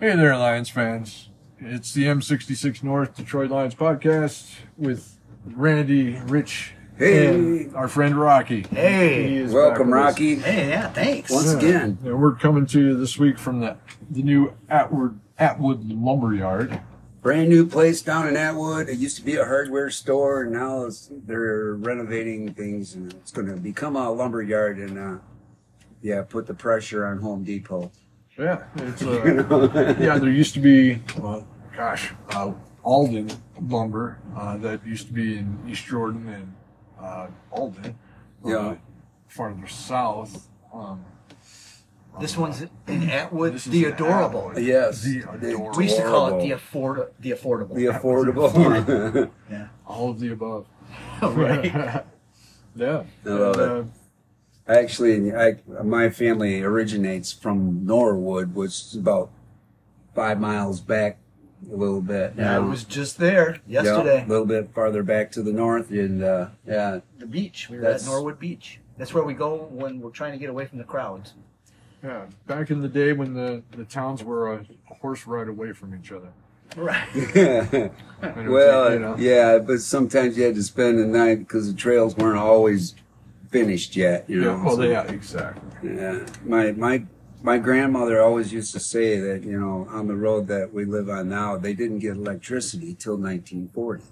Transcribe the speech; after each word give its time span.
Hey 0.00 0.14
there, 0.14 0.36
Lions 0.36 0.68
fans. 0.68 1.28
It's 1.58 1.92
the 1.92 2.04
M66 2.04 2.82
North 2.84 3.16
Detroit 3.16 3.50
Lions 3.50 3.74
podcast 3.74 4.54
with 4.76 5.18
Randy, 5.44 6.18
Rich, 6.26 6.72
Hey. 6.96 7.26
and 7.34 7.74
our 7.76 7.88
friend 7.88 8.16
Rocky. 8.18 8.62
Hey. 8.70 9.28
He 9.28 9.36
is 9.38 9.52
Welcome, 9.52 9.90
back 9.90 9.96
with 9.96 10.04
us. 10.06 10.12
Rocky. 10.12 10.34
Hey, 10.36 10.68
yeah, 10.68 10.88
thanks. 10.90 11.30
Once 11.30 11.52
Yeah. 11.52 11.58
again. 11.58 11.98
And 12.04 12.20
we're 12.20 12.34
coming 12.34 12.66
to 12.66 12.80
you 12.80 12.96
this 12.96 13.18
week 13.18 13.38
from 13.38 13.60
the, 13.60 13.76
the 14.10 14.22
new 14.22 14.52
Atwood, 14.68 15.18
Atwood 15.38 15.84
Lumberyard. 15.90 16.80
Brand 17.20 17.48
new 17.48 17.66
place 17.66 18.00
down 18.00 18.28
in 18.28 18.36
Atwood. 18.36 18.88
It 18.88 18.98
used 18.98 19.16
to 19.16 19.24
be 19.24 19.34
a 19.36 19.44
hardware 19.44 19.90
store, 19.90 20.42
and 20.42 20.52
now 20.52 20.84
it's, 20.84 21.10
they're 21.26 21.74
renovating 21.74 22.54
things, 22.54 22.94
and 22.94 23.12
it's 23.12 23.32
going 23.32 23.48
to 23.48 23.56
become 23.56 23.96
a 23.96 24.10
lumber 24.12 24.42
yard. 24.42 24.78
And 24.78 24.96
uh, 24.98 25.18
yeah, 26.00 26.22
put 26.22 26.46
the 26.46 26.54
pressure 26.54 27.04
on 27.04 27.18
Home 27.18 27.42
Depot. 27.42 27.90
Yeah, 28.38 28.62
it's 28.76 29.02
uh, 29.02 29.96
yeah. 30.00 30.18
There 30.18 30.30
used 30.30 30.54
to 30.54 30.60
be, 30.60 31.00
uh, 31.22 31.40
gosh, 31.76 32.12
uh, 32.30 32.52
Alden 32.84 33.30
Lumber 33.60 34.18
uh, 34.36 34.56
that 34.58 34.86
used 34.86 35.08
to 35.08 35.12
be 35.12 35.38
in 35.38 35.58
East 35.68 35.84
Jordan 35.86 36.28
and 36.28 36.54
uh, 37.04 37.26
Alden. 37.50 37.98
uh, 38.44 38.48
Yeah. 38.48 38.74
farther 39.26 39.66
south. 39.66 40.48
Um, 40.72 41.04
This 42.20 42.36
one's 42.36 42.62
in 42.86 43.10
Atwood, 43.10 43.58
the 43.58 43.84
adorable. 43.86 44.50
Atwood. 44.50 44.64
Yes, 44.64 45.02
The 45.02 45.20
the 45.40 45.48
adorable. 45.54 45.78
We 45.78 45.84
used 45.84 45.96
to 45.96 46.02
call 46.04 46.26
it 46.28 46.30
the 46.42 46.52
Adorable. 46.52 46.54
afford 46.54 46.96
the 47.20 47.30
affordable. 47.32 47.74
the 47.74 47.86
affordable. 47.86 49.30
yeah. 49.50 49.68
all 49.86 50.10
of 50.10 50.18
the 50.20 50.32
above. 50.32 50.66
right. 51.22 51.64
yeah. 52.76 53.02
I 53.24 53.28
love 53.28 53.58
And, 53.58 53.60
it. 53.60 53.68
uh, 53.70 53.84
Actually, 54.68 55.34
I, 55.34 55.56
my 55.82 56.10
family 56.10 56.60
originates 56.62 57.32
from 57.32 57.86
Norwood, 57.86 58.54
which 58.54 58.70
is 58.70 58.96
about 58.96 59.30
five 60.14 60.38
miles 60.38 60.80
back 60.80 61.18
a 61.72 61.74
little 61.74 62.00
bit. 62.02 62.34
Yeah, 62.36 62.56
I 62.56 62.58
was 62.58 62.84
just 62.84 63.18
there 63.18 63.60
yesterday. 63.66 64.18
Yeah, 64.18 64.26
a 64.26 64.28
little 64.28 64.46
bit 64.46 64.70
farther 64.74 65.02
back 65.02 65.32
to 65.32 65.42
the 65.42 65.52
north, 65.52 65.90
and 65.90 66.22
uh, 66.22 66.48
yeah, 66.66 67.00
The 67.18 67.26
beach. 67.26 67.68
We 67.70 67.78
were 67.78 67.86
at 67.86 68.04
Norwood 68.04 68.38
Beach. 68.38 68.78
That's 68.98 69.14
where 69.14 69.24
we 69.24 69.34
go 69.34 69.68
when 69.70 70.00
we're 70.00 70.10
trying 70.10 70.32
to 70.32 70.38
get 70.38 70.50
away 70.50 70.66
from 70.66 70.78
the 70.78 70.84
crowds. 70.84 71.32
yeah. 72.02 72.26
Back 72.46 72.70
in 72.70 72.80
the 72.80 72.88
day 72.88 73.12
when 73.12 73.32
the, 73.34 73.62
the 73.70 73.84
towns 73.84 74.22
were 74.22 74.52
a 74.54 74.66
horse 74.86 75.26
ride 75.26 75.48
away 75.48 75.72
from 75.72 75.94
each 75.94 76.12
other. 76.12 76.28
Right. 76.76 77.08
And 77.14 78.36
it 78.36 78.36
was, 78.36 78.48
well, 78.48 78.92
you 78.92 78.98
know, 78.98 79.16
yeah, 79.16 79.58
but 79.58 79.80
sometimes 79.80 80.36
you 80.36 80.42
had 80.44 80.56
to 80.56 80.62
spend 80.62 80.98
the 80.98 81.06
night 81.06 81.38
because 81.38 81.72
the 81.72 81.78
trails 81.78 82.16
weren't 82.16 82.38
always 82.38 82.94
finished 83.48 83.96
yet. 83.96 84.28
You 84.28 84.40
know, 84.40 84.56
yeah. 84.56 84.64
Well, 84.64 84.76
so- 84.76 84.82
yeah, 84.82 85.02
exactly. 85.04 85.94
yeah. 85.96 86.26
My 86.44 86.72
my 86.72 87.04
my 87.42 87.58
grandmother 87.58 88.20
always 88.20 88.52
used 88.52 88.72
to 88.72 88.80
say 88.80 89.18
that 89.18 89.44
you 89.44 89.58
know 89.58 89.86
on 89.90 90.06
the 90.06 90.16
road 90.16 90.46
that 90.48 90.72
we 90.72 90.84
live 90.84 91.08
on 91.08 91.28
now 91.28 91.56
they 91.56 91.72
didn't 91.72 92.00
get 92.00 92.16
electricity 92.16 92.94
till 92.94 93.16
1940. 93.16 94.02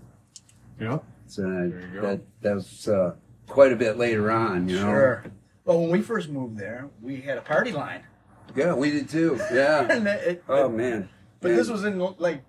Yeah. 0.81 0.99
So 1.27 1.43
you 1.43 1.83
go. 1.95 2.03
that 2.03 2.21
that 2.43 2.55
was 2.55 2.89
uh, 2.89 3.15
quite 3.49 3.73
a 3.73 3.77
bit 3.77 3.97
later 3.99 4.31
on. 4.31 4.69
You 4.69 4.77
know. 4.77 4.83
Sure. 4.83 5.25
Well, 5.65 5.81
when 5.81 5.91
we 5.91 6.01
first 6.03 6.29
moved 6.29 6.57
there, 6.59 6.89
we 7.03 7.21
had 7.21 7.39
a 7.39 7.43
party 7.43 7.73
line. 7.73 8.03
Yeah, 8.55 8.75
we 8.75 8.91
did 8.93 9.09
too. 9.09 9.39
Yeah. 9.53 9.87
And 9.91 10.07
it, 10.07 10.45
oh 10.49 10.69
man. 10.69 11.09
but 11.41 11.49
Man. 11.49 11.57
this 11.57 11.69
was 11.69 11.85
in 11.85 11.99
like 12.19 12.43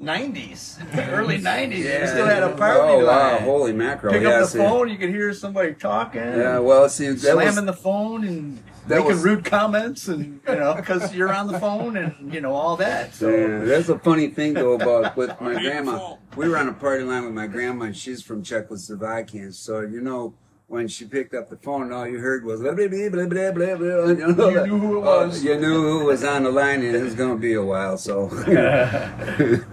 90s, 0.00 0.78
early 1.10 1.38
90s. 1.38 1.78
Yeah. 1.78 2.00
We 2.02 2.06
still 2.06 2.26
had 2.26 2.42
a 2.42 2.56
party 2.56 2.80
oh, 2.80 2.98
line. 2.98 3.06
Wow, 3.06 3.38
holy 3.40 3.72
mackerel! 3.72 4.12
Pick 4.12 4.22
yeah, 4.22 4.28
up 4.30 4.40
the 4.42 4.46
see. 4.46 4.58
phone, 4.58 4.88
you 4.88 4.96
could 4.96 5.10
hear 5.10 5.32
somebody 5.34 5.74
talking. 5.74 6.22
Yeah, 6.22 6.58
well, 6.60 6.88
see, 6.88 7.08
that 7.08 7.18
slamming 7.18 7.46
was, 7.46 7.64
the 7.64 7.72
phone 7.72 8.24
and 8.24 8.62
that 8.86 8.98
making 8.98 9.06
was- 9.06 9.24
rude 9.24 9.44
comments 9.44 10.08
and 10.08 10.40
you 10.48 10.54
know 10.54 10.74
because 10.74 11.14
you're 11.14 11.32
on 11.32 11.46
the 11.46 11.58
phone 11.58 11.96
and 11.96 12.32
you 12.32 12.40
know 12.40 12.54
all 12.54 12.76
that 12.76 13.14
so 13.14 13.28
Yeah, 13.28 13.64
that's 13.64 13.88
a 13.88 13.98
funny 13.98 14.28
thing 14.28 14.54
though 14.54 14.72
about 14.72 15.16
with 15.16 15.38
my 15.40 15.60
grandma. 15.60 16.16
We 16.36 16.48
were 16.48 16.56
on 16.56 16.68
a 16.68 16.72
party 16.72 17.04
line 17.04 17.24
with 17.24 17.34
my 17.34 17.46
grandma, 17.46 17.86
and 17.86 17.96
she's 17.96 18.22
from 18.22 18.42
Czechoslovakia. 18.42 19.52
So 19.52 19.80
you 19.80 20.00
know, 20.00 20.34
when 20.68 20.86
she 20.86 21.04
picked 21.06 21.34
up 21.34 21.48
the 21.50 21.56
phone, 21.56 21.92
all 21.92 22.06
you 22.06 22.18
heard 22.18 22.44
was 22.44 22.60
blah 22.60 22.72
blah 22.74 22.86
blah 22.88 23.08
blah 23.08 23.26
blah 23.26 23.50
blah. 23.52 23.76
blah 23.76 24.06
you, 24.06 24.34
know, 24.34 24.48
You 24.50 24.66
knew 24.66 24.78
who 24.78 24.96
it 24.98 25.00
uh, 25.00 25.26
was. 25.26 25.42
you 25.44 25.56
knew 25.58 25.82
who 25.98 26.04
was 26.04 26.22
on 26.24 26.44
the 26.44 26.50
line, 26.50 26.82
and 26.84 26.94
it 26.94 27.02
was 27.02 27.14
going 27.14 27.34
to 27.34 27.40
be 27.40 27.54
a 27.54 27.62
while. 27.64 27.96
So 27.98 28.28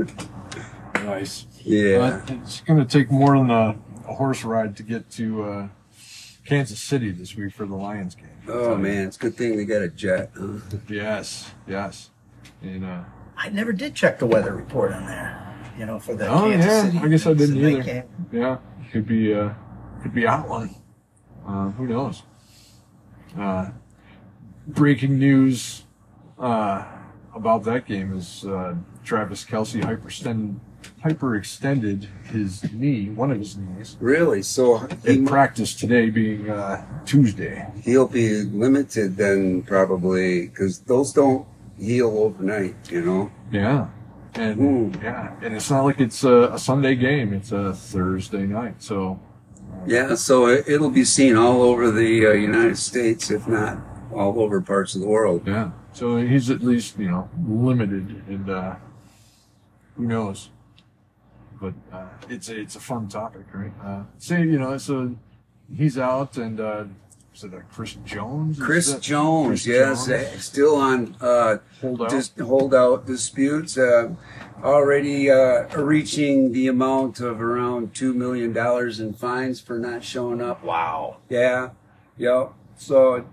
Nice. 0.96 1.46
yeah, 1.64 2.22
But 2.26 2.32
it's 2.38 2.62
going 2.62 2.80
to 2.80 2.86
take 2.86 3.12
more 3.12 3.38
than 3.38 3.52
a, 3.52 3.76
a 4.08 4.14
horse 4.14 4.44
ride 4.44 4.76
to 4.78 4.84
get 4.84 5.10
to 5.12 5.44
uh, 5.44 5.68
Kansas 6.46 6.80
City 6.80 7.12
this 7.12 7.36
week 7.36 7.54
for 7.54 7.66
the 7.66 7.76
Lions 7.76 8.16
game. 8.16 8.30
oh 8.48 8.76
man, 8.76 9.08
it's 9.08 9.18
a 9.18 9.20
good 9.20 9.36
thing 9.36 9.56
they 9.58 9.66
got 9.66 9.82
a 9.84 9.90
jet. 9.90 10.32
huh? 10.38 10.60
Yes, 10.90 11.52
yes. 11.68 12.10
And 12.64 12.86
uh, 12.86 13.04
i 13.38 13.50
never 13.50 13.74
did 13.74 13.94
check 13.96 14.18
the 14.18 14.26
weather 14.26 14.56
report 14.56 14.94
on 14.94 15.06
there 15.06 15.42
you 15.78 15.86
know 15.86 16.00
for 16.00 16.16
the 16.16 16.26
Oh, 16.28 16.50
kansas 16.50 16.66
yeah. 16.72 16.84
city 16.84 16.98
I 17.00 17.08
guess 17.10 17.28
I 17.28 17.34
didn't 17.34 17.58
either. 17.58 17.84
game. 17.84 18.04
yeah, 18.32 18.58
could 18.94 19.06
be 19.06 19.34
uh, 19.34 19.50
could 20.02 20.14
be 20.14 20.26
out 20.26 20.48
one. 20.48 20.74
Uh, 21.46 21.70
who 21.72 21.88
knows? 21.88 22.24
Uh, 23.38 23.70
breaking 24.68 25.20
news 25.20 25.84
uh, 26.40 26.86
about 27.36 27.64
that 27.64 27.86
game 27.86 28.14
is 28.18 28.46
uh, 28.46 28.76
Travis 29.04 29.46
Kelce 29.46 29.82
hyperextended 29.82 30.56
hyperextended 31.04 32.08
his 32.26 32.72
knee, 32.74 33.10
one 33.10 33.32
of 33.32 33.40
his 33.40 33.58
knees, 33.58 33.98
Really? 34.00 34.42
So 34.42 34.88
he, 35.04 35.14
in 35.14 35.26
practice 35.26 35.76
today 35.76 36.10
being 36.10 36.50
uh, 36.50 36.86
Tuesday. 37.06 37.68
he'll 37.84 38.08
be 38.08 38.42
limited 38.44 39.18
then 39.18 39.62
probably 39.64 40.48
because 40.48 40.80
those 40.80 41.14
don't 41.14 41.48
heal 41.78 42.18
overnight. 42.18 42.76
You 42.92 43.02
know. 43.02 43.32
Yeah. 43.52 43.88
And 44.36 44.60
Ooh. 44.60 45.00
yeah, 45.02 45.34
and 45.42 45.56
it's 45.56 45.72
not 45.72 45.84
like 45.84 46.02
it's 46.02 46.24
a, 46.24 46.54
a 46.54 46.60
Sunday 46.60 46.96
game; 46.96 47.34
it's 47.34 47.54
a 47.54 47.74
Thursday 47.74 48.46
night. 48.46 48.84
So 48.84 49.20
Yeah, 49.88 50.16
so 50.16 50.48
it, 50.48 50.68
it'll 50.68 50.90
be 50.90 51.06
seen 51.06 51.36
all 51.36 51.62
over 51.62 51.92
the 51.92 52.28
uh, 52.28 52.32
United 52.32 52.78
States, 52.78 53.30
if 53.32 53.48
not 53.48 53.78
all 54.14 54.40
over 54.40 54.62
parts 54.62 54.96
of 54.96 55.02
the 55.02 55.08
world. 55.08 55.44
Yeah. 55.46 55.72
So 55.94 56.18
he's 56.18 56.50
at 56.50 56.62
least, 56.62 56.98
you 56.98 57.10
know, 57.10 57.30
limited 57.48 58.24
and 58.28 58.50
uh 58.50 58.76
who 59.96 60.06
knows. 60.06 60.50
But 61.62 61.74
uh 61.92 62.08
it's 62.30 62.50
a, 62.50 62.60
it's 62.60 62.76
a 62.76 62.80
fun 62.80 63.08
topic, 63.08 63.46
right? 63.54 63.72
Uh 63.84 64.04
say, 64.18 64.42
you 64.42 64.60
know, 64.60 64.78
so 64.78 65.16
he's 65.74 65.98
out 65.98 66.38
and 66.38 66.60
uh 66.60 66.86
is 67.36 67.44
it 67.44 67.52
Chris 67.72 67.94
Jones? 68.06 68.58
Chris 68.60 68.94
that- 68.94 69.02
Jones, 69.02 69.48
Chris 69.64 69.68
yes, 69.68 70.08
Jones? 70.08 70.24
uh, 70.36 70.40
still 70.40 70.76
on 70.76 71.16
uh, 71.22 71.58
Hold 71.82 72.02
out. 72.04 72.10
dis- 72.10 72.32
holdout 72.42 73.06
disputes, 73.06 73.78
uh, 73.78 74.10
already 74.64 75.30
uh, 75.30 75.68
reaching 75.78 76.52
the 76.54 76.68
amount 76.68 77.20
of 77.20 77.42
around 77.42 77.94
two 77.94 78.14
million 78.14 78.54
dollars 78.54 79.00
in 79.00 79.14
fines 79.14 79.60
for 79.60 79.78
not 79.78 80.04
showing 80.04 80.42
up. 80.42 80.64
wow 80.64 81.18
Yeah, 81.30 81.72
yep. 82.18 82.54
So 82.78 83.26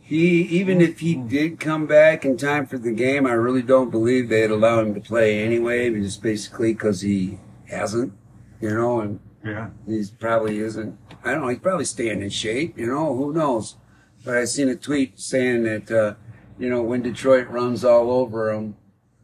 he, 0.00 0.42
even 0.42 0.80
if 0.80 1.00
he 1.00 1.14
did 1.14 1.58
come 1.60 1.86
back 1.86 2.24
in 2.24 2.36
time 2.36 2.66
for 2.66 2.78
the 2.78 2.92
game, 2.92 3.26
I 3.26 3.32
really 3.32 3.62
don't 3.62 3.90
believe 3.90 4.28
they'd 4.28 4.50
allow 4.50 4.80
him 4.80 4.94
to 4.94 5.00
play 5.00 5.42
anyway. 5.42 5.90
Just 5.94 6.22
basically 6.22 6.72
because 6.74 7.00
he 7.00 7.38
hasn't, 7.68 8.12
you 8.60 8.70
know, 8.70 9.00
and 9.00 9.20
yeah. 9.44 9.70
he's 9.86 10.10
probably 10.10 10.58
isn't. 10.58 10.98
I 11.24 11.32
don't 11.32 11.42
know. 11.42 11.48
He's 11.48 11.58
probably 11.58 11.84
staying 11.84 12.22
in 12.22 12.30
shape, 12.30 12.78
you 12.78 12.86
know. 12.86 13.14
Who 13.16 13.32
knows? 13.32 13.76
But 14.24 14.36
I 14.36 14.44
seen 14.44 14.68
a 14.68 14.76
tweet 14.76 15.18
saying 15.18 15.62
that, 15.64 15.90
uh, 15.90 16.14
you 16.58 16.68
know, 16.68 16.82
when 16.82 17.02
Detroit 17.02 17.48
runs 17.48 17.84
all 17.84 18.10
over 18.10 18.52
them, 18.52 18.76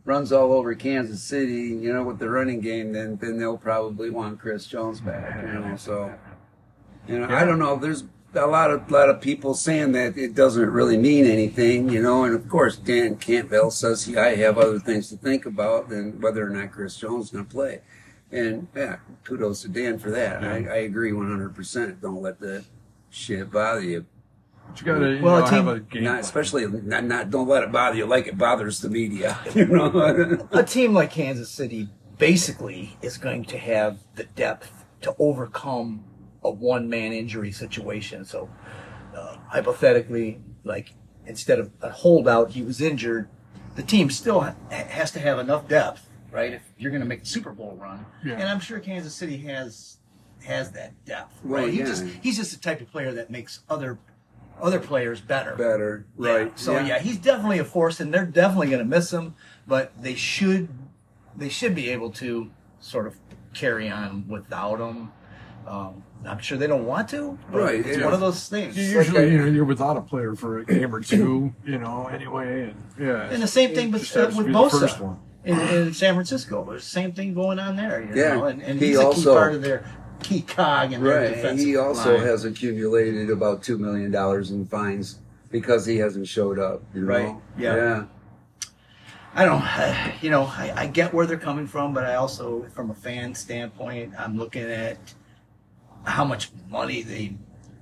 runs 0.05 0.33
all 0.33 0.53
over 0.53 0.75
Kansas 0.75 1.23
City, 1.23 1.69
you 1.69 1.93
know, 1.93 2.03
with 2.03 2.19
the 2.19 2.31
running 2.31 2.61
game, 2.61 2.93
then 2.93 3.17
then 3.17 3.39
they'll 3.39 3.59
probably 3.59 4.11
want 4.11 4.41
Chris 4.41 4.67
Jones 4.67 5.01
back, 5.01 5.43
you 5.43 5.53
know. 5.53 5.77
So, 5.77 6.15
you 7.07 7.19
know, 7.19 7.29
I 7.29 7.45
don't 7.45 7.59
know. 7.59 7.77
There's 7.77 8.05
a 8.35 8.47
lot 8.47 8.71
of 8.71 8.91
lot 8.91 9.11
of 9.11 9.21
people 9.21 9.55
saying 9.55 9.93
that 9.93 10.17
it 10.17 10.35
doesn't 10.35 10.71
really 10.71 10.97
mean 10.97 11.27
anything, 11.27 11.89
you 11.91 12.03
know. 12.03 12.25
And 12.25 12.35
of 12.35 12.49
course, 12.49 12.77
Dan 12.77 13.17
Campbell 13.17 13.71
says 13.71 14.05
he, 14.05 14.17
I 14.17 14.35
have 14.37 14.57
other 14.59 14.79
things 14.79 15.11
to 15.11 15.17
think 15.17 15.45
about 15.45 15.89
than 15.89 16.21
whether 16.21 16.47
or 16.47 16.51
not 16.51 16.73
Chris 16.73 16.97
Jones 16.97 17.27
is 17.27 17.31
going 17.33 17.45
to 17.45 17.51
play. 17.51 17.81
And 18.33 18.67
yeah, 18.75 18.97
kudos 19.25 19.63
to 19.63 19.69
Dan 19.69 19.99
for 19.99 20.11
that. 20.11 20.43
I, 20.43 20.57
I 20.67 20.77
agree 20.79 21.13
100%. 21.13 22.01
Don't 22.01 22.23
let 22.23 22.41
the 22.41 22.65
shit 23.11 23.51
bother 23.51 23.81
you. 23.81 24.05
But 24.69 24.81
you 24.81 24.87
gotta 24.87 25.15
you 25.15 25.23
Well, 25.23 25.41
know, 25.41 25.47
team- 25.47 25.65
have 25.67 25.69
a 25.77 25.81
game. 25.81 26.05
Not 26.05 26.21
especially 26.21 26.67
not, 26.67 27.05
not 27.05 27.31
don't 27.31 27.47
let 27.49 27.63
it 27.63 27.71
bother 27.71 27.97
you 27.97 28.05
like 28.07 28.27
it 28.27 28.37
bothers 28.37 28.81
the 28.81 28.89
media. 28.91 29.39
You 29.55 29.67
know. 29.67 30.49
a 30.53 30.63
team 30.65 30.93
like 30.93 31.11
kansas 31.13 31.49
city 31.51 31.89
basically 32.19 32.97
is 33.01 33.17
going 33.17 33.45
to 33.45 33.59
have 33.59 33.99
the 34.17 34.25
depth 34.25 34.85
to 35.03 35.15
overcome 35.21 36.05
a 36.43 36.51
one-man 36.51 37.13
injury 37.13 37.53
situation 37.53 38.25
so 38.25 38.51
uh, 39.17 39.37
hypothetically 39.49 40.41
like 40.65 40.95
instead 41.27 41.59
of 41.61 41.71
a 41.83 41.91
holdout 41.91 42.51
he 42.51 42.63
was 42.63 42.81
injured 42.81 43.29
the 43.77 43.83
team 43.83 44.11
still 44.11 44.41
ha- 44.41 44.55
has 44.71 45.11
to 45.13 45.21
have 45.21 45.39
enough 45.39 45.69
depth 45.69 46.06
right 46.33 46.53
if 46.53 46.63
you're 46.79 46.91
going 46.91 47.03
to 47.03 47.07
make 47.09 47.21
the 47.21 47.27
super 47.27 47.53
bowl 47.53 47.77
run 47.81 48.05
Yeah. 48.25 48.35
and 48.35 48.45
i'm 48.45 48.61
sure 48.61 48.79
kansas 48.81 49.15
city 49.15 49.37
has 49.39 49.99
has 50.45 50.71
that 50.73 50.93
depth 51.05 51.35
Well, 51.45 51.63
right 51.65 51.73
he 51.73 51.81
yeah. 51.81 51.87
just 51.87 52.05
he's 52.23 52.37
just 52.37 52.53
the 52.53 52.59
type 52.61 52.81
of 52.81 52.91
player 52.91 53.13
that 53.13 53.31
makes 53.31 53.61
other 53.69 53.99
other 54.61 54.79
players 54.81 55.21
better. 55.21 55.55
better, 55.55 56.07
Yeah. 56.19 56.31
right? 56.31 56.59
So 56.59 56.79
yeah. 56.79 56.99
he's 56.99 57.19
definitely 57.19 57.59
a 57.59 57.65
force, 57.65 58.01
and 58.01 58.15
they're 58.15 58.25
definitely 58.25 58.69
going 58.69 58.79
to 58.79 58.87
miss 58.87 59.13
him. 59.13 59.35
But 59.67 59.93
they 60.01 60.15
should, 60.15 60.71
they 61.37 61.51
should 61.51 61.75
be 61.75 61.91
able 61.91 62.11
to 62.13 62.51
sort 62.81 63.07
of 63.07 63.17
carry 63.53 63.91
on 63.91 64.27
without 64.29 64.79
him. 64.81 65.13
Um, 65.67 66.03
I'm 66.25 66.39
sure 66.39 66.57
they 66.57 66.67
don't 66.69 66.87
want 66.87 67.11
to. 67.11 67.39
but 67.53 67.59
Right, 67.61 67.87
It's 67.87 67.99
yeah. 67.99 68.05
one 68.07 68.15
of 68.15 68.21
those 68.21 68.49
things. 68.49 68.79
You 68.79 68.97
like 68.97 69.07
usually, 69.09 69.25
a- 69.25 69.31
you 69.31 69.39
know, 69.41 69.45
you're 69.45 69.65
without 69.67 69.99
a 69.99 70.01
player 70.01 70.35
for 70.35 70.61
a 70.61 70.65
game 70.65 70.95
or 70.95 71.03
two, 71.03 71.53
you 71.67 71.77
know, 71.79 72.07
anyway, 72.07 72.71
and 72.71 72.83
yeah. 72.99 73.29
And 73.29 73.43
the 73.43 73.47
same 73.47 73.75
thing 73.75 73.91
with, 73.91 74.05
Just 74.11 74.39
with 74.39 74.47
be 74.47 74.53
the 74.55 74.71
first 74.71 74.97
Bosa 74.97 75.01
one. 75.01 75.19
In, 75.47 75.59
in 75.61 75.95
San 75.95 76.15
Francisco. 76.15 76.65
There's 76.69 76.83
the 76.85 76.91
same 76.91 77.13
thing 77.13 77.33
going 77.33 77.59
on 77.59 77.77
there. 77.77 78.03
You 78.03 78.15
Yeah. 78.15 78.35
know? 78.35 78.45
and, 78.47 78.61
and 78.63 78.79
He 78.81 78.89
he's 78.89 78.99
a 78.99 79.11
key 79.13 79.25
part 79.25 79.55
of 79.55 79.63
their 79.63 79.85
key 80.23 80.43
cog 80.43 80.93
in 80.93 81.03
their 81.03 81.43
Right. 81.45 81.59
He 81.59 81.77
also 81.77 82.17
line. 82.17 82.27
has 82.27 82.45
accumulated 82.45 83.31
about 83.31 83.63
two 83.63 83.79
million 83.79 84.11
dollars 84.11 84.51
in 84.51 84.67
fines 84.67 85.19
because 85.51 85.87
he 85.87 85.97
hasn't 85.99 86.27
showed 86.29 86.59
up. 86.59 86.83
You 86.95 87.03
know? 87.03 87.07
Right. 87.07 87.37
Yeah. 87.57 87.77
Yeah. 87.77 88.05
I 89.39 89.45
don't, 89.45 89.61
I, 89.63 90.15
you 90.23 90.31
know, 90.31 90.45
I, 90.45 90.73
I 90.75 90.87
get 90.87 91.13
where 91.13 91.27
they're 91.27 91.37
coming 91.37 91.67
from, 91.67 91.93
but 91.93 92.05
I 92.05 92.15
also, 92.15 92.65
from 92.75 92.91
a 92.91 92.95
fan 92.95 93.35
standpoint, 93.35 94.15
I'm 94.19 94.39
looking 94.39 94.63
at 94.63 94.97
how 96.05 96.25
much 96.25 96.51
money 96.71 97.03
they 97.03 97.35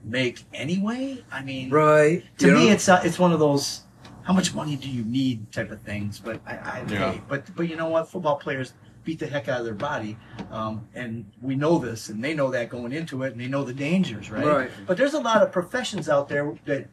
make 0.03 0.45
anyway. 0.53 1.25
I 1.31 1.43
mean, 1.43 1.71
Right. 1.71 2.25
to 2.39 2.49
You 2.49 2.55
me, 2.55 2.67
know? 2.67 2.73
it's 2.73 2.89
uh, 2.89 3.01
it's 3.05 3.21
one 3.21 3.33
of 3.33 3.39
those 3.39 3.83
how 4.25 4.33
much 4.33 4.55
money 4.55 4.75
do 4.75 4.91
you 4.91 5.05
need 5.05 5.53
type 5.53 5.71
of 5.71 5.81
things. 5.83 6.19
But 6.19 6.41
I, 6.47 6.57
I 6.57 6.85
Yeah. 6.89 7.13
hey, 7.13 7.23
but 7.29 7.55
but 7.55 7.69
you 7.69 7.77
know 7.77 7.89
what? 7.89 8.11
Football 8.11 8.37
players 8.37 8.73
beat 9.05 9.19
the 9.19 9.27
heck 9.27 9.49
out 9.49 9.61
of 9.61 9.67
their 9.67 9.75
body, 9.75 10.17
um, 10.51 10.89
and 10.95 11.31
we 11.43 11.55
know 11.55 11.79
this, 11.79 12.09
and 12.09 12.25
they 12.25 12.35
know 12.35 12.51
that 12.51 12.71
going 12.71 12.91
into 12.91 13.23
it, 13.23 13.33
and 13.33 13.41
they 13.41 13.49
know 13.49 13.63
the 13.63 13.75
dangers, 13.75 14.31
right? 14.31 14.47
Right. 14.47 14.71
But 14.87 14.97
there's 14.97 15.13
a 15.13 15.21
lot 15.21 15.43
of 15.43 15.53
professions 15.53 16.09
out 16.09 16.27
there 16.29 16.55
that 16.65 16.89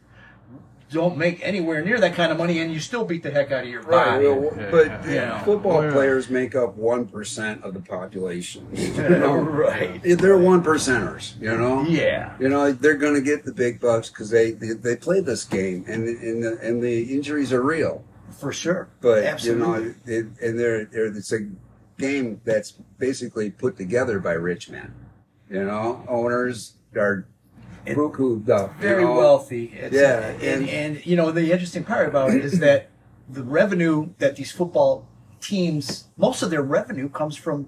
don't 0.91 1.17
make 1.17 1.39
anywhere 1.41 1.81
near 1.83 1.99
that 1.99 2.15
kind 2.15 2.31
of 2.31 2.37
money, 2.37 2.59
and 2.59 2.73
you 2.73 2.79
still 2.79 3.05
beat 3.05 3.23
the 3.23 3.31
heck 3.31 3.51
out 3.51 3.63
of 3.63 3.69
your 3.69 3.81
Right, 3.81 4.11
body. 4.11 4.25
well, 4.27 4.53
Yeah, 4.57 4.71
but 4.71 4.87
yeah. 5.05 5.11
Yeah. 5.13 5.43
football 5.43 5.83
yeah. 5.83 5.91
players 5.91 6.29
make 6.29 6.53
up 6.55 6.75
one 6.75 7.05
percent 7.07 7.63
of 7.63 7.73
the 7.73 7.79
population. 7.79 8.67
You 8.73 9.09
know? 9.09 9.35
right. 9.35 10.01
They're 10.03 10.37
one 10.37 10.63
percenters. 10.63 11.39
You 11.39 11.55
know. 11.57 11.83
Yeah. 11.83 12.35
You 12.39 12.49
know 12.49 12.71
they're 12.71 12.97
going 12.97 13.15
to 13.15 13.21
get 13.21 13.45
the 13.45 13.53
big 13.53 13.79
bucks 13.79 14.09
because 14.09 14.29
they, 14.29 14.51
they 14.51 14.73
they 14.73 14.95
play 14.95 15.21
this 15.21 15.43
game 15.45 15.85
and 15.87 16.07
and 16.07 16.43
the, 16.43 16.59
and 16.61 16.83
the 16.83 17.15
injuries 17.15 17.51
are 17.53 17.61
real. 17.63 18.03
For 18.39 18.51
sure. 18.51 18.89
But 19.01 19.23
Absolutely. 19.23 19.63
you 19.63 19.67
know, 19.85 19.93
it, 20.05 20.25
and 20.41 20.59
they're, 20.59 20.85
they're 20.85 21.05
it's 21.07 21.31
a 21.31 21.47
game 21.97 22.41
that's 22.43 22.71
basically 22.97 23.51
put 23.51 23.77
together 23.77 24.19
by 24.19 24.33
rich 24.33 24.69
men. 24.69 24.93
You 25.49 25.63
know, 25.65 26.03
owners 26.07 26.73
are 26.95 27.19
It- 27.19 27.25
buku 27.85 28.47
up. 28.49 28.73
you 28.77 28.81
very 28.81 29.03
know? 29.03 29.13
wealthy. 29.15 29.65
It's, 29.73 29.95
Yeah, 29.95 30.01
uh, 30.01 30.43
and, 30.43 30.43
and- 30.43 30.69
and 30.69 31.05
you 31.05 31.15
know 31.15 31.31
the 31.31 31.51
interesting 31.51 31.83
part 31.83 32.07
about 32.07 32.31
it 32.33 32.43
is 32.45 32.59
that 32.59 32.89
the 33.29 33.43
revenue 33.43 34.09
that 34.19 34.35
these 34.35 34.51
football 34.51 35.07
teams, 35.39 36.05
most 36.17 36.41
of 36.43 36.49
their 36.49 36.61
revenue 36.61 37.09
comes 37.09 37.35
from 37.37 37.67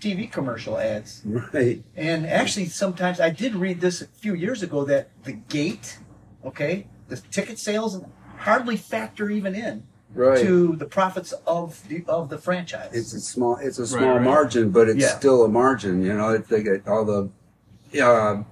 TV 0.00 0.30
commercial 0.30 0.76
ads. 0.78 1.22
Right. 1.24 1.82
And 1.96 2.26
actually, 2.26 2.66
sometimes 2.66 3.20
I 3.20 3.30
did 3.30 3.54
read 3.54 3.80
this 3.80 4.02
a 4.02 4.06
few 4.06 4.34
years 4.34 4.62
ago 4.62 4.84
that 4.84 5.08
the 5.22 5.32
gate, 5.32 5.98
okay, 6.44 6.86
the 7.08 7.16
ticket 7.16 7.58
sales 7.58 8.00
hardly 8.38 8.76
factor 8.76 9.30
even 9.30 9.54
in 9.54 9.84
Right. 10.14 10.38
to 10.42 10.76
the 10.76 10.84
profits 10.84 11.32
of 11.46 11.82
the 11.88 12.04
of 12.06 12.28
the 12.28 12.38
franchise. 12.38 12.90
It's 12.92 13.12
a 13.14 13.20
small, 13.20 13.56
it's 13.56 13.78
a 13.80 13.86
small 13.86 14.14
right. 14.16 14.22
margin, 14.22 14.70
but 14.70 14.88
it's 14.88 15.00
Yeah. 15.00 15.16
still 15.18 15.42
a 15.44 15.48
margin. 15.48 16.02
You 16.02 16.12
know, 16.14 16.28
it's 16.28 16.48
like 16.52 16.68
all 16.86 17.04
the 17.04 17.30
uh, 18.00 18.42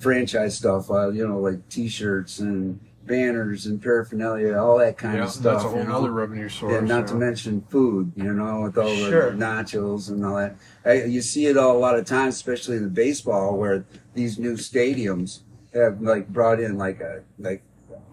franchise 0.00 0.56
stuff. 0.58 0.90
Uh, 0.90 1.10
you 1.10 1.26
know, 1.26 1.38
like 1.38 1.68
T-shirts 1.68 2.38
and 2.38 2.78
banners 3.04 3.66
and 3.66 3.82
paraphernalia, 3.82 4.56
all 4.56 4.78
that 4.78 4.96
kind 4.96 5.16
Yeah, 5.18 5.24
of 5.24 5.30
stuff. 5.30 5.42
that's 5.42 5.64
a 5.64 5.68
whole 5.68 5.78
you 5.80 5.88
know? 5.88 5.98
other 5.98 6.12
revenue 6.12 6.48
source. 6.48 6.72
Yeah, 6.72 6.80
not 6.80 7.08
to 7.08 7.14
mention 7.16 7.62
food, 7.68 8.12
you 8.14 8.32
know, 8.32 8.62
with 8.62 8.78
all 8.78 8.94
Sure. 8.94 9.32
the 9.32 9.36
nachos 9.36 10.08
and 10.10 10.24
all 10.24 10.36
that. 10.36 10.54
I, 10.84 11.02
you 11.04 11.20
see 11.20 11.46
it 11.46 11.56
all 11.56 11.76
a 11.76 11.80
lot 11.80 11.98
of 11.98 12.04
times, 12.04 12.36
especially 12.36 12.76
in 12.76 12.84
the 12.84 12.88
baseball, 12.88 13.56
where 13.58 13.84
these 14.14 14.38
new 14.38 14.54
stadiums 14.54 15.40
have 15.74 16.00
like 16.00 16.28
brought 16.28 16.60
in 16.60 16.78
like 16.78 17.00
a 17.00 17.22
like 17.38 17.62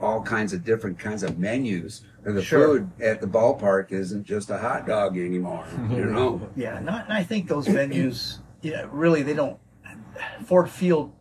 all 0.02 0.22
kinds 0.24 0.54
of 0.54 0.64
different 0.64 0.98
kinds 0.98 1.22
of 1.24 1.38
menus, 1.38 2.02
and 2.26 2.36
the 2.36 2.42
Sure. 2.42 2.66
food 2.80 2.90
at 3.02 3.20
the 3.22 3.28
ballpark 3.28 3.92
isn't 3.92 4.24
just 4.24 4.50
a 4.50 4.58
hot 4.58 4.88
dog 4.88 5.18
anymore. 5.18 5.66
You 5.92 6.06
know, 6.12 6.50
Yeah, 6.56 6.80
not, 6.80 7.04
and 7.06 7.14
I 7.14 7.22
think 7.24 7.48
those 7.48 7.68
venues, 7.68 8.40
yeah, 8.62 8.88
really, 8.92 9.22
they 9.24 9.34
don't. 9.36 9.60
Ford 10.46 10.70
Field 10.70 11.12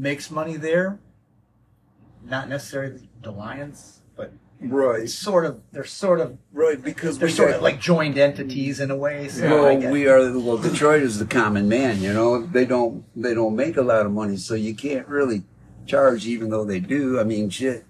makes 0.00 0.30
money 0.30 0.56
there, 0.56 0.98
not 2.24 2.48
necessarily 2.48 3.08
the 3.22 3.30
Lions, 3.30 4.00
but 4.16 4.32
right, 4.60 5.08
sort 5.08 5.44
of 5.46 5.60
they're 5.72 5.84
sort 5.84 6.20
of 6.20 6.38
right, 6.52 6.82
because 6.82 7.18
they're 7.18 7.28
we 7.28 7.32
sort 7.32 7.50
got- 7.50 7.56
of 7.58 7.62
like 7.62 7.80
joined 7.80 8.18
entities 8.18 8.80
in 8.80 8.90
a 8.90 8.96
way. 8.96 9.28
So 9.28 9.48
Well, 9.48 9.90
we 9.92 10.06
are. 10.08 10.18
Well, 10.38 10.58
Detroit 10.58 11.02
is 11.02 11.18
the 11.18 11.26
common 11.26 11.68
man. 11.68 12.00
You 12.02 12.12
know, 12.12 12.44
they 12.44 12.64
don't. 12.64 13.04
They 13.20 13.34
don't 13.34 13.56
make 13.56 13.76
a 13.76 13.82
lot 13.82 14.06
of 14.06 14.12
money, 14.12 14.36
so 14.36 14.54
you 14.54 14.74
can't 14.74 15.06
really 15.08 15.42
charge, 15.86 16.26
even 16.26 16.50
though 16.50 16.64
they 16.64 16.80
do. 16.80 17.18
I 17.20 17.24
mean, 17.24 17.50
shit. 17.50 17.84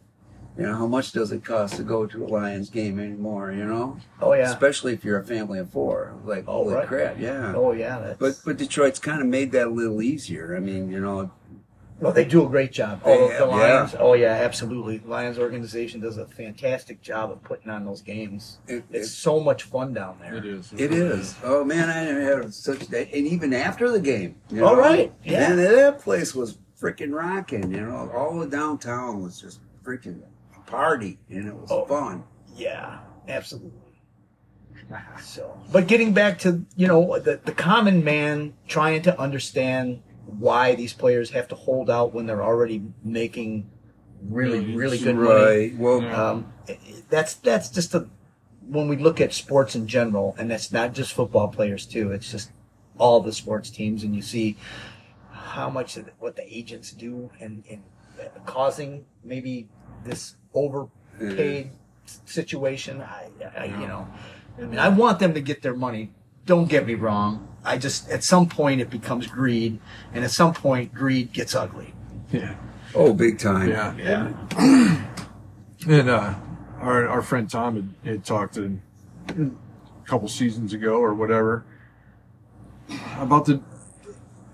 You 0.56 0.64
know, 0.64 0.75
how 0.75 0.88
much 0.88 1.12
does 1.12 1.31
it 1.31 1.44
cost 1.44 1.76
to 1.76 1.84
go 1.84 2.05
to 2.05 2.25
a 2.25 2.26
Lions 2.26 2.69
game 2.69 2.99
anymore? 2.99 3.52
You 3.52 3.64
know, 3.64 3.96
oh 4.20 4.32
yeah, 4.32 4.50
especially 4.50 4.93
if 4.93 5.05
you're 5.05 5.20
a 5.20 5.25
family 5.25 5.60
of 5.60 5.70
four. 5.70 6.14
Like, 6.25 6.44
Oh, 6.49 6.64
holy 6.64 6.75
right. 6.75 6.88
crap, 6.88 7.20
yeah. 7.20 7.52
oh 7.55 7.70
yeah. 7.70 8.00
That's, 8.00 8.19
But 8.19 8.40
but 8.44 8.56
Detroit's 8.56 8.99
kind 8.99 9.20
of 9.20 9.28
made 9.28 9.52
that 9.52 9.69
a 9.69 9.70
little 9.70 10.02
easier. 10.02 10.56
I 10.56 10.58
mean, 10.58 10.90
you 10.90 10.99
know, 10.99 11.31
well, 12.00 12.12
they 12.12 12.25
do 12.25 12.45
a 12.47 12.49
great 12.49 12.73
job. 12.73 13.00
Oh, 13.05 13.29
the 13.37 13.47
Lions. 13.47 13.95
Oh 13.99 14.15
yeah, 14.15 14.33
absolutely. 14.33 14.99
The 14.99 15.09
Lions 15.09 15.39
organization 15.39 16.00
does 16.00 16.17
a 16.17 16.27
fantastic 16.27 17.00
job 17.03 17.31
of 17.31 17.43
putting 17.43 17.71
on 17.71 17.85
those 17.85 18.03
games. 18.03 18.59
it, 18.69 18.85
It's 18.91 19.09
it, 19.09 19.11
so 19.12 19.41
much 19.41 19.65
fun 19.65 19.95
down 19.95 20.19
there. 20.21 20.35
It 20.37 20.47
is. 20.47 20.73
it 20.73 20.93
is. 20.93 21.35
Oh 21.43 21.65
man, 21.65 21.89
I 21.91 22.03
had 22.23 22.55
such. 22.55 22.87
Day. 22.89 23.11
and 23.12 23.27
even 23.27 23.53
after 23.53 23.91
the 23.91 24.00
game, 24.00 24.37
you 24.50 24.61
know, 24.61 24.77
right, 24.77 25.12
yeah. 25.25 25.49
Man, 25.49 25.56
that 25.56 25.99
place 26.00 26.35
was 26.35 26.59
freaking 26.81 27.12
rocking. 27.12 27.71
You 27.73 27.81
know, 27.83 28.11
all 28.15 28.39
the 28.39 28.47
downtown 28.47 29.23
was 29.23 29.41
just 29.41 29.61
freaking 29.83 30.23
a 30.56 30.61
party, 30.71 31.19
and 31.29 31.49
it 31.49 31.55
was 31.55 31.71
Oh. 31.71 31.85
fun. 31.87 32.25
Yeah, 32.56 32.99
absolutely. 33.29 33.73
So, 35.21 35.59
but 35.71 35.87
getting 35.87 36.15
back 36.15 36.39
to 36.41 36.65
you 36.77 36.87
know 36.87 37.19
the 37.19 37.39
the 37.44 37.53
common 37.53 38.03
man 38.05 38.55
trying 38.67 39.03
to 39.03 39.21
understand 39.21 40.03
why 40.29 40.75
these 40.75 40.93
players 40.93 41.31
have 41.31 41.49
to 41.49 41.55
hold 41.55 41.89
out 41.89 42.13
when 42.13 42.27
they're 42.27 42.43
already 42.43 42.83
making 43.03 43.71
really 44.29 44.75
really 44.75 44.99
good 44.99 45.17
money. 45.17 45.75
Well, 45.77 46.03
Yeah. 46.03 46.29
Um, 46.31 46.53
that's 47.09 47.35
that's 47.35 47.71
just 47.71 47.95
a 47.95 48.09
when 48.67 48.89
we 48.89 48.97
look 48.97 49.21
at 49.21 49.33
sports 49.33 49.75
in 49.75 49.87
general, 49.87 50.35
and 50.39 50.51
that's 50.51 50.71
not 50.71 50.93
just 50.93 51.13
football 51.15 51.49
players 51.49 51.87
too. 51.87 52.13
It's 52.13 52.31
just 52.31 52.51
all 52.99 53.20
the 53.20 53.32
sports 53.32 53.70
teams, 53.70 54.05
and 54.05 54.15
you 54.15 54.23
see 54.23 54.56
how 55.31 55.70
much 55.70 55.94
the, 55.94 56.05
what 56.19 56.37
the 56.37 56.44
agents 56.55 56.93
do 56.93 57.31
and, 57.41 57.65
and 57.70 57.82
causing 58.44 59.06
maybe 59.25 59.69
this 60.05 60.37
overpaid 60.53 61.70
situation. 62.27 63.01
I, 63.01 63.31
I 63.56 63.65
you 63.65 63.87
know, 63.87 64.06
I 64.58 64.63
mean, 64.63 64.79
I 64.79 64.89
want 64.89 65.19
them 65.19 65.32
to 65.35 65.41
get 65.41 65.63
their 65.63 65.75
money. 65.75 66.13
Don't 66.48 66.67
get 66.67 66.86
me 66.86 66.94
wrong. 66.94 67.46
I 67.62 67.76
just 67.76 68.08
at 68.08 68.24
some 68.24 68.48
point 68.48 68.81
it 68.81 68.88
becomes 68.88 69.26
greed, 69.26 69.78
and 70.14 70.24
at 70.24 70.31
some 70.31 70.55
point 70.55 70.94
greed 70.94 71.34
gets 71.34 71.55
ugly. 71.55 71.93
Yeah. 72.32 72.56
oh, 72.94 73.12
big 73.12 73.38
time. 73.38 73.69
Yeah. 73.69 73.94
Yeah. 74.56 75.05
And 75.86 76.10
uh, 76.10 76.34
our 76.81 77.08
our 77.08 77.22
friend 77.22 77.48
Tom 77.48 77.76
had, 77.76 78.12
had 78.12 78.24
talked 78.24 78.56
a 78.56 78.72
couple 80.05 80.26
seasons 80.26 80.72
ago 80.72 80.96
or 80.96 81.14
whatever 81.14 81.64
about 83.17 83.44
the, 83.44 83.62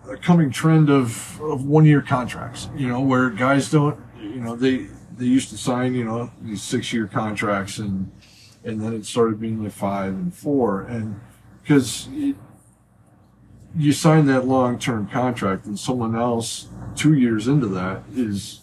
the 0.06 0.18
coming 0.18 0.50
trend 0.50 0.90
of, 0.90 1.40
of 1.40 1.64
one 1.64 1.86
year 1.86 2.02
contracts. 2.02 2.68
You 2.76 2.88
know, 2.88 3.00
where 3.00 3.30
guys 3.30 3.70
don't. 3.70 3.98
You 4.20 4.42
know, 4.42 4.54
they 4.54 4.88
they 5.16 5.24
used 5.24 5.48
to 5.48 5.56
sign 5.56 5.94
you 5.94 6.04
know 6.04 6.30
these 6.42 6.62
six 6.62 6.92
year 6.92 7.06
contracts 7.06 7.78
and 7.78 8.12
and 8.64 8.80
then 8.82 8.92
it 8.92 9.06
started 9.06 9.40
being 9.40 9.62
like 9.62 9.72
five 9.72 10.12
and 10.12 10.34
four 10.34 10.82
and 10.82 11.18
because 11.64 12.09
you 13.76 13.92
sign 13.92 14.26
that 14.26 14.47
long 14.47 14.78
term 14.78 15.09
contract 15.09 15.64
and 15.66 15.78
someone 15.78 16.14
else 16.14 16.68
two 16.94 17.14
years 17.14 17.49
into 17.49 17.66
that 17.68 18.02
is 18.14 18.61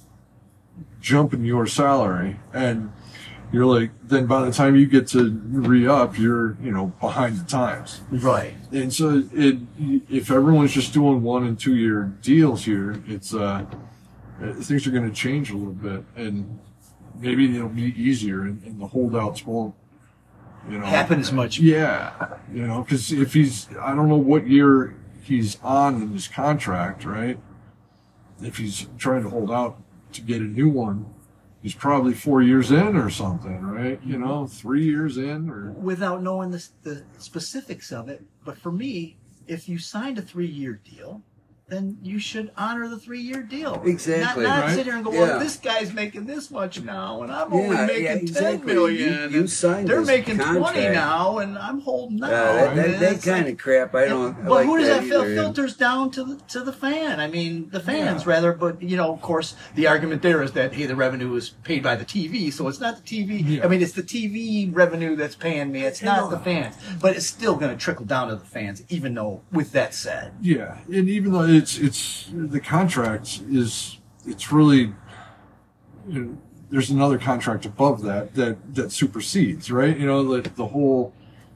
jumping 1.01 1.43
your 1.43 1.65
salary 1.65 2.39
and 2.53 2.91
you're 3.51 3.65
like 3.65 3.89
then 4.03 4.25
by 4.27 4.46
the 4.46 4.51
time 4.51 4.75
you 4.75 4.86
get 4.86 5.08
to 5.08 5.29
re-up 5.50 6.17
you're 6.17 6.55
you 6.62 6.72
know 6.72 6.93
behind 7.01 7.38
the 7.38 7.43
times 7.43 8.01
Right. 8.12 8.53
and 8.72 8.93
so 8.93 9.24
it 9.34 9.58
if 10.10 10.29
everyone's 10.31 10.72
just 10.72 10.93
doing 10.93 11.24
one 11.24 11.43
and 11.46 11.60
two 11.60 11.75
year 11.75 12.13
deals 12.22 12.63
here 12.65 13.01
it's 13.08 13.34
uh 13.34 13.65
things 14.62 14.86
are 14.88 14.91
going 14.91 15.08
to 15.10 15.13
change 15.15 15.50
a 15.51 15.58
little 15.58 15.74
bit 15.74 16.03
and 16.15 16.60
maybe 17.20 17.53
it'll 17.55 17.67
be 17.67 17.93
easier 18.01 18.43
and, 18.43 18.63
and 18.63 18.79
the 18.79 18.88
holdouts 18.88 19.46
won't 19.46 19.74
you 20.70 20.77
know 20.77 20.86
Happen 20.86 21.20
as 21.20 21.32
much. 21.32 21.60
yeah 21.60 22.38
you 22.53 22.68
know 22.68 22.82
because 22.84 23.12
if 23.12 23.34
he's 23.34 23.68
i 23.82 23.96
don't 23.96 24.10
know 24.10 24.15
what 24.15 24.48
year 24.48 24.96
he's 25.24 25.60
on 25.62 26.01
in 26.01 26.12
his 26.12 26.27
contract 26.27 27.06
right 27.06 27.39
if 28.41 28.58
he's 28.58 28.88
trying 28.98 29.24
to 29.24 29.30
hold 29.30 29.51
out 29.51 29.82
to 30.13 30.22
get 30.22 30.41
a 30.41 30.46
new 30.46 30.70
one 30.70 31.06
he's 31.62 31.75
probably 31.75 32.13
four 32.13 32.41
years 32.41 32.72
in 32.72 32.96
or 32.96 33.10
something, 33.10 33.62
right? 33.62 34.00
You 34.03 34.18
know, 34.18 34.48
three 34.48 34.84
years 34.84 35.18
in 35.18 35.50
or 35.50 35.72
without 35.72 36.22
knowing 36.22 36.51
the, 36.51 36.68
the 36.84 37.03
specifics 37.18 37.91
of 37.91 38.10
it. 38.10 38.24
But 38.44 38.58
for 38.58 38.72
me, 38.72 39.18
if 39.48 39.70
you 39.70 39.77
signed 39.77 40.18
a 40.18 40.22
three 40.22 40.48
year 40.48 40.82
deal, 40.84 41.22
then 41.72 41.98
you 42.04 42.20
should 42.20 42.51
honor 42.58 42.88
the 42.90 43.00
three 43.00 43.22
year 43.22 43.42
deal. 43.42 43.82
Exactly, 43.86 44.44
Not, 44.44 44.50
not 44.58 44.66
right? 44.66 44.75
sit 44.75 44.86
here 44.86 44.96
and 44.96 45.06
go, 45.06 45.12
Yeah. 45.13 45.20
well, 45.22 45.40
this 45.40 45.56
guy's 45.56 45.94
making 45.94 46.25
this 46.25 46.51
much 46.51 46.82
now, 46.82 47.24
and 47.24 47.32
I'm 47.32 47.51
only 47.54 47.75
making 47.78 48.04
yeah, 48.04 48.10
ten 48.16 48.18
exactly. 48.20 48.74
million. 48.74 49.13
You- 49.13 49.30
you 49.32 49.40
and 49.40 49.50
signed 49.50 49.88
They're 49.88 50.00
this 50.00 50.08
making 50.08 50.38
twenty 50.38 50.60
contract. 50.60 50.94
now, 50.94 51.38
and 51.40 51.58
I'm 51.58 51.80
holding 51.80 52.22
out. 52.24 52.30
Yeah, 52.30 52.54
that, 52.54 52.78
and 52.78 52.94
that, 52.96 53.00
that 53.00 53.24
kind 53.24 53.46
like- 53.46 53.54
of 53.54 53.60
crap. 53.60 53.96
I 53.96 54.06
don't. 54.06 54.34
but 54.44 54.51
like 54.51 54.66
who 54.66 54.78
does 54.78 54.88
that, 54.90 55.04
fil- 55.06 55.22
either. 55.24 55.36
filters 55.36 55.78
down 55.78 56.12
to 56.12 56.24
the 56.24 56.36
to 56.50 56.60
the 56.60 56.74
fan? 56.74 57.20
I 57.22 57.28
mean, 57.28 57.70
the 57.72 57.80
fans 57.80 58.24
Yeah. 58.25 58.30
rather. 58.34 58.51
But 58.54 58.82
you 58.84 58.98
know, 58.98 59.13
of 59.13 59.22
course, 59.22 59.56
the 59.75 59.88
argument 59.88 60.22
there 60.22 60.44
is 60.44 60.51
that 60.51 60.74
hey, 60.74 60.86
the 60.86 60.96
revenue 60.96 61.34
is 61.36 61.51
paid 61.63 61.82
by 61.82 61.96
the 61.96 62.04
TV, 62.06 62.51
so 62.51 62.68
it's 62.68 62.82
not 62.82 62.98
the 62.98 63.04
TV. 63.04 63.42
Yeah. 63.58 63.63
I 63.63 63.68
mean, 63.70 63.82
it's 63.82 63.94
the 63.94 64.04
TV 64.04 64.70
revenue 64.75 65.16
that's 65.16 65.36
paying 65.36 65.72
me. 65.72 65.84
It's 65.84 66.01
not 66.04 66.30
the 66.30 66.40
fans, 66.40 66.75
but 67.01 67.16
it's 67.16 67.25
still 67.28 67.56
going 67.56 67.72
to 67.72 67.78
trickle 67.78 68.06
down 68.06 68.28
to 68.28 68.36
the 68.36 68.46
fans. 68.46 68.84
Even 68.90 69.13
though, 69.13 69.42
with 69.51 69.72
that 69.72 69.94
said, 69.94 70.34
Yeah, 70.42 70.78
and 70.92 71.08
even 71.08 71.32
though 71.32 71.61
it's 71.62 71.77
it's 71.77 72.30
the 72.34 72.60
contract 72.60 73.41
is 73.50 74.00
it's 74.25 74.51
really 74.51 74.94
you 76.08 76.20
know, 76.20 76.38
there's 76.70 76.89
another 76.89 77.18
contract 77.18 77.65
above 77.65 78.01
that 78.03 78.34
that 78.36 78.75
that 78.75 78.91
supersedes 78.91 79.72
right. 79.72 79.98
You 79.98 80.08
know 80.08 80.24
the 80.24 80.50
the 80.50 80.68
whole 80.68 81.13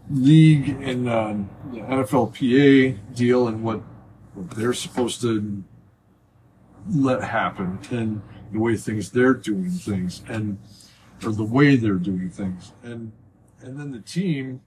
league 0.09 0.69
and 0.81 1.09
um, 1.09 1.49
the 1.71 1.79
NFLPA 1.79 3.15
deal 3.15 3.47
and 3.47 3.63
what, 3.63 3.81
what 4.35 4.51
they're 4.51 4.71
supposed 4.71 5.19
to 5.21 5.63
let 6.91 7.23
happen 7.23 7.79
and 7.89 8.21
the 8.51 8.59
way 8.59 8.77
things 8.77 9.09
they're 9.09 9.33
doing 9.33 9.71
things 9.71 10.21
and 10.27 10.59
or 11.25 11.31
the 11.31 11.43
way 11.43 11.75
they're 11.75 11.95
doing 11.95 12.29
things 12.29 12.73
and 12.83 13.11
and 13.61 13.79
then 13.79 13.91
the 13.91 14.01
team 14.01 14.61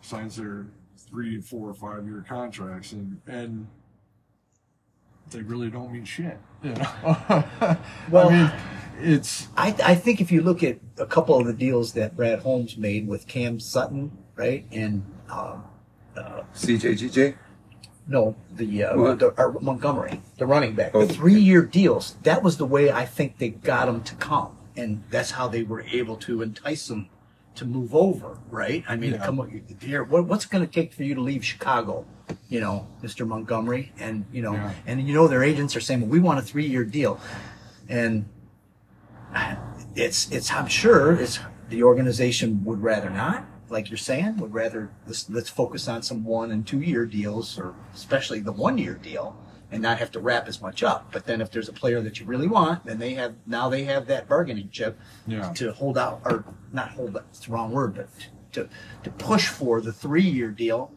signs 0.00 0.36
their 0.36 0.68
three, 0.96 1.38
four, 1.38 1.74
five 1.74 2.06
year 2.06 2.24
contracts 2.26 2.92
and 2.92 3.20
and 3.26 3.66
they 5.32 5.42
really 5.42 5.70
don't 5.70 5.92
mean 5.92 6.04
shit. 6.04 6.38
You 6.62 6.74
know? 6.74 7.44
Well- 8.10 8.28
I 8.30 8.32
mean, 8.32 8.52
it's 9.00 9.48
I, 9.56 9.74
I 9.84 9.94
think 9.96 10.20
if 10.20 10.30
you 10.30 10.42
look 10.42 10.62
at 10.62 10.78
a 10.98 11.06
couple 11.06 11.36
of 11.38 11.46
the 11.46 11.52
deals 11.52 11.94
that 11.94 12.14
Brad 12.16 12.40
Holmes 12.40 12.76
made 12.76 13.08
with 13.08 13.26
Cam 13.26 13.58
Sutton, 13.58 14.16
right, 14.36 14.64
and 14.70 15.02
um, 15.30 15.64
CJGJ. 16.54 17.34
no, 18.06 18.36
the, 18.54 18.84
uh, 18.84 19.14
the 19.14 19.28
uh, 19.40 19.52
Montgomery, 19.60 20.20
the 20.38 20.46
running 20.46 20.74
back, 20.74 20.92
Oh. 20.94 21.04
the 21.06 21.12
three-year 21.14 21.62
deals. 21.62 22.16
That 22.22 22.42
was 22.42 22.58
the 22.58 22.66
way 22.66 22.90
I 22.90 23.04
think 23.04 23.38
they 23.38 23.48
got 23.50 23.88
him 23.88 24.02
to 24.02 24.14
come, 24.16 24.56
and 24.76 25.02
that's 25.10 25.32
how 25.32 25.48
they 25.48 25.62
were 25.62 25.82
able 25.82 26.16
to 26.18 26.42
entice 26.42 26.90
him 26.90 27.08
to 27.54 27.64
move 27.64 27.94
over, 27.94 28.38
right? 28.50 28.84
I 28.88 28.96
mean, 28.96 29.12
Yeah. 29.12 29.24
come 29.24 29.40
on, 29.40 29.62
here, 29.80 30.04
what, 30.04 30.26
what's 30.26 30.44
it 30.44 30.50
going 30.50 30.64
to 30.66 30.70
take 30.72 30.92
for 30.92 31.02
you 31.02 31.14
to 31.14 31.20
leave 31.20 31.44
Chicago? 31.44 32.04
You 32.48 32.60
know, 32.60 32.86
Mr. 33.02 33.26
Montgomery, 33.26 33.92
and 33.98 34.24
you 34.32 34.42
know, 34.42 34.52
Yeah. 34.54 34.72
and 34.86 35.06
you 35.06 35.14
know, 35.14 35.28
their 35.28 35.42
agents 35.42 35.74
are 35.76 35.80
saying, 35.80 36.00
well, 36.02 36.10
we 36.10 36.20
want 36.20 36.38
a 36.38 36.42
three-year 36.42 36.84
deal, 36.84 37.18
and 37.88 38.26
it's 39.94 40.30
it's 40.30 40.52
I'm 40.52 40.66
sure 40.68 41.14
it's 41.14 41.38
the 41.68 41.82
organization 41.82 42.64
would 42.64 42.82
rather 42.82 43.08
not, 43.10 43.46
like 43.70 43.90
you're 43.90 43.96
saying, 43.98 44.36
would 44.38 44.52
rather 44.52 44.90
let's 45.06 45.28
let's 45.30 45.48
focus 45.48 45.88
on 45.88 46.02
some 46.02 46.24
one 46.24 46.50
and 46.50 46.66
two 46.66 46.80
year 46.80 47.06
deals, 47.06 47.58
or 47.58 47.74
especially 47.94 48.40
the 48.40 48.52
one 48.52 48.78
year 48.78 48.94
deal, 48.94 49.36
and 49.70 49.82
not 49.82 49.98
have 49.98 50.10
to 50.12 50.20
wrap 50.20 50.48
as 50.48 50.60
much 50.60 50.82
up. 50.82 51.10
But 51.12 51.24
then 51.26 51.40
if 51.40 51.50
there's 51.50 51.68
a 51.68 51.72
player 51.72 52.00
that 52.02 52.20
you 52.20 52.26
really 52.26 52.46
want, 52.48 52.84
then 52.84 52.98
they 52.98 53.14
have 53.14 53.34
now 53.46 53.68
they 53.68 53.84
have 53.84 54.06
that 54.08 54.28
bargaining 54.28 54.68
chip 54.70 54.98
Yeah. 55.26 55.52
to 55.54 55.72
hold 55.72 55.96
out 55.98 56.20
or 56.24 56.44
not 56.72 56.90
hold 56.90 57.16
out. 57.16 57.24
It's 57.30 57.46
the 57.46 57.52
wrong 57.52 57.72
word, 57.72 57.94
but 57.94 58.08
to 58.52 58.68
to 59.04 59.10
push 59.10 59.48
for 59.48 59.80
the 59.80 59.92
three 59.92 60.22
year 60.28 60.50
deal, 60.50 60.92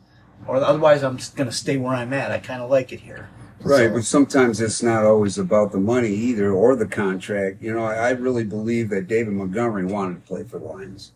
or 0.48 0.58
otherwise 0.58 1.04
I'm 1.04 1.18
just 1.18 1.36
going 1.36 1.50
to 1.50 1.56
stay 1.56 1.78
where 1.78 1.94
I'm 1.94 2.14
at. 2.14 2.32
I 2.32 2.40
kind 2.40 2.62
of 2.62 2.70
like 2.70 2.92
it 2.94 3.00
here. 3.02 3.30
Right, 3.62 3.88
So- 3.90 3.94
but 3.96 4.04
sometimes 4.04 4.62
it's 4.62 4.84
not 4.84 5.06
always 5.06 5.38
about 5.38 5.72
the 5.72 5.80
money 5.80 6.10
either 6.10 6.52
or 6.52 6.76
the 6.76 6.86
contract. 6.86 7.62
You 7.62 7.74
know, 7.74 7.84
I, 7.86 7.96
I 7.96 8.10
really 8.12 8.44
believe 8.44 8.90
that 8.90 9.08
David 9.08 9.34
Montgomery 9.34 9.86
wanted 9.86 10.16
to 10.16 10.28
play 10.28 10.44
for 10.44 10.60
the 10.60 10.66
Lions. 10.66 11.12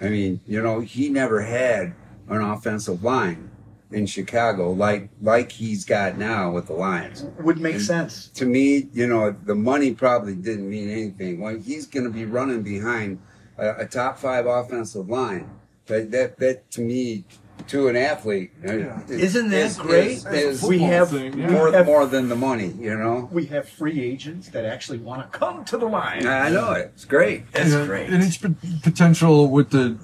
I 0.00 0.08
mean, 0.10 0.40
you 0.46 0.62
know, 0.62 0.80
he 0.80 1.08
never 1.08 1.40
had 1.40 1.94
an 2.28 2.42
offensive 2.42 3.02
line 3.02 3.50
in 3.92 4.04
Chicago 4.04 4.72
like 4.72 5.08
like 5.22 5.52
he's 5.52 5.84
got 5.84 6.18
now 6.18 6.50
with 6.50 6.66
the 6.66 6.72
Lions. 6.74 7.24
would 7.38 7.58
make 7.60 7.80
sense. 7.80 8.28
To 8.34 8.44
me, 8.44 8.88
you 8.92 9.06
know, 9.06 9.30
the 9.30 9.54
money 9.54 9.94
probably 9.94 10.34
didn't 10.34 10.68
mean 10.68 10.90
anything. 10.90 11.40
When 11.40 11.62
he's 11.62 11.86
going 11.86 12.04
to 12.04 12.10
be 12.10 12.24
running 12.26 12.62
behind 12.62 13.20
a, 13.56 13.76
a 13.76 13.86
top 13.86 14.18
five 14.18 14.44
offensive 14.44 15.08
line, 15.08 15.48
that 15.86 16.10
that 16.10 16.36
that 16.40 16.70
to 16.72 16.80
me, 16.82 17.24
to 17.68 17.88
an 17.88 17.96
athlete, 17.96 18.52
Yeah. 18.64 19.00
is- 19.08 19.34
Isn't 19.34 19.50
that 19.50 19.56
is- 19.66 19.76
great? 19.78 20.12
is- 20.18 20.26
is 20.26 20.62
we 20.62 20.78
have 20.80 21.10
thing, 21.10 21.38
yeah. 21.38 21.50
more 21.50 21.66
we 21.70 21.72
have 21.76 21.86
more 21.86 22.06
than 22.06 22.28
the 22.28 22.36
money, 22.36 22.72
you 22.78 22.96
know. 22.96 23.28
we 23.32 23.46
have 23.46 23.68
free 23.68 24.00
agents 24.00 24.48
that 24.50 24.64
actually 24.64 24.98
want 24.98 25.20
to 25.30 25.38
come 25.38 25.64
to 25.64 25.76
the 25.76 25.86
line. 25.86 26.26
I 26.26 26.48
know 26.50 26.72
it. 26.72 26.92
It's 26.94 27.04
great. 27.04 27.50
That's 27.52 27.72
and, 27.72 27.86
great. 27.88 28.08
and 28.10 28.22
it's 28.22 28.38
potential 28.82 29.48
with 29.50 29.70
the 29.70 29.98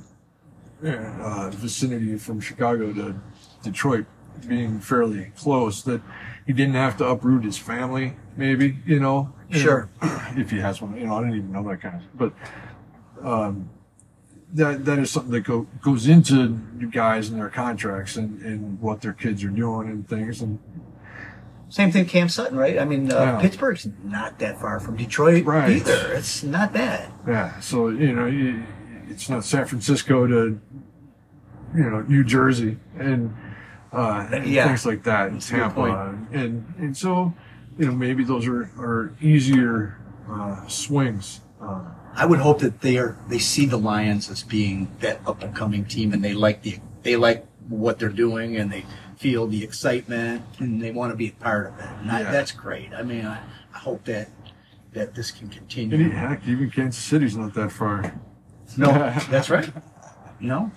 uh, 0.84 1.50
vicinity 1.50 2.16
from 2.18 2.40
Chicago 2.40 2.92
to 2.92 3.14
Detroit 3.62 4.06
being 4.48 4.80
fairly 4.80 5.30
close 5.36 5.82
that 5.84 6.00
he 6.46 6.52
didn't 6.52 6.74
have 6.74 6.96
to 6.96 7.04
uproot 7.06 7.44
his 7.44 7.56
family, 7.56 8.16
maybe, 8.36 8.78
you 8.84 8.98
know. 8.98 9.32
Sure. 9.50 9.88
If 10.34 10.50
he 10.50 10.58
has 10.60 10.80
one, 10.80 10.96
you 10.96 11.06
know, 11.06 11.18
I 11.18 11.20
didn't 11.20 11.36
even 11.36 11.52
know 11.52 11.62
that 11.68 11.82
kind 11.82 11.96
of 11.96 12.02
But 12.18 12.32
um, 13.22 13.68
that 14.54 14.84
that 14.84 14.98
is 14.98 15.10
something 15.10 15.32
that 15.32 15.40
go, 15.44 15.66
goes 15.80 16.06
into 16.08 16.58
you 16.78 16.88
guys 16.90 17.28
and 17.30 17.40
their 17.40 17.48
contracts 17.48 18.16
and, 18.16 18.40
and 18.42 18.80
what 18.80 19.00
their 19.00 19.12
kids 19.12 19.42
are 19.44 19.48
doing 19.48 19.88
and 19.88 20.06
things. 20.08 20.40
And 20.42 20.58
Same 21.68 21.90
thing, 21.90 22.04
Cam 22.04 22.28
Sutton, 22.28 22.56
right? 22.58 22.78
I 22.78 22.84
mean, 22.84 23.10
uh, 23.10 23.16
Yeah. 23.16 23.40
Pittsburgh's 23.40 23.88
not 24.04 24.38
that 24.40 24.60
far 24.60 24.78
from 24.78 24.96
Detroit 24.96 25.44
Right. 25.46 25.76
either. 25.76 26.12
It's 26.12 26.42
not 26.42 26.72
bad. 26.72 27.10
Yeah, 27.26 27.58
so 27.60 27.88
you 27.88 28.12
know, 28.14 28.64
it's 29.08 29.28
not 29.30 29.44
San 29.44 29.64
Francisco 29.66 30.26
to 30.26 30.60
you 31.74 31.90
know 31.90 32.02
New 32.02 32.24
Jersey 32.24 32.76
and 32.98 33.34
uh, 33.92 34.26
Yeah. 34.44 34.66
things 34.68 34.84
like 34.84 35.02
that, 35.04 35.28
and 35.28 35.36
That's 35.36 35.48
a 35.50 35.54
good 35.54 35.60
Tampa, 35.74 36.18
and 36.32 36.74
and 36.78 36.96
so 36.96 37.32
you 37.78 37.86
know 37.86 37.92
maybe 37.92 38.22
those 38.24 38.46
are 38.46 38.64
are 38.78 39.12
easier 39.20 39.96
uh, 40.30 40.66
swings. 40.66 41.40
Uh, 41.60 41.80
I 42.14 42.26
would 42.26 42.40
hope 42.40 42.60
that 42.60 42.80
they 42.80 42.98
are 42.98 43.16
they 43.28 43.38
see 43.38 43.66
the 43.66 43.78
Lions 43.78 44.30
as 44.30 44.42
being 44.42 44.94
that 45.00 45.20
up 45.26 45.42
and 45.42 45.54
coming 45.54 45.84
team, 45.84 46.12
and 46.12 46.22
they 46.22 46.34
like 46.34 46.62
the 46.62 46.78
they 47.02 47.16
like 47.16 47.46
what 47.68 47.98
they're 47.98 48.08
doing, 48.08 48.56
and 48.56 48.70
they 48.70 48.84
feel 49.16 49.46
the 49.46 49.62
excitement, 49.62 50.42
and 50.58 50.82
they 50.82 50.90
want 50.90 51.12
to 51.12 51.16
be 51.16 51.28
a 51.28 51.32
part 51.32 51.68
of 51.68 51.78
it. 51.78 51.86
And 52.00 52.10
I, 52.10 52.24
that's 52.24 52.52
great. 52.52 52.92
I 52.92 53.02
mean, 53.02 53.24
I, 53.24 53.40
I 53.74 53.78
hope 53.78 54.04
that 54.04 54.28
that 54.92 55.14
this 55.14 55.30
can 55.30 55.48
continue. 55.48 56.04
and 56.04 56.12
heck, 56.12 56.46
even 56.46 56.70
Kansas 56.70 57.02
City's 57.02 57.36
not 57.36 57.54
that 57.54 57.72
far. 57.72 58.20
No, 58.76 58.86
that's 59.30 59.48
right. 59.48 59.70
No, 60.40 60.70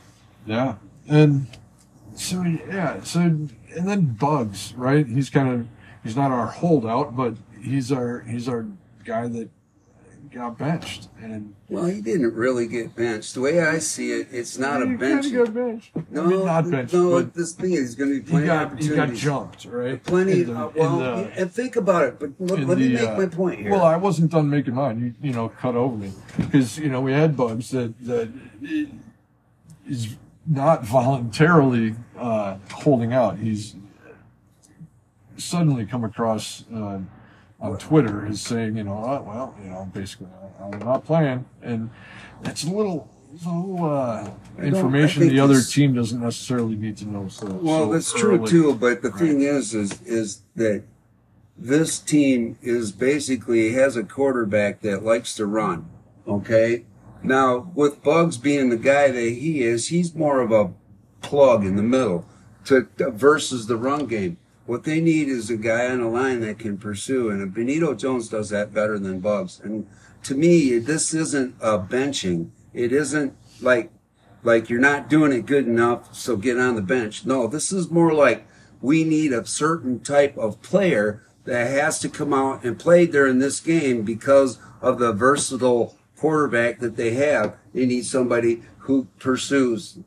Yeah, 0.46 0.75
and 1.08 1.48
so 2.13 2.44
yeah, 2.44 3.01
so 3.04 3.20
and 3.20 3.50
then 3.75 4.15
Buggs, 4.20 4.74
right? 4.75 5.06
He's 5.06 5.30
kind 5.30 5.50
of 5.50 5.68
he's 6.04 6.15
not 6.15 6.32
our 6.32 6.48
holdout, 6.48 7.15
but 7.15 7.36
he's 7.62 7.92
our 7.92 8.22
he's 8.22 8.48
our 8.48 8.65
guy 9.04 9.27
that 9.27 9.50
got 10.36 10.58
benched, 10.58 11.08
and 11.22 11.56
Well, 11.70 11.86
he 11.86 12.01
didn't 12.01 12.34
really 12.34 12.68
get 12.68 12.94
benched. 12.94 13.36
The 13.36 13.42
way 13.42 13.62
I 13.62 13.80
see 13.80 14.12
it, 14.12 14.27
it's 14.32 14.58
not 14.58 14.82
a 14.82 14.86
bench. 14.86 15.32
got 15.32 15.54
benched. 15.54 15.92
No, 16.12 16.24
I 16.24 16.27
mean, 16.27 16.46
not 16.46 16.70
benched, 16.70 16.94
no. 16.94 17.22
this 17.22 17.54
thing 17.54 17.72
is 17.72 17.80
he's 17.80 17.96
going 17.96 18.12
to 18.12 18.20
be 18.20 18.25
he 18.25 18.30
plenty 18.32 18.50
of 18.50 18.70
got 18.72 18.80
he 18.82 18.89
got 18.89 19.13
jumped, 19.13 19.65
right? 19.65 20.04
Plenty. 20.04 20.44
The- 20.44 20.54
uh, 20.54 20.72
well, 20.75 21.00
the- 21.00 21.32
and 21.38 21.51
think 21.51 21.77
about 21.77 22.04
it. 22.04 22.20
But 22.20 22.32
let, 22.39 22.60
in 22.60 22.68
let 22.68 22.77
me 22.77 22.89
make 22.89 23.08
uh, 23.08 23.18
my 23.18 23.25
point 23.27 23.62
here. 23.62 23.72
Well, 23.72 23.86
I 23.86 23.96
wasn't 23.96 24.32
done 24.32 24.50
making 24.50 24.75
mine. 24.75 25.00
You 25.22 25.30
you 25.30 25.34
know, 25.34 25.48
cut 25.48 25.75
over 25.75 25.96
me 25.96 26.12
because 26.38 26.77
you 26.77 26.89
know 26.89 27.00
we 27.00 27.13
had 27.13 27.38
Buggs 27.38 27.70
that 27.72 27.98
that 28.06 28.30
is 29.88 30.18
not 30.46 30.86
voluntarily 30.86 31.96
uh, 32.18 32.58
holding 32.72 33.13
out. 33.13 33.38
He's 33.38 33.75
suddenly 35.38 35.86
come 35.86 36.04
across 36.04 36.65
uh, 36.74 37.00
on 37.72 37.77
Twitter 37.77 38.25
is 38.27 38.41
saying, 38.41 38.77
you 38.77 38.84
know, 38.84 38.93
oh, 38.93 39.24
well, 39.27 39.55
you 39.63 39.69
know, 39.69 39.89
basically, 39.93 40.27
I'm 40.62 40.79
not 40.79 41.05
playing, 41.05 41.45
and 41.62 41.89
it's 42.43 42.63
a 42.63 42.69
little. 42.69 43.10
little 43.45 43.84
uh, 43.84 44.29
information 44.62 45.27
the 45.27 45.39
other 45.39 45.62
team 45.62 45.93
doesn't 45.93 46.22
necessarily 46.22 46.75
need 46.75 46.95
to 46.98 47.05
know. 47.05 47.27
So, 47.27 47.48
Well, 47.48 47.86
so 47.88 47.93
that's 47.93 48.13
true 48.13 48.48
too. 48.48 48.74
But 48.75 49.01
the 49.01 49.10
Right. 49.10 49.19
thing 49.19 49.41
is, 49.41 49.74
is 49.74 50.01
is 50.03 50.41
that 50.55 50.84
this 51.57 52.00
team 52.00 52.57
is 52.62 52.91
basically 52.93 53.74
has 53.74 53.95
a 53.98 54.03
quarterback 54.03 54.81
that 54.81 55.03
likes 55.03 55.36
to 55.36 55.45
run. 55.45 55.86
Okay. 56.27 56.86
Now, 57.24 57.72
with 57.75 58.03
Buggs 58.03 58.38
being 58.38 58.69
the 58.69 58.77
guy 58.77 59.10
that 59.10 59.29
he 59.31 59.63
is, 59.63 59.88
he's 59.88 60.13
more 60.15 60.39
of 60.41 60.51
a 60.51 60.72
plug 61.22 61.65
in 61.65 61.75
the 61.75 61.84
middle 61.84 62.25
to 62.65 62.88
versus 63.10 63.67
the 63.67 63.75
run 63.77 64.05
game. 64.05 64.38
What 64.65 64.84
they 64.84 65.00
need 65.00 65.27
is 65.27 65.50
a 65.50 65.57
guy 65.57 65.88
on 65.88 66.01
the 66.01 66.07
line 66.07 66.41
that 66.41 66.57
can 66.57 66.77
pursue, 66.77 67.29
and 67.29 67.53
Benito 67.53 67.93
Jones 67.93 68.29
does 68.29 68.50
that 68.50 68.74
better 68.74 68.98
than 68.98 69.19
Buggs. 69.19 69.62
And 69.63 69.88
to 70.24 70.34
me, 70.34 70.79
this 70.79 71.13
isn't 71.13 71.55
a 71.62 71.77
benching. 71.77 72.50
It 72.74 72.91
isn't 72.91 73.36
like 73.62 73.91
like 74.43 74.69
you're 74.69 74.79
not 74.79 75.10
doing 75.10 75.31
it 75.31 75.45
good 75.45 75.65
enough, 75.67 76.13
so 76.13 76.38
get 76.38 76.60
on 76.60 76.75
the 76.75 76.81
bench. 76.81 77.25
No, 77.25 77.48
this 77.48 77.72
is 77.72 77.89
more 77.89 78.13
like 78.13 78.48
we 78.81 79.03
need 79.03 79.34
a 79.34 79.45
certain 79.45 80.00
type 80.00 80.38
of 80.38 80.62
player 80.62 81.24
that 81.45 81.69
has 81.69 82.00
to 82.00 82.10
come 82.10 82.34
out 82.34 82.63
and 82.63 82.79
play 82.79 83.05
during 83.07 83.39
this 83.39 83.60
game 83.60 84.03
because 84.03 84.60
of 84.81 85.00
the 85.00 85.13
versatile 85.13 85.98
quarterback 86.17 86.79
that 86.79 86.95
they 86.95 87.12
have. 87.12 87.55
They 87.74 87.86
need 87.86 88.05
somebody 88.05 88.63
who 88.79 89.07
pursues 89.19 90.00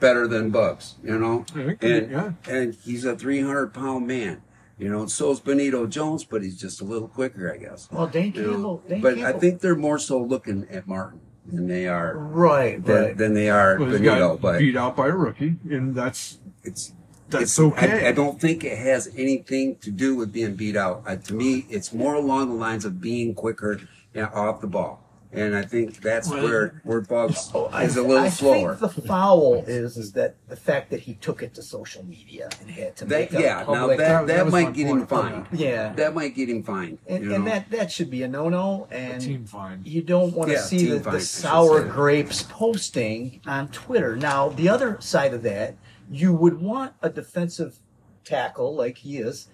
better 0.00 0.26
than 0.26 0.50
Buggs, 0.50 0.94
you 1.02 1.18
know? 1.18 1.44
Yeah, 1.54 1.72
and, 1.80 2.10
yeah. 2.10 2.32
and 2.48 2.74
he's 2.74 3.04
a 3.04 3.16
300 3.16 3.72
pound 3.72 4.06
man. 4.06 4.42
You 4.78 4.88
know, 4.88 5.00
and 5.00 5.10
so 5.10 5.32
is 5.32 5.40
Benito 5.40 5.88
Jones, 5.88 6.22
but 6.22 6.42
he's 6.42 6.56
just 6.56 6.80
a 6.80 6.84
little 6.84 7.08
quicker, 7.08 7.52
I 7.52 7.56
guess. 7.56 7.88
Well, 7.90 8.06
Dane 8.06 8.32
You? 8.32 8.50
Campbell. 8.52 8.82
Dane 8.88 9.00
but 9.00 9.18
I 9.18 9.32
think 9.32 9.60
they're 9.60 9.74
more 9.74 9.98
so 9.98 10.22
looking 10.22 10.68
at 10.70 10.86
Martin 10.86 11.20
than 11.46 11.66
they 11.66 11.88
are 11.88 12.16
right, 12.16 12.84
than, 12.84 13.02
right. 13.02 13.16
than 13.16 13.34
they 13.34 13.50
are 13.50 13.76
Well, 13.78 13.90
he 13.90 13.98
Benito. 13.98 14.36
got 14.36 14.40
But 14.40 14.58
beat 14.60 14.76
out 14.76 14.94
by 14.96 15.08
a 15.08 15.12
rookie, 15.12 15.56
and 15.68 15.96
that's 15.96 16.38
it's 16.62 16.92
that's 17.28 17.42
it's, 17.44 17.58
okay. 17.58 18.06
I, 18.06 18.08
I 18.10 18.12
don't 18.12 18.40
think 18.40 18.62
it 18.62 18.78
has 18.78 19.10
anything 19.16 19.76
to 19.76 19.90
do 19.90 20.14
with 20.14 20.32
being 20.32 20.54
beat 20.54 20.76
out. 20.76 21.02
Uh, 21.06 21.16
to 21.16 21.34
me, 21.34 21.66
it's 21.68 21.92
more 21.92 22.14
along 22.14 22.50
the 22.50 22.54
lines 22.54 22.84
of 22.84 23.00
being 23.00 23.34
quicker 23.34 23.80
and 24.14 24.26
off 24.26 24.60
the 24.60 24.66
ball. 24.66 25.02
And 25.30 25.54
I 25.54 25.60
think 25.62 26.00
that's 26.00 26.30
Well, 26.30 26.42
where 26.42 26.80
where 26.84 27.02
Buggs 27.02 27.50
Oh, 27.54 27.66
I, 27.66 27.84
is 27.84 27.96
a 27.98 28.02
little 28.02 28.24
I 28.24 28.28
slower. 28.30 28.74
think 28.74 28.94
the 28.94 29.02
foul 29.02 29.56
is 29.66 29.98
is 29.98 30.12
that 30.12 30.36
the 30.48 30.56
fact 30.56 30.88
that 30.90 31.00
he 31.00 31.14
took 31.14 31.42
it 31.42 31.52
to 31.54 31.62
social 31.62 32.02
media 32.04 32.48
and 32.62 32.70
had 32.70 32.96
to 32.96 33.06
make 33.06 33.30
that 33.30 33.38
a 33.40 33.42
yeah, 33.42 33.54
now 33.58 33.64
public. 33.64 33.98
that 33.98 34.08
That- 34.08 34.26
that 34.28 34.36
that 34.36 34.44
was 34.46 34.52
my 34.52 34.64
might 34.64 34.74
get 34.74 34.86
him 34.86 35.06
point. 35.06 35.08
fined. 35.08 35.46
yeah, 35.52 35.92
That 35.92 36.14
might 36.14 36.34
get 36.34 36.48
him 36.48 36.62
fined. 36.62 36.98
and, 37.06 37.24
you 37.24 37.34
and 37.34 37.46
that 37.46 37.70
that 37.70 37.92
should 37.92 38.10
be 38.10 38.22
a 38.22 38.28
no 38.28 38.48
no. 38.48 38.88
And 38.90 39.20
team 39.20 39.44
fine. 39.44 39.82
you 39.84 40.00
don't 40.02 40.34
want 40.34 40.48
to 40.48 40.56
Yeah, 40.56 40.62
see 40.62 40.78
team 40.78 40.88
the, 40.90 41.00
fight, 41.00 41.12
the 41.12 41.18
should 41.20 41.28
sour 41.28 41.82
say. 41.82 41.88
grapes 41.90 42.42
posting 42.44 43.40
on 43.46 43.68
Twitter. 43.68 44.16
Now, 44.16 44.48
the 44.48 44.68
other 44.70 44.96
side 45.00 45.34
of 45.34 45.42
that, 45.42 45.76
you 46.10 46.32
would 46.32 46.60
want 46.62 46.94
a 47.02 47.10
defensive 47.10 47.80
tackle 48.24 48.74
like 48.74 48.98
he 48.98 49.18
is 49.18 49.48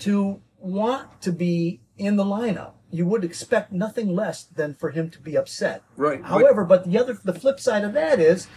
to 0.00 0.40
want 0.58 1.20
to 1.20 1.32
be 1.32 1.80
in 1.98 2.16
the 2.16 2.24
lineup. 2.24 2.72
You 2.90 3.04
would 3.06 3.22
expect 3.24 3.70
nothing 3.72 4.14
less 4.14 4.44
than 4.44 4.74
for 4.74 4.90
him 4.90 5.10
to 5.10 5.18
be 5.20 5.36
upset. 5.36 5.82
Right, 5.96 6.22
but- 6.22 6.28
However, 6.28 6.64
but 6.64 6.84
the 6.90 6.98
other, 6.98 7.18
the 7.22 7.34
flip 7.34 7.60
side 7.60 7.84
of 7.84 7.92
that 7.92 8.18
is, 8.18 8.48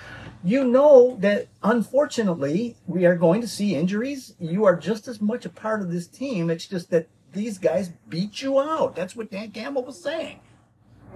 you 0.43 0.63
know 0.63 1.17
that 1.19 1.47
unfortunately 1.61 2.77
we 2.87 3.05
are 3.05 3.15
going 3.15 3.41
to 3.41 3.47
see 3.47 3.75
injuries. 3.75 4.33
You 4.39 4.63
are 4.65 4.75
just 4.75 5.07
as 5.07 5.19
much 5.21 5.45
a 5.45 5.49
part 5.49 5.81
of 5.81 5.91
this 5.91 6.07
team. 6.07 6.49
It's 6.49 6.65
just 6.65 6.89
that 6.91 7.07
these 7.33 7.57
guys 7.57 7.91
beat 8.09 8.41
you 8.41 8.59
out. 8.59 8.95
That's 8.95 9.15
what 9.15 9.29
Dan 9.31 9.51
Campbell 9.51 9.83
was 9.83 10.01
saying. 10.01 10.39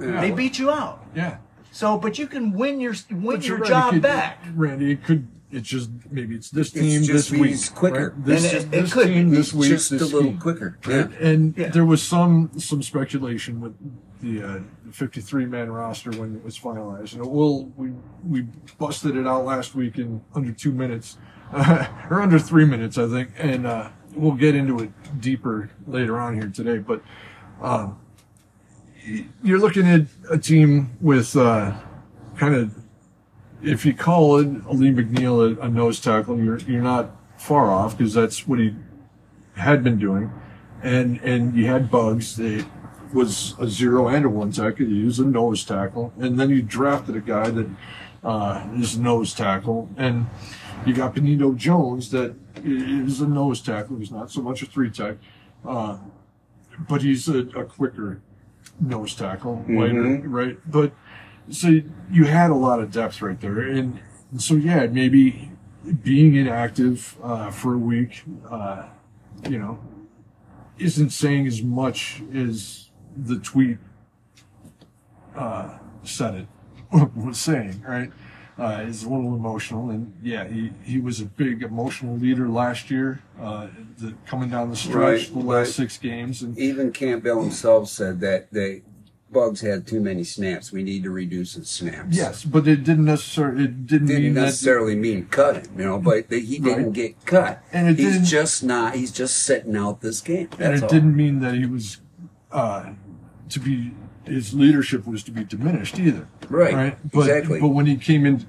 Yeah. 0.01 0.19
They 0.22 0.31
beat 0.31 0.60
you 0.60 0.69
out. 0.69 1.05
Yeah, 1.15 1.38
So, 1.72 1.98
but 1.98 2.19
you 2.19 2.27
can 2.27 2.51
win 2.51 2.79
your 2.81 2.93
win 3.10 3.22
But 3.38 3.45
your 3.48 3.57
you're 3.57 3.57
right, 3.60 3.69
job 3.69 3.93
could- 3.93 4.01
back. 4.01 4.43
Randy. 4.53 4.91
It 4.91 5.03
could. 5.05 5.27
It's 5.52 5.68
just 5.70 5.90
maybe 6.12 6.36
it's 6.36 6.50
this 6.50 6.70
It's 6.70 6.80
team 6.80 7.04
just 7.04 7.30
this 7.30 7.40
week. 7.40 7.75
quicker. 7.75 8.10
right? 8.16 8.25
This, 8.25 8.54
And 8.54 8.74
it- 8.74 8.78
it 8.78 8.82
this 8.82 8.94
could. 8.94 9.08
team 9.08 9.30
this 9.30 9.54
week. 9.54 9.70
just 9.70 9.92
this 9.92 10.02
a 10.02 10.06
little 10.06 10.32
team. 10.32 10.40
quicker. 10.40 10.78
Yeah. 10.88 11.08
And 11.22 11.54
Yeah. 11.58 11.70
there 11.70 11.86
was 11.86 12.02
some 12.02 12.50
some 12.58 12.82
speculation 12.82 13.62
with 13.62 13.74
the 14.22 14.42
uh, 14.44 14.60
53 14.92 15.46
man 15.46 15.72
roster 15.72 16.10
when 16.12 16.36
it 16.36 16.44
was 16.44 16.58
finalized. 16.58 17.14
and 17.14 17.22
know, 17.24 17.30
we'll 17.30 17.66
we 17.78 17.92
we 18.28 18.48
busted 18.80 19.16
it 19.16 19.28
out 19.28 19.46
last 19.46 19.75
week 19.75 19.98
in 20.00 20.22
under 20.34 20.52
two 20.52 20.72
minutes, 20.72 21.18
uh, 21.54 21.86
or 22.10 22.22
under 22.22 22.40
three 22.40 22.66
minutes, 22.66 22.98
I 22.98 23.08
think, 23.08 23.30
and 23.38 23.68
uh, 23.68 23.90
we'll 24.16 24.34
get 24.34 24.56
into 24.56 24.80
it 24.80 24.92
deeper 25.22 25.70
later 25.88 26.20
on 26.20 26.34
here 26.34 26.50
today. 26.50 26.80
But 26.80 27.04
um, 27.62 27.98
you're 29.44 29.60
looking 29.60 29.86
at 29.88 30.08
a 30.30 30.38
team 30.40 30.98
with 31.00 31.36
uh, 31.38 31.75
kind 32.38 32.56
of. 32.56 32.75
If 33.64 33.86
you 33.86 33.94
call 33.94 34.38
it 34.38 34.48
Lee 34.72 34.92
McNeill 34.92 35.58
a, 35.58 35.62
a 35.62 35.70
nose 35.70 36.00
tackle, 36.00 36.38
you're 36.38 36.60
you're 36.60 36.82
not 36.82 37.12
far 37.38 37.72
off 37.72 37.98
because 37.98 38.14
that's 38.14 38.48
what 38.48 38.60
he 38.60 38.76
had 39.56 39.84
been 39.84 39.98
doing, 39.98 40.32
and 40.84 41.20
and 41.22 41.56
you 41.56 41.68
had 41.68 41.89
Buggs. 41.89 42.36
that 42.38 42.65
was 43.13 43.56
a 43.60 43.68
zero 43.68 44.08
and 44.08 44.26
a 44.26 44.30
one 44.30 44.52
tackle. 44.52 44.86
You 44.86 44.96
use 44.96 45.20
a 45.20 45.26
nose 45.26 45.63
tackle, 45.63 46.13
and 46.20 46.39
then 46.39 46.50
you 46.50 46.62
drafted 46.62 47.15
a 47.15 47.22
guy 47.22 47.50
that 47.50 47.68
uh, 48.24 48.68
is 48.76 48.96
a 48.96 49.02
nose 49.02 49.34
tackle, 49.34 49.89
and 49.98 50.28
you 50.86 50.94
got 50.94 51.15
Benito 51.15 51.54
Jones 51.54 52.12
that 52.12 52.36
is 52.63 53.22
a 53.22 53.28
nose 53.28 53.62
tackle. 53.62 53.98
He's 53.98 54.12
not 54.12 54.32
so 54.32 54.41
much 54.41 54.62
a 54.62 54.65
three 54.65 54.89
tech, 54.89 55.18
uh, 55.65 55.98
but 56.89 57.02
he's 57.02 57.28
a, 57.28 57.39
a 57.50 57.63
quicker 57.63 58.22
nose 58.80 59.15
tackle, 59.15 59.63
lighter, 59.70 60.22
right? 60.26 60.58
But 60.70 60.91
so 61.49 61.79
you 62.12 62.25
had 62.25 62.49
a 62.49 62.55
lot 62.55 62.79
of 62.79 62.91
depth 62.91 63.21
right 63.21 63.39
there, 63.39 63.60
and, 63.60 63.99
and 64.31 64.41
so 64.41 64.55
yeah, 64.55 64.88
maybe 64.88 65.51
being 66.03 66.36
inactive 66.36 67.15
uh, 67.21 67.51
for 67.51 67.73
a 67.73 67.77
week, 67.77 68.23
uh, 68.49 68.88
you 69.47 69.58
know, 69.60 69.79
isn't 70.77 71.12
saying 71.12 71.47
as 71.47 71.62
much 71.62 72.21
as 72.34 72.89
the 73.15 73.38
tweet 73.39 73.77
uh, 75.36 75.77
said 76.03 76.36
it 76.36 76.47
was 77.15 77.38
saying, 77.38 77.84
right? 77.88 78.12
Uh, 78.58 78.86
is 78.88 79.03
a 79.03 79.10
little 79.10 79.36
emotional, 79.36 79.89
and 79.89 80.13
yeah, 80.23 80.47
he, 80.47 80.71
he 80.81 80.97
was 80.97 81.19
a 81.19 81.25
big 81.25 81.62
emotional 81.62 82.15
leader 82.15 82.47
last 82.47 82.89
year, 82.89 83.21
uh, 83.41 83.67
the, 83.97 84.13
coming 84.25 84.49
down 84.49 84.69
the 84.69 84.75
stretch, 84.77 84.95
Right, 84.95 85.34
the 85.34 85.39
last 85.39 85.67
right. 85.67 85.75
six 85.75 85.97
games, 85.97 86.41
and 86.41 86.58
Even 86.58 86.93
Campbell 86.93 87.41
himself 87.41 87.89
said 87.89 88.21
that 88.21 88.53
they 88.53 88.84
Buggs 89.36 89.62
had 89.62 89.86
too 89.86 90.00
many 90.00 90.24
snaps. 90.24 90.71
We 90.71 90.82
need 90.82 91.04
to 91.04 91.12
reduce 91.12 91.54
his 91.54 91.69
snaps. 91.69 92.15
yes, 92.15 92.43
but 92.43 92.67
it 92.67 92.84
didn't 92.84 93.06
necessarily 93.06 93.65
it 93.65 93.86
didn't, 93.86 94.08
Didn't 94.08 94.24
mean 94.24 94.34
that 94.36 94.41
necessarily 94.41 94.95
mean 94.95 95.28
cut 95.28 95.58
him, 95.67 95.78
you 95.78 95.84
know, 95.86 96.00
but 96.00 96.30
that 96.30 96.39
he 96.39 96.58
didn't 96.60 96.86
Right. 96.86 96.93
get 96.93 97.26
cut. 97.26 97.62
And 97.74 97.89
it 97.89 98.00
he's 98.00 98.30
just 98.30 98.63
not. 98.63 98.95
He's 98.95 99.12
just 99.12 99.38
sitting 99.43 99.76
out 99.76 100.02
this 100.02 100.21
game. 100.21 100.50
and 100.58 100.74
it 100.74 100.84
all. 100.84 100.89
didn't 100.89 101.15
mean 101.15 101.41
that 101.41 101.54
he 101.56 101.65
was 101.65 102.00
uh, 102.52 102.93
to 103.50 103.60
be 103.60 103.91
his 104.26 104.54
leadership 104.56 105.06
was 105.06 105.21
to 105.24 105.32
be 105.32 105.43
diminished 105.43 106.00
either. 106.00 106.28
Right, 106.50 106.74
Right. 106.74 107.12
But, 107.12 107.19
exactly. 107.28 107.60
But 107.60 107.67
when 107.67 107.86
he 107.86 107.95
came 107.98 108.26
in 108.26 108.48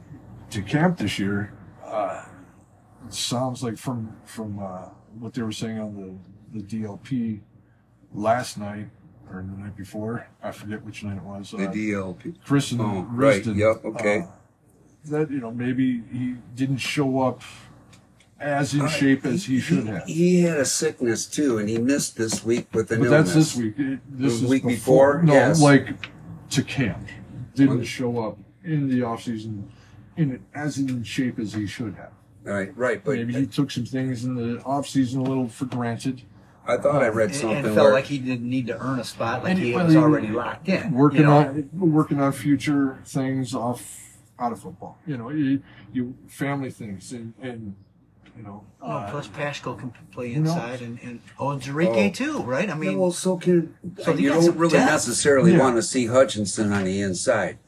to 0.51 0.63
camp 0.63 0.99
this 0.99 1.19
year, 1.19 1.53
uh, 1.85 2.25
it 3.07 3.13
sounds 3.13 3.63
like 3.63 3.77
from 3.77 4.17
from 4.25 4.59
uh, 4.59 4.89
what 5.19 5.35
they 5.35 5.43
were 5.43 5.53
saying 5.53 5.79
on 5.81 5.95
the 6.53 6.61
the 6.61 6.63
DLP 6.65 7.41
last 8.15 8.57
night 8.57 8.87
or 9.31 9.43
the 9.43 9.61
night 9.61 9.77
before, 9.77 10.27
I 10.43 10.53
forget 10.53 10.85
which 10.85 11.03
night 11.05 11.17
it 11.17 11.23
was. 11.23 11.51
the 11.51 11.67
uh, 11.69 11.73
DLP. 11.73 12.35
Chris 12.45 12.73
and 12.73 12.81
Oh, 12.81 13.07
right. 13.11 13.43
Risdon, 13.43 13.57
Yep, 13.57 13.85
okay. 13.97 14.21
uh, 14.21 14.27
that 15.07 15.31
you 15.31 15.41
know 15.41 15.51
maybe 15.51 16.03
he 16.13 16.35
didn't 16.55 16.79
show 16.79 17.21
up 17.23 17.43
as 18.39 18.75
in 18.75 18.87
shape 18.89 19.25
as 19.25 19.45
he 19.47 19.61
should 19.61 19.87
have. 19.87 20.05
He 20.05 20.43
had 20.43 20.59
a 20.59 20.65
sickness 20.65 21.27
too, 21.27 21.59
and 21.59 21.69
he 21.69 21.79
missed 21.79 22.17
this 22.17 22.45
week 22.45 22.67
with 22.73 22.91
an 22.91 22.99
But 23.01 23.07
illness. 23.07 23.33
that's 23.33 23.53
this 23.55 23.57
week. 23.57 23.79
It- 23.79 24.01
This 24.11 24.41
The 24.41 24.49
week 24.49 24.65
before. 24.67 25.19
before? 25.19 25.23
No, 25.23 25.33
Yes. 25.33 25.61
like 25.61 25.89
to 26.51 26.63
camp. 26.63 27.07
Didn't 27.55 27.85
show 27.85 28.19
up 28.19 28.39
in 28.65 28.89
the 28.89 29.03
off 29.03 29.23
season 29.23 29.69
in 30.17 30.41
as 30.55 30.79
in 30.79 31.03
shape 31.03 31.39
as 31.39 31.55
he 31.55 31.67
should 31.67 31.95
have. 31.95 32.11
Right, 32.45 32.77
right. 32.77 33.03
But 33.03 33.17
Maybe 33.17 33.33
he 33.35 33.47
took 33.47 33.71
some 33.71 33.85
things 33.87 34.25
in 34.25 34.35
the 34.35 34.63
off 34.65 34.87
season 34.87 35.21
a 35.21 35.25
little 35.25 35.49
for 35.49 35.65
granted. 35.65 36.23
I 36.67 36.77
thought 36.77 37.03
I 37.03 37.09
read 37.09 37.35
something 37.35 37.59
and 37.59 37.65
felt 37.67 37.77
where 37.77 37.93
like 37.93 38.07
he 38.07 38.19
didn't 38.19 38.49
need 38.49 38.67
to 38.69 38.79
earn 38.79 38.99
a 38.99 39.05
spot, 39.05 39.45
like 39.45 39.57
he 39.59 39.73
was 39.73 39.95
already 39.95 40.29
locked 40.29 40.69
in. 40.69 40.93
Working 40.93 41.21
you 41.21 41.27
know? 41.27 41.37
on 41.39 41.71
working 41.73 42.21
on 42.21 42.33
future 42.33 42.99
things 43.05 43.55
off 43.55 44.19
out 44.39 44.53
of 44.53 44.61
football. 44.61 44.99
You 45.07 45.17
know, 45.17 45.31
you, 45.31 45.63
you 45.93 46.15
family 46.29 46.71
things 46.71 47.13
and 47.13 47.33
and 47.41 47.77
you 48.37 48.43
know. 48.43 48.65
Oh, 48.83 48.91
uh, 48.91 49.11
plus 49.11 49.29
Paschal 49.29 49.75
can 49.75 49.93
play 50.13 50.33
who 50.33 50.41
knows? 50.43 50.55
inside, 50.55 50.83
and, 50.83 50.99
and 51.03 51.21
oh, 51.39 51.51
and 51.51 51.63
Zarike 51.63 52.09
Oh. 52.09 52.11
too, 52.11 52.39
right? 52.43 52.69
I 52.69 52.73
Yeah, 52.73 52.79
mean, 52.79 52.99
well, 52.99 53.13
so 53.13 53.37
can 53.37 53.75
So 54.03 54.13
you 54.13 54.29
don't 54.29 54.57
really 54.57 54.73
depth. 54.73 54.91
necessarily 54.91 55.53
Yeah. 55.53 55.59
want 55.61 55.77
to 55.77 55.83
see 55.83 56.07
Hutchinson 56.07 56.73
on 56.73 56.85
the 56.85 57.01
inside, 57.01 57.59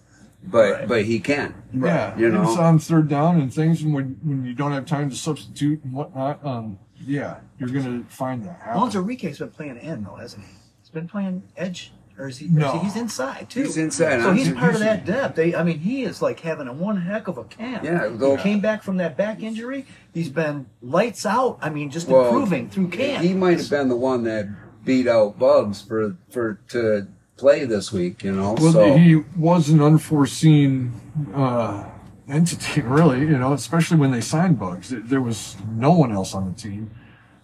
but 0.44 0.72
Right. 0.72 0.88
but 0.88 1.04
he 1.04 1.20
can. 1.20 1.54
Yeah, 1.72 2.18
you 2.18 2.28
know? 2.30 2.42
it's 2.42 2.58
on 2.58 2.78
third 2.80 3.08
down 3.08 3.40
and 3.40 3.52
things, 3.54 3.80
and 3.82 3.94
when 3.94 4.18
when 4.22 4.44
you 4.44 4.54
don't 4.54 4.72
have 4.72 4.84
time 4.86 5.08
to 5.08 5.16
substitute 5.16 5.82
and 5.84 5.92
whatnot, 5.94 6.44
um, 6.44 6.78
yeah, 7.06 7.36
you're 7.58 7.68
gonna 7.68 8.04
find 8.08 8.44
that. 8.44 8.60
happen. 8.60 8.80
well, 8.80 8.90
Zarike's 8.90 9.38
been 9.38 9.50
playing 9.50 9.78
end 9.78 10.06
though, 10.06 10.16
hasn't 10.16 10.44
he? 10.44 10.52
He's 10.80 10.90
been 10.90 11.08
playing 11.08 11.42
edge, 11.56 11.92
or 12.18 12.28
is 12.28 12.38
he? 12.38 12.48
No. 12.48 12.66
Is 12.68 12.72
he 12.72 12.78
he's 12.80 12.96
inside 12.96 13.50
too. 13.50 13.62
He's 13.64 13.76
inside. 13.76 14.20
So 14.22 14.28
I'm- 14.28 14.36
he's 14.36 14.52
part 14.52 14.74
of 14.74 14.80
that 14.80 15.04
depth. 15.04 15.36
They, 15.36 15.54
I 15.54 15.62
mean, 15.62 15.78
he 15.78 16.02
is 16.04 16.20
like 16.22 16.40
having 16.40 16.66
a 16.68 16.72
one 16.72 16.96
heck 17.02 17.28
of 17.28 17.38
a 17.38 17.44
camp. 17.44 17.84
Yeah, 17.84 18.08
he 18.10 18.36
came 18.42 18.60
back 18.60 18.82
from 18.82 18.96
that 18.98 19.16
back 19.16 19.42
injury. 19.42 19.86
He's 20.14 20.28
been 20.30 20.66
lights 20.82 21.26
out. 21.26 21.58
I 21.60 21.70
mean, 21.70 21.90
just 21.90 22.08
Well, 22.08 22.26
improving 22.26 22.68
through 22.70 22.88
camp. 22.88 23.22
He 23.24 23.34
might 23.34 23.58
have 23.58 23.70
been 23.70 23.88
the 23.88 23.96
one 23.96 24.24
that 24.24 24.48
beat 24.84 25.06
out 25.06 25.38
Buggs 25.38 25.82
for 25.82 26.16
for 26.30 26.60
to 26.70 27.06
play 27.36 27.64
this 27.66 27.92
week. 27.92 28.24
You 28.24 28.32
know, 28.34 28.56
Well, 28.58 28.72
so 28.72 28.96
he 28.96 29.16
was 29.36 29.68
an 29.68 29.80
unforeseen 29.80 30.92
uh, 31.34 31.84
entity, 32.28 32.80
really. 32.82 33.20
You 33.20 33.38
know, 33.38 33.52
especially 33.52 33.96
when 33.98 34.10
they 34.10 34.20
signed 34.20 34.58
Buggs, 34.58 34.90
There- 34.90 35.20
was 35.22 35.56
no 35.74 35.92
one 35.92 36.12
else 36.12 36.34
on 36.34 36.46
the 36.52 36.54
team, 36.58 36.90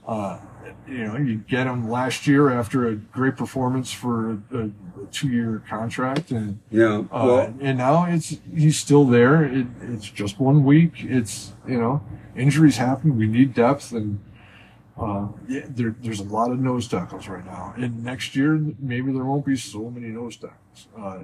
uh, 0.06 0.38
you 0.86 1.04
know, 1.06 1.16
you 1.16 1.36
get 1.38 1.66
him 1.66 1.88
last 1.88 2.26
year 2.26 2.50
after 2.50 2.86
a 2.88 2.94
great 2.94 3.36
performance 3.36 3.90
for 3.90 4.32
a, 4.32 4.58
a 4.58 4.70
two-year 5.10 5.62
contract, 5.68 6.30
and 6.30 6.60
Yeah. 6.70 7.04
uh, 7.10 7.50
and 7.60 7.78
now 7.78 8.04
it's 8.04 8.36
he's 8.54 8.78
still 8.78 9.04
there. 9.06 9.44
It, 9.44 9.66
it's 9.82 10.10
just 10.10 10.38
one 10.38 10.62
week. 10.64 10.92
It's 11.02 11.52
you 11.66 11.78
know, 11.78 12.02
injuries 12.36 12.76
happen. 12.76 13.16
We 13.16 13.26
need 13.26 13.54
depth, 13.54 13.92
and 13.92 14.20
uh, 14.98 15.28
yeah, 15.48 15.62
there, 15.68 15.96
there's 16.02 16.20
a 16.20 16.24
lot 16.24 16.50
of 16.50 16.58
nose 16.60 16.86
tackles 16.86 17.28
right 17.28 17.44
now. 17.46 17.72
And 17.78 18.04
next 18.04 18.36
year, 18.36 18.60
maybe 18.78 19.10
there 19.12 19.24
won't 19.24 19.46
be 19.46 19.56
so 19.56 19.88
many 19.90 20.08
nose 20.08 20.36
tackles. 20.36 20.88
Uh, 20.98 21.20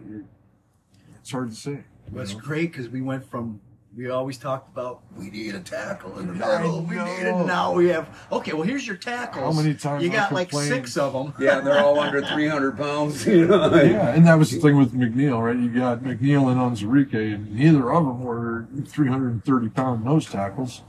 it's 1.18 1.30
hard 1.30 1.50
to 1.50 1.56
say. 1.56 1.84
That's 2.12 2.34
great 2.34 2.72
because 2.72 2.88
we 2.88 3.00
went 3.00 3.24
from 3.28 3.60
we 3.96 4.08
always 4.08 4.38
talked 4.38 4.68
about 4.68 5.02
we 5.16 5.30
need 5.30 5.54
a 5.54 5.60
tackle 5.60 6.16
in 6.20 6.38
the 6.38 6.44
I 6.46 6.62
middle. 6.62 6.82
We 6.82 6.94
know. 6.94 7.04
need 7.06 7.26
it 7.26 7.46
now. 7.46 7.72
We 7.72 7.88
have 7.88 8.08
okay. 8.30 8.52
Well, 8.52 8.62
here's 8.62 8.86
your 8.86 8.96
tackles. 8.96 9.54
How 9.56 9.62
many 9.62 9.74
times 9.74 10.04
you 10.04 10.10
I 10.10 10.14
got 10.14 10.32
like 10.32 10.52
six 10.52 10.96
of 10.96 11.12
them? 11.12 11.34
yeah, 11.40 11.60
they're 11.60 11.80
all 11.80 11.98
under 11.98 12.24
300 12.24 12.76
pounds. 12.76 13.26
You 13.30 13.46
know. 13.46 13.74
Yeah, 13.74 14.10
and 14.14 14.26
that 14.26 14.34
was 14.34 14.50
the 14.52 14.60
thing 14.60 14.76
with 14.76 14.92
McNeill, 14.92 15.42
right? 15.44 15.56
You 15.56 15.68
got 15.70 16.00
McNeill 16.00 16.50
and 16.50 16.60
Onwuzurike, 16.60 17.14
and 17.14 17.52
neither 17.54 17.92
of 17.92 18.04
them 18.04 18.22
were 18.22 18.66
330 18.86 19.68
pound 19.70 20.04
nose 20.04 20.26
tackles, 20.26 20.82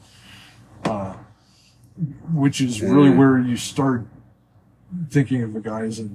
uh, 0.85 1.15
which 2.31 2.61
is 2.61 2.81
really 2.81 3.09
Mhm. 3.09 3.17
where 3.17 3.39
you 3.39 3.57
start 3.57 4.05
thinking 5.09 5.41
of 5.41 5.55
a 5.55 5.59
guy 5.59 5.81
as 5.81 5.99
a 5.99 6.09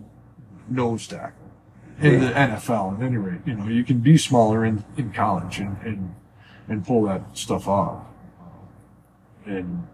nose 0.69 1.07
tackle 1.09 1.46
in 2.01 2.21
the 2.21 2.31
NFL. 2.31 2.99
At 2.99 3.03
any 3.03 3.17
rate, 3.17 3.41
you 3.45 3.55
know, 3.55 3.67
you 3.67 3.85
can 3.85 4.01
be 4.01 4.17
smaller 4.19 4.65
in, 4.65 4.85
in 4.97 5.13
college 5.13 5.59
and, 5.59 5.77
and 5.83 6.15
and 6.69 6.85
pull 6.85 7.05
that 7.05 7.23
stuff 7.37 7.69
off, 7.69 8.05
and 9.45 9.87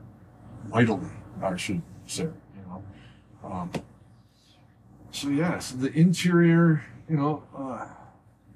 mightily, 0.69 1.09
I 1.43 1.57
should 1.57 1.83
say, 2.07 2.25
you 2.25 2.63
know. 2.67 2.83
Um, 3.45 3.71
so 5.11 5.29
yes, 5.29 5.73
the 5.73 5.93
interior, 5.93 6.83
you 7.09 7.17
know, 7.17 7.43
uh, 7.57 7.87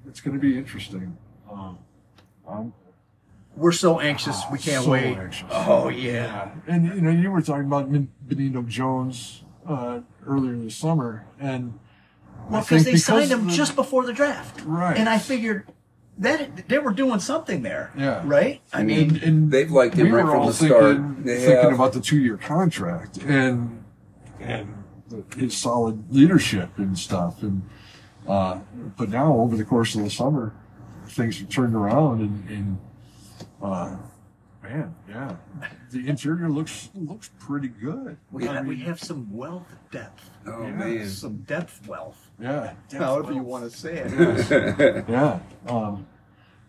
it's 0.07 0.19
going 0.21 0.35
to 0.35 0.41
be 0.41 0.57
interesting. 0.57 1.15
Um, 1.51 1.77
I'm 2.49 2.73
We're 3.55 3.71
so 3.71 3.99
anxious. 3.99 4.41
We 4.51 4.57
can't 4.57 4.85
so 4.85 4.91
wait. 4.91 5.15
anxious. 5.15 5.47
Oh 5.51 5.89
yeah. 5.89 6.51
and 6.67 6.87
you 6.87 7.01
know, 7.01 7.11
you 7.11 7.29
were 7.29 7.41
talking 7.41 7.65
about 7.65 7.91
Benito 8.27 8.63
Jones 8.63 9.43
uh, 9.67 9.99
earlier 10.25 10.55
this 10.55 10.75
summer, 10.75 11.25
and 11.39 11.77
Well, 12.49 12.61
I 12.61 12.63
think 12.63 12.81
because 12.81 12.85
they 12.85 12.97
signed 12.97 13.31
him 13.31 13.47
the- 13.47 13.53
just 13.53 13.75
before 13.75 14.05
the 14.05 14.13
draft, 14.13 14.61
Right. 14.65 14.97
And 14.97 15.07
I 15.09 15.17
figured 15.19 15.65
that 16.19 16.67
they 16.67 16.79
were 16.79 16.93
doing 16.93 17.19
something 17.19 17.61
there. 17.61 17.91
Yeah. 17.95 18.21
Right. 18.25 18.61
I 18.73 18.83
mean, 18.83 19.09
and, 19.15 19.23
and 19.23 19.51
They've 19.51 19.69
liked 19.71 19.95
him 19.95 20.07
we 20.07 20.11
right 20.13 20.25
were 20.25 20.31
from 20.31 20.39
all 20.41 20.47
the 20.47 20.53
thinking, 20.53 20.77
start. 20.77 21.25
They 21.25 21.37
thinking 21.37 21.55
have. 21.63 21.73
about 21.73 21.93
the 21.93 22.01
two-year 22.01 22.37
contract 22.37 23.17
and 23.17 23.83
and 24.39 24.83
his 25.37 25.55
solid 25.55 26.11
leadership 26.13 26.69
and 26.77 26.97
stuff, 26.97 27.41
and 27.43 27.61
uh, 28.27 28.59
but 28.97 29.09
now 29.09 29.33
over 29.33 29.55
the 29.55 29.63
course 29.65 29.95
of 29.95 30.03
the 30.03 30.09
summer, 30.09 30.53
things 31.09 31.39
have 31.39 31.49
turned 31.49 31.73
around, 31.75 32.19
and, 32.21 32.49
and 32.49 32.77
uh, 33.63 33.95
man, 34.61 34.93
yeah, 35.09 35.35
the 35.91 36.07
interior 36.07 36.49
looks 36.49 36.89
looks 36.93 37.29
pretty 37.39 37.69
good. 37.69 38.17
we 38.31 38.47
I 38.47 38.53
have, 38.55 38.65
we 38.67 38.77
have 38.79 39.01
some 39.01 39.31
wealth 39.33 39.71
of 39.71 39.91
depth. 39.91 40.29
Oh 40.45 40.63
Yeah. 40.63 40.71
man. 40.71 41.07
Some 41.09 41.37
depth 41.43 41.87
wealth. 41.87 42.26
Yeah, 42.39 42.73
However 42.91 43.33
you 43.33 43.41
want 43.41 43.69
to 43.69 43.75
say 43.75 44.03
it. 44.05 45.05
Yeah. 45.09 45.39
Um, 45.67 46.05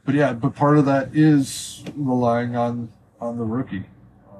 but 0.05 0.15
yeah, 0.15 0.33
but 0.33 0.55
part 0.55 0.79
of 0.79 0.87
that 0.87 1.11
is 1.15 1.85
relying 1.95 2.57
on 2.57 2.91
on 3.21 3.37
the 3.37 3.45
rookie, 3.45 3.85
uh, 4.31 4.37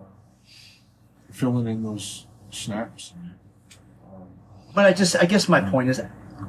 filling 1.31 1.67
in 1.67 1.83
those 1.83 2.27
snaps. 2.51 3.13
But 4.75 4.87
I 4.87 4.93
just, 4.93 5.17
I 5.17 5.25
guess 5.27 5.49
my 5.49 5.61
point 5.61 5.89
is, 5.91 6.01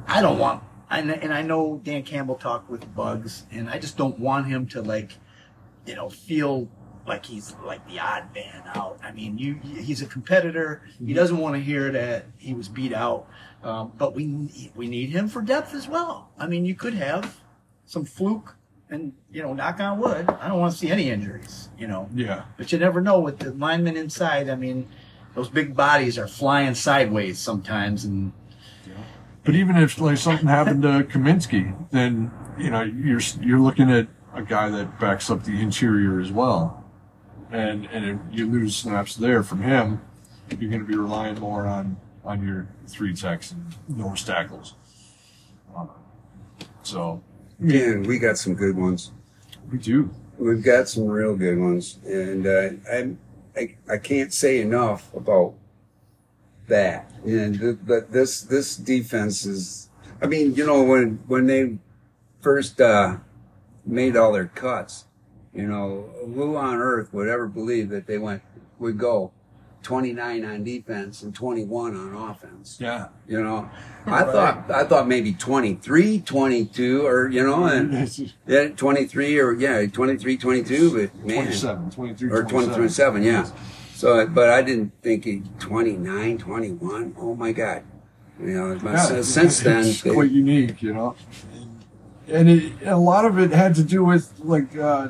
I 0.06 0.22
don't 0.22 0.38
want, 0.38 0.62
and, 0.88 1.10
and 1.10 1.34
I 1.34 1.42
know 1.42 1.80
Dan 1.82 2.02
Campbell 2.02 2.36
talked 2.36 2.70
with 2.70 2.94
Buggs, 2.94 3.44
and 3.50 3.68
I 3.68 3.78
just 3.78 3.96
don't 3.96 4.18
want 4.18 4.46
him 4.46 4.66
to 4.68 4.82
like, 4.82 5.14
you 5.84 5.96
know, 5.96 6.08
feel 6.08 6.68
like 7.06 7.26
he's 7.26 7.54
like 7.64 7.86
the 7.88 7.98
odd 7.98 8.32
man 8.34 8.62
out. 8.74 9.00
I 9.02 9.10
mean, 9.10 9.36
you, 9.36 9.54
he's 9.54 10.00
a 10.00 10.06
competitor. 10.06 10.82
He 11.04 11.12
doesn't 11.12 11.38
want 11.38 11.56
to 11.56 11.60
hear 11.60 11.90
that 11.90 12.26
he 12.38 12.54
was 12.54 12.68
beat 12.68 12.92
out. 12.92 13.26
Um, 13.62 13.92
but 13.98 14.14
we 14.14 14.70
we 14.74 14.88
need 14.88 15.10
him 15.10 15.28
for 15.28 15.42
depth 15.42 15.74
as 15.74 15.86
well. 15.86 16.30
I 16.38 16.46
mean, 16.46 16.64
you 16.64 16.74
could 16.74 16.94
have 16.94 17.40
some 17.84 18.04
fluke, 18.04 18.56
and 18.88 19.12
you 19.30 19.42
know, 19.42 19.52
knock 19.52 19.80
on 19.80 19.98
wood. 19.98 20.28
I 20.40 20.48
don't 20.48 20.58
want 20.58 20.72
to 20.72 20.78
see 20.78 20.90
any 20.90 21.10
injuries. 21.10 21.68
You 21.78 21.86
know, 21.86 22.08
Yeah. 22.14 22.44
but 22.56 22.72
you 22.72 22.78
never 22.78 23.00
know 23.00 23.20
with 23.20 23.38
the 23.38 23.52
linemen 23.52 23.96
inside. 23.96 24.48
I 24.48 24.54
mean, 24.56 24.88
those 25.34 25.48
big 25.50 25.76
bodies 25.76 26.18
are 26.18 26.26
flying 26.26 26.74
sideways 26.74 27.38
sometimes, 27.38 28.04
and 28.04 28.32
But 29.44 29.54
even 29.54 29.76
if 29.76 30.00
like 30.00 30.16
something 30.18 30.48
happened 30.48 30.82
to 30.82 31.04
Cominsky, 31.04 31.74
then 31.90 32.30
you 32.58 32.70
know 32.70 32.82
you're 32.82 33.20
you're 33.40 33.60
looking 33.60 33.90
at 33.90 34.06
a 34.34 34.42
guy 34.42 34.70
that 34.70 34.98
backs 34.98 35.28
up 35.30 35.44
the 35.44 35.60
interior 35.60 36.18
as 36.20 36.30
well, 36.32 36.84
and 37.50 37.86
and 37.92 38.04
if 38.06 38.18
you 38.38 38.46
lose 38.50 38.74
snaps 38.76 39.16
there 39.16 39.42
from 39.42 39.60
him, 39.62 40.00
you're 40.58 40.70
going 40.70 40.80
to 40.82 40.86
be 40.86 40.96
relying 40.96 41.38
more 41.40 41.66
on 41.66 41.96
on 42.24 42.46
your 42.46 42.68
three 42.86 43.14
techs 43.14 43.52
and 43.52 43.74
nose 43.88 44.24
tackles. 44.24 44.74
Uh, 45.76 45.86
so 46.82 47.22
Man, 47.58 48.02
we 48.04 48.18
got 48.18 48.38
some 48.38 48.54
good 48.54 48.76
ones. 48.76 49.12
we 49.70 49.78
do. 49.78 50.10
We've 50.38 50.62
got 50.62 50.88
some 50.88 51.06
real 51.06 51.36
good 51.36 51.58
ones, 51.58 51.98
and 52.06 52.46
uh, 52.46 52.70
I'm, 52.90 53.18
I 53.54 53.76
I 53.90 53.98
can't 53.98 54.32
say 54.32 54.60
enough 54.62 55.12
about 55.14 55.54
that. 56.68 57.10
And 57.24 57.60
th- 57.60 57.78
but 57.86 58.10
this 58.10 58.40
this 58.42 58.76
defense 58.76 59.44
is. 59.44 59.90
I 60.22 60.26
mean, 60.26 60.54
you 60.54 60.66
know, 60.66 60.82
when 60.82 61.18
when 61.26 61.46
they 61.46 61.76
first 62.40 62.80
uh, 62.80 63.18
made 63.84 64.16
all 64.16 64.32
their 64.32 64.46
cuts, 64.46 65.04
you 65.52 65.66
know, 65.66 66.08
who 66.24 66.56
on 66.56 66.76
earth 66.76 67.12
would 67.12 67.28
ever 67.28 67.46
believe 67.46 67.90
that 67.90 68.06
they 68.06 68.16
went 68.16 68.42
would 68.78 68.96
go 68.96 69.32
29 69.82 70.44
on 70.44 70.64
defense 70.64 71.22
and 71.22 71.34
21 71.34 71.96
on 71.96 72.30
offense? 72.30 72.78
Yeah. 72.80 73.08
You 73.26 73.42
know, 73.42 73.70
I 74.06 74.24
thought 74.24 74.70
I 74.70 74.84
thought 74.84 75.06
maybe 75.08 75.32
23, 75.32 76.20
22, 76.20 77.06
or 77.06 77.28
you 77.28 77.42
know, 77.42 77.64
and 77.64 78.32
yeah, 78.46 78.68
23 78.68 79.38
or 79.38 79.54
yeah, 79.54 79.86
23, 79.86 80.36
22, 80.36 81.08
but 81.08 81.26
man, 81.26 81.44
27, 81.44 81.90
23, 81.90 82.30
or 82.30 82.44
23, 82.44 82.88
7, 82.88 83.22
yeah. 83.22 83.50
So, 83.94 84.26
but 84.26 84.48
I 84.48 84.62
didn't 84.62 84.92
think 85.02 85.24
he 85.24 85.42
29, 85.58 86.38
21. 86.38 87.14
Oh 87.18 87.34
my 87.34 87.52
God. 87.52 87.82
You 88.40 88.46
know, 88.46 88.74
my, 88.82 88.92
Yeah, 88.92 89.20
since 89.22 89.60
then, 89.60 89.86
it's 89.86 90.00
they- 90.02 90.14
quite 90.14 90.30
unique, 90.30 90.82
you 90.82 90.94
know. 90.94 91.14
And 92.26 92.48
it, 92.48 92.72
a 92.86 92.96
lot 92.96 93.24
of 93.24 93.38
it 93.38 93.50
had 93.50 93.74
to 93.74 93.82
do 93.82 94.04
with 94.04 94.32
like, 94.38 94.76
uh, 94.78 95.08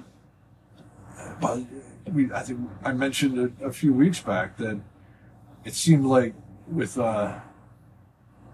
well, 1.40 1.64
we 2.12 2.32
I 2.32 2.40
think 2.40 2.60
I 2.84 2.92
mentioned 2.92 3.54
a, 3.60 3.66
a 3.66 3.72
few 3.72 3.92
weeks 3.92 4.20
back 4.20 4.56
that 4.58 4.80
it 5.64 5.74
seemed 5.74 6.04
like 6.04 6.34
with 6.66 6.98
uh, 6.98 7.40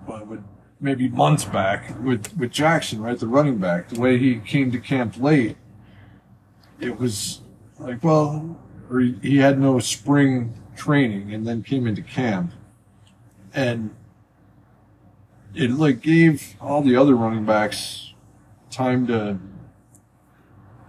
well, 0.06 0.24
with 0.24 0.44
maybe 0.80 1.08
months 1.08 1.44
back 1.44 1.94
with 2.02 2.36
with 2.36 2.50
Jackson, 2.50 3.00
right, 3.00 3.18
the 3.18 3.26
running 3.26 3.58
back, 3.58 3.88
the 3.88 4.00
way 4.00 4.18
he 4.18 4.36
came 4.36 4.70
to 4.72 4.78
camp 4.78 5.16
late, 5.18 5.56
it 6.80 6.98
was 6.98 7.42
like 7.78 8.02
well, 8.02 8.58
or 8.90 9.00
he, 9.00 9.18
he 9.22 9.36
had 9.38 9.58
no 9.58 9.78
spring 9.78 10.54
training 10.76 11.32
and 11.32 11.46
then 11.46 11.62
came 11.62 11.86
into 11.86 12.02
camp, 12.02 12.52
and 13.54 13.94
it 15.54 15.70
like 15.70 16.00
gave 16.00 16.56
all 16.60 16.82
the 16.82 16.96
other 16.96 17.14
running 17.14 17.44
backs 17.44 18.14
time 18.70 19.06
to 19.06 19.38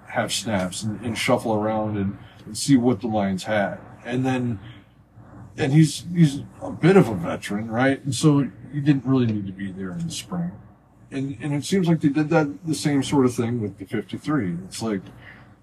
have 0.07 0.33
snaps 0.33 0.83
and, 0.83 0.99
and 1.01 1.17
shuffle 1.17 1.53
around 1.53 1.95
and, 1.97 2.17
and 2.47 2.57
see 2.57 2.77
what 2.77 3.01
the 3.01 3.07
Lions 3.07 3.43
had. 3.43 3.79
And 4.05 4.25
then 4.25 4.59
and 5.57 5.73
he's 5.73 6.05
he's 6.13 6.43
a 6.61 6.71
bit 6.71 6.95
of 6.95 7.07
a 7.07 7.15
veteran, 7.15 7.69
right? 7.69 8.03
And 8.03 8.13
so 8.13 8.49
he 8.71 8.79
didn't 8.79 9.05
really 9.05 9.25
need 9.25 9.47
to 9.47 9.53
be 9.53 9.71
there 9.71 9.91
in 9.91 9.99
the 9.99 10.11
spring. 10.11 10.51
And 11.11 11.37
and 11.41 11.53
it 11.53 11.65
seems 11.65 11.87
like 11.87 12.01
they 12.01 12.09
did 12.09 12.29
that 12.29 12.65
the 12.65 12.75
same 12.75 13.01
sort 13.03 13.25
of 13.25 13.33
thing 13.33 13.61
with 13.61 13.77
the 13.77 13.85
53. 13.85 14.57
It's 14.65 14.81
like, 14.81 15.01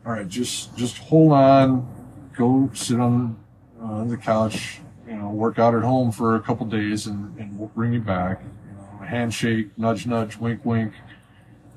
all 0.05 0.13
right, 0.13 0.29
just 0.29 0.77
just 0.77 0.99
hold 0.99 1.33
on, 1.33 1.87
go 2.37 2.71
sit 2.75 2.99
on 2.99 3.37
uh, 3.83 4.05
the 4.05 4.17
couch, 4.17 4.81
you 5.07 5.15
know, 5.15 5.29
work 5.29 5.59
out 5.59 5.75
at 5.75 5.83
home 5.83 6.11
for 6.11 6.35
a 6.35 6.41
couple 6.41 6.67
days, 6.67 7.07
and, 7.07 7.37
and 7.39 7.59
we'll 7.59 7.69
bring 7.69 7.93
you 7.93 8.01
back. 8.01 8.43
You 8.43 8.77
know, 8.77 9.07
handshake, 9.07 9.77
nudge, 9.77 10.07
nudge, 10.07 10.37
wink, 10.39 10.65
wink. 10.65 10.93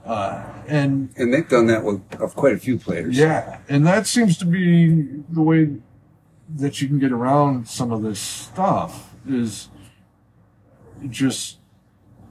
Uh, 0.07 0.41
and 0.67 1.09
and 1.17 1.33
they've 1.33 1.49
done 1.49 1.67
that 1.67 1.83
with 1.83 2.01
of 2.21 2.33
quite 2.33 2.53
a 2.53 2.57
few 2.57 2.79
players. 2.79 3.17
yeah, 3.17 3.59
and 3.67 3.85
that 3.85 4.07
seems 4.07 4.37
to 4.37 4.45
be 4.45 4.89
the 5.29 5.41
way 5.41 5.75
that 6.55 6.81
you 6.81 6.87
can 6.87 6.97
get 6.97 7.11
around 7.11 7.67
some 7.67 7.91
of 7.91 8.01
this 8.01 8.19
stuff 8.19 9.13
is 9.27 9.67
just 11.09 11.57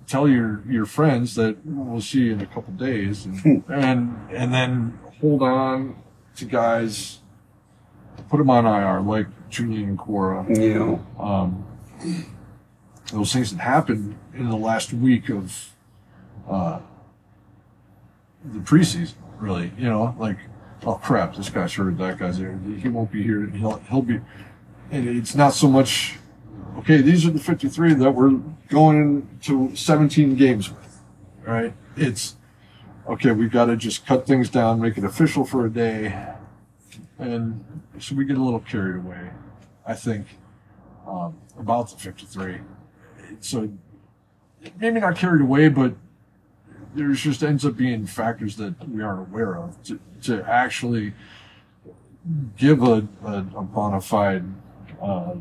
tell 0.07 0.27
your 0.27 0.63
your 0.67 0.87
friends 0.87 1.35
that 1.35 1.59
we'll 1.67 2.01
see 2.01 2.21
you 2.21 2.33
in 2.33 2.41
a 2.41 2.47
couple 2.47 2.73
days 2.73 3.27
and 3.27 3.63
and 3.69 4.17
and 4.31 4.55
then 4.55 4.99
hold 5.21 5.43
on 5.43 5.97
to 6.35 6.47
guys 6.47 7.19
put 8.31 8.39
them 8.39 8.49
on 8.49 8.65
IR 8.65 9.01
like 9.03 9.27
Julian 9.51 9.99
Okwara. 9.99 10.49
You 10.57 10.75
know, 10.75 11.07
um 11.23 11.67
those 13.13 13.33
things 13.33 13.51
that 13.53 13.61
happened 13.61 14.17
in 14.35 14.49
the 14.49 14.57
last 14.57 14.93
week 14.95 15.29
of 15.29 15.75
uh, 16.49 16.81
the 18.53 18.61
preseason. 18.61 19.15
Really, 19.39 19.71
you 19.77 19.85
know, 19.85 20.15
like 20.19 20.39
oh 20.85 20.95
crap, 20.95 21.35
this 21.37 21.51
guy's 21.51 21.75
hurt, 21.75 21.99
that 21.99 22.19
guy's 22.19 22.39
there, 22.39 22.59
he 22.79 22.89
won't 22.89 23.11
be 23.11 23.23
here. 23.23 23.47
He'll 23.47 23.79
he'll 23.91 24.03
be, 24.03 24.21
and 24.91 25.09
it's 25.09 25.35
not 25.35 25.53
so 25.53 25.69
much. 25.69 26.19
Okay, 26.79 26.99
these 26.99 27.27
are 27.27 27.31
the 27.31 27.41
53 27.41 27.95
that 27.95 28.11
we're 28.11 28.39
going 28.69 29.29
into 29.33 29.75
17 29.75 30.37
games 30.37 30.69
with, 30.71 31.01
right? 31.47 31.73
It's 31.97 32.37
okay. 33.09 33.33
We've 33.33 33.51
got 33.51 33.67
to 33.67 33.77
just 33.77 34.07
cut 34.07 34.27
things 34.27 34.51
down, 34.51 34.81
make 34.81 34.99
it 34.99 35.05
official 35.05 35.45
for 35.45 35.67
a 35.67 35.71
day, 35.71 36.35
and 37.19 37.65
so 37.99 38.15
we 38.15 38.25
get 38.25 38.37
a 38.37 38.43
little 38.43 38.61
carried 38.61 38.97
away. 38.97 39.31
I 39.87 39.95
think 39.95 40.27
um, 41.07 41.37
about 41.59 41.91
the 41.91 41.97
53. 41.97 42.59
So 43.41 43.71
maybe 44.79 45.01
not 45.01 45.17
carried 45.17 45.43
away, 45.43 45.69
but 45.69 45.95
there's 46.97 47.21
just 47.21 47.43
ends 47.43 47.65
up 47.65 47.77
being 47.77 48.07
factors 48.07 48.57
that 48.57 48.89
we 48.89 49.03
aren't 49.03 49.29
aware 49.29 49.57
of 49.57 49.81
to, 49.85 50.01
to 50.23 50.43
actually 50.49 51.13
give 52.57 52.83
a, 52.83 53.07
a, 53.25 53.39
a 53.57 53.63
bona 53.63 54.01
fide 54.01 54.45
uh, 55.01 55.35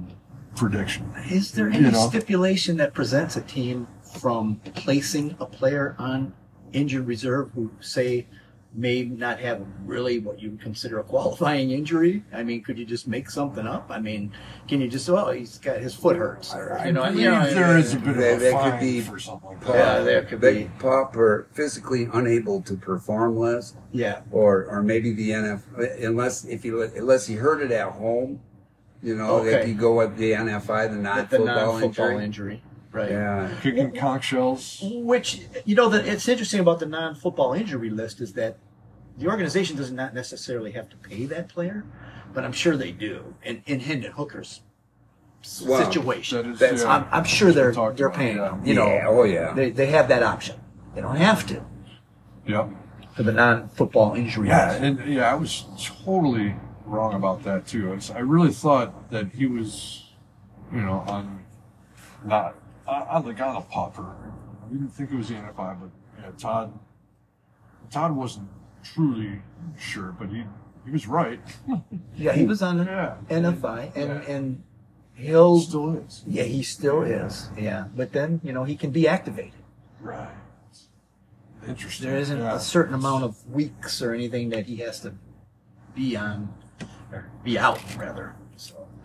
prediction. 0.55 1.11
Is 1.29 1.51
there 1.51 1.69
You 1.69 1.79
any 1.79 1.91
know? 1.91 2.07
stipulation 2.09 2.77
that 2.77 2.93
prevents 2.93 3.35
a 3.35 3.41
team 3.41 3.87
from 4.19 4.61
placing 4.75 5.35
a 5.39 5.45
player 5.45 5.95
on 5.97 6.33
injured 6.73 7.07
reserve 7.07 7.51
who, 7.55 7.71
say, 7.79 8.27
may 8.77 9.03
not 9.03 9.39
have 9.39 9.65
really 9.85 10.19
what 10.19 10.41
you 10.41 10.51
would 10.51 10.61
consider 10.61 10.99
a 10.99 11.03
qualifying 11.03 11.71
injury? 11.71 12.23
I 12.33 12.43
mean, 12.43 12.61
could 12.63 12.77
you 12.77 12.85
just 12.85 13.07
make 13.07 13.29
something 13.29 13.65
up? 13.65 13.87
I 13.89 13.99
mean, 13.99 14.31
can 14.67 14.81
you 14.81 14.87
just, 14.87 15.09
oh, 15.09 15.31
he's 15.31 15.57
got 15.57 15.77
his 15.79 15.93
foot 15.95 16.17
hurts, 16.17 16.53
or 16.53 16.81
you 16.85 16.91
know, 16.91 17.03
I 17.03 17.09
you 17.11 17.29
know, 17.29 17.49
there 17.53 17.77
is 17.77 17.93
a 17.93 17.97
bit 17.99 18.15
There- 18.17 18.33
of 18.35 18.37
a 18.41 18.43
there 18.43 18.51
could 18.51 18.59
fine 18.71 18.79
be 18.79 19.01
for 19.01 19.17
something 19.19 19.49
like 19.49 19.61
PUP, 19.61 19.73
that. 19.73 19.97
Yeah, 19.97 20.03
there 20.03 20.23
could 20.23 20.41
be. 20.41 20.69
PUP 20.79 21.15
or 21.15 21.47
physically 21.53 22.09
unable 22.13 22.61
to 22.63 22.75
perform 22.75 23.37
less, 23.37 23.75
yeah, 23.91 24.21
or 24.31 24.65
or 24.65 24.83
maybe 24.83 25.13
the 25.13 25.31
NF 25.31 25.61
unless 26.03 26.43
if 26.45 26.63
he 26.63 26.69
unless 26.69 27.27
he 27.27 27.35
hurt 27.35 27.61
it 27.61 27.71
at 27.71 27.91
home, 27.91 28.41
you 29.01 29.15
know, 29.15 29.45
if 29.45 29.67
you 29.67 29.73
go 29.73 29.93
with 29.95 30.17
the 30.17 30.31
NFI, 30.33 30.89
the 30.89 30.95
the 30.95 31.01
non-football, 31.01 31.45
non-football 31.45 32.07
injury. 32.17 32.55
injury, 32.55 32.63
right? 32.91 33.11
Yeah, 33.11 33.49
Kicking 33.61 33.91
conch 33.93 34.25
shells. 34.25 34.79
Which 34.83 35.41
you 35.63 35.75
know 35.75 35.87
that 35.89 36.05
it's 36.05 36.27
interesting 36.27 36.59
about 36.59 36.79
the 36.79 36.87
non-football 36.87 37.53
injury 37.53 37.89
list 37.89 38.19
is 38.19 38.33
that 38.33 38.57
the 39.17 39.27
organization 39.27 39.75
does 39.77 39.91
not 39.91 40.13
necessarily 40.13 40.71
have 40.71 40.89
to 40.89 40.97
pay 40.97 41.25
that 41.27 41.47
player, 41.49 41.85
but 42.33 42.43
I'm 42.43 42.51
sure 42.51 42.75
they 42.77 42.91
do. 42.91 43.35
In 43.43 43.63
in 43.65 43.79
Hendon 43.79 44.11
Hooker's 44.13 44.61
Wow. 45.63 45.83
situation, 45.83 46.53
That 46.53 46.53
is, 46.53 46.59
That's- 46.59 46.81
yeah, 46.81 46.89
I'm, 46.89 47.05
I'm 47.11 47.23
sure 47.23 47.51
they're 47.51 47.71
they're 47.93 48.09
paying 48.09 48.37
yeah. 48.37 48.49
them. 48.49 48.65
You 48.65 48.73
know, 48.73 48.87
yeah, 48.87 49.05
oh 49.07 49.23
yeah. 49.23 49.53
they 49.53 49.69
they 49.69 49.85
have 49.87 50.07
that 50.07 50.23
option. 50.23 50.55
They 50.95 51.01
don't 51.01 51.17
have 51.17 51.45
to 51.47 51.61
Yep. 52.47 52.69
for 53.15 53.23
the 53.23 53.31
non-football 53.31 54.15
injury. 54.15 54.47
Yeah, 54.47 54.71
and 54.73 55.05
yeah, 55.05 55.31
I 55.31 55.35
was 55.35 55.65
totally 56.03 56.55
wrong 56.85 57.13
about 57.13 57.43
that 57.43 57.67
too. 57.67 57.91
I, 57.91 57.95
was, 57.95 58.09
I 58.11 58.19
really 58.19 58.51
thought 58.53 59.11
that 59.11 59.27
he 59.33 59.45
was, 59.45 60.09
you 60.73 60.81
know, 60.81 61.03
on 61.07 61.43
not 62.23 62.55
on 62.87 63.03
on 63.03 63.23
the 63.25 63.43
on 63.43 63.55
a 63.57 63.61
popper. 63.61 64.15
I 64.65 64.69
didn't 64.71 64.89
think 64.89 65.11
it 65.11 65.15
was 65.15 65.27
the 65.29 65.35
NFI, 65.35 65.79
but 65.79 65.89
yeah, 66.19 66.31
Todd. 66.39 66.73
Todd 67.91 68.15
wasn't 68.15 68.49
truly 68.93 69.41
sure, 69.77 70.15
but 70.19 70.29
he 70.29 70.43
he 70.85 70.91
was 70.91 71.07
right. 71.07 71.39
yeah, 72.15 72.33
he 72.33 72.45
was 72.45 72.61
on 72.61 72.77
Yeah. 72.85 73.15
NFI, 73.29 73.91
and 73.95 74.09
Yeah. 74.09 74.33
and 74.35 74.63
he'll 75.15 75.59
Still 75.59 75.97
is. 75.97 76.23
yeah 76.27 76.43
he 76.43 76.61
still 76.63 77.01
is 77.01 77.49
yeah, 77.57 77.85
but 77.95 78.11
then 78.13 78.39
you 78.43 78.53
know 78.53 78.63
he 78.63 78.75
can 78.75 78.91
be 78.91 79.07
activated. 79.07 79.63
Right. 80.01 80.29
Interesting. 81.67 82.09
There 82.09 82.19
isn't 82.19 82.39
Yeah. 82.39 82.55
a 82.55 82.59
certain 82.59 82.93
amount 82.93 83.23
of 83.23 83.33
weeks 83.49 84.01
or 84.01 84.13
anything 84.13 84.49
that 84.49 84.65
he 84.67 84.77
has 84.77 84.99
to 85.01 85.13
be 85.95 86.15
on, 86.15 86.53
or 87.11 87.29
be 87.43 87.57
out 87.57 87.79
rather. 87.97 88.35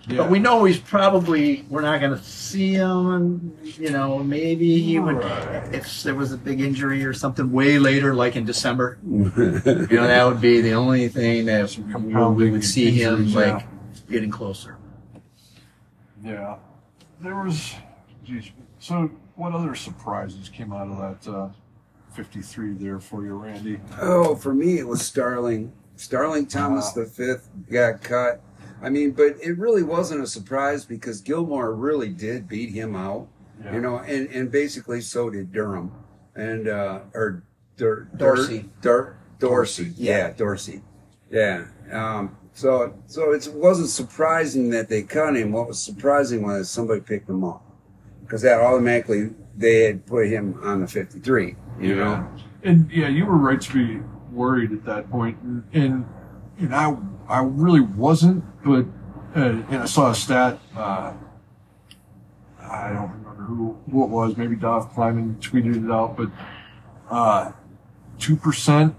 So, 0.06 0.12
Yeah. 0.14 0.22
but 0.22 0.30
we 0.30 0.38
know 0.38 0.64
he's 0.64 0.78
probably 0.78 1.64
we're 1.68 1.82
not 1.82 2.00
going 2.00 2.16
to 2.16 2.24
see 2.24 2.72
him, 2.74 3.06
and 3.14 3.58
you 3.78 3.90
know 3.90 4.18
maybe 4.18 4.80
he 4.80 4.98
would 4.98 5.16
Right. 5.16 5.74
if 5.74 6.02
there 6.02 6.14
was 6.14 6.32
a 6.32 6.36
big 6.38 6.60
injury 6.60 7.04
or 7.04 7.12
something 7.12 7.52
way 7.52 7.78
later, 7.78 8.14
like 8.14 8.34
in 8.36 8.44
December. 8.44 8.98
you 9.06 9.20
know 9.36 10.06
that 10.06 10.24
would 10.26 10.40
be 10.40 10.60
the 10.62 10.72
only 10.72 11.08
thing 11.08 11.44
that 11.46 11.68
Some 11.70 12.34
we, 12.34 12.50
would 12.50 12.64
see 12.64 12.90
him 12.90 13.14
injuries, 13.26 13.34
like 13.34 13.46
yeah. 13.60 13.66
getting 14.10 14.30
closer. 14.30 14.76
Yeah. 16.24 16.56
There 17.20 17.36
was, 17.36 17.74
geez, 18.24 18.50
so 18.78 19.10
what 19.36 19.52
other 19.52 19.74
surprises 19.74 20.48
came 20.48 20.72
out 20.72 20.88
of 20.88 20.96
that 21.24 21.30
uh, 21.30 21.48
53 22.14 22.74
there 22.74 22.98
for 23.00 23.24
you, 23.24 23.34
Randy? 23.34 23.78
Oh, 24.00 24.34
for 24.34 24.54
me, 24.54 24.78
it 24.78 24.86
was 24.88 25.02
Starling. 25.02 25.72
Starling 25.96 26.46
Thomas 26.46 26.92
Wow. 26.96 27.02
the 27.04 27.10
fifth 27.10 27.50
got 27.70 28.02
cut. 28.02 28.40
I 28.82 28.88
mean, 28.88 29.12
but 29.12 29.36
it 29.42 29.58
really 29.58 29.82
wasn't 29.82 30.22
a 30.22 30.26
surprise 30.26 30.84
because 30.84 31.20
Gilmore 31.20 31.74
really 31.74 32.08
did 32.08 32.48
beat 32.48 32.70
him 32.70 32.96
out. 32.96 33.28
Yeah. 33.62 33.74
You 33.74 33.80
know, 33.80 33.98
and, 33.98 34.28
and 34.30 34.50
basically 34.50 35.00
so 35.02 35.28
did 35.28 35.52
Durham 35.52 35.92
and 36.34 36.68
uh, 36.68 37.00
or 37.14 37.42
Dur, 37.76 38.08
Dorsey. 38.16 38.70
Dur, 38.80 39.16
Dorsey. 39.38 39.84
Dorsey. 39.84 39.92
Yeah, 39.96 40.32
Dorsey. 40.32 40.82
Yeah. 41.30 41.66
Um, 41.92 42.36
so 42.52 42.94
so 43.06 43.32
it 43.32 43.46
wasn't 43.52 43.88
surprising 43.88 44.70
that 44.70 44.88
they 44.88 45.02
cut 45.02 45.36
him. 45.36 45.52
What 45.52 45.68
was 45.68 45.82
surprising 45.82 46.42
was 46.42 46.70
somebody 46.70 47.00
picked 47.00 47.28
him 47.28 47.44
up 47.44 47.62
because 48.22 48.42
that 48.42 48.60
automatically 48.60 49.30
they 49.56 49.82
had 49.84 50.06
put 50.06 50.28
him 50.28 50.58
on 50.62 50.80
the 50.80 50.86
fifty 50.86 51.20
three. 51.20 51.56
You 51.78 51.96
know. 51.96 52.28
And 52.62 52.90
yeah, 52.90 53.08
you 53.08 53.24
were 53.24 53.36
right 53.36 53.60
to 53.60 53.72
be 53.72 54.00
worried 54.32 54.72
at 54.72 54.84
that 54.84 55.10
point, 55.10 55.38
and 55.42 55.64
and, 55.72 56.06
and 56.58 56.74
I 56.74 56.96
I 57.28 57.42
really 57.42 57.80
wasn't, 57.80 58.44
but 58.64 58.85
uh, 59.37 59.40
and 59.70 59.77
I 59.77 59.85
saw 59.87 60.11
a 60.11 60.14
stat. 60.14 60.59
Uh, 60.77 61.12
I 62.61 62.88
don't 62.92 63.11
remember 63.11 63.42
who 63.44 63.77
who 63.90 64.05
it 64.05 64.09
was. 64.11 64.37
Maybe 64.37 64.57
Dov 64.57 64.92
Kleiman 64.94 65.37
tweeted 65.40 65.85
it 65.85 65.90
out, 65.90 66.16
but 66.16 66.31
uh, 67.11 67.53
two 68.18 68.37
percent 68.37 68.94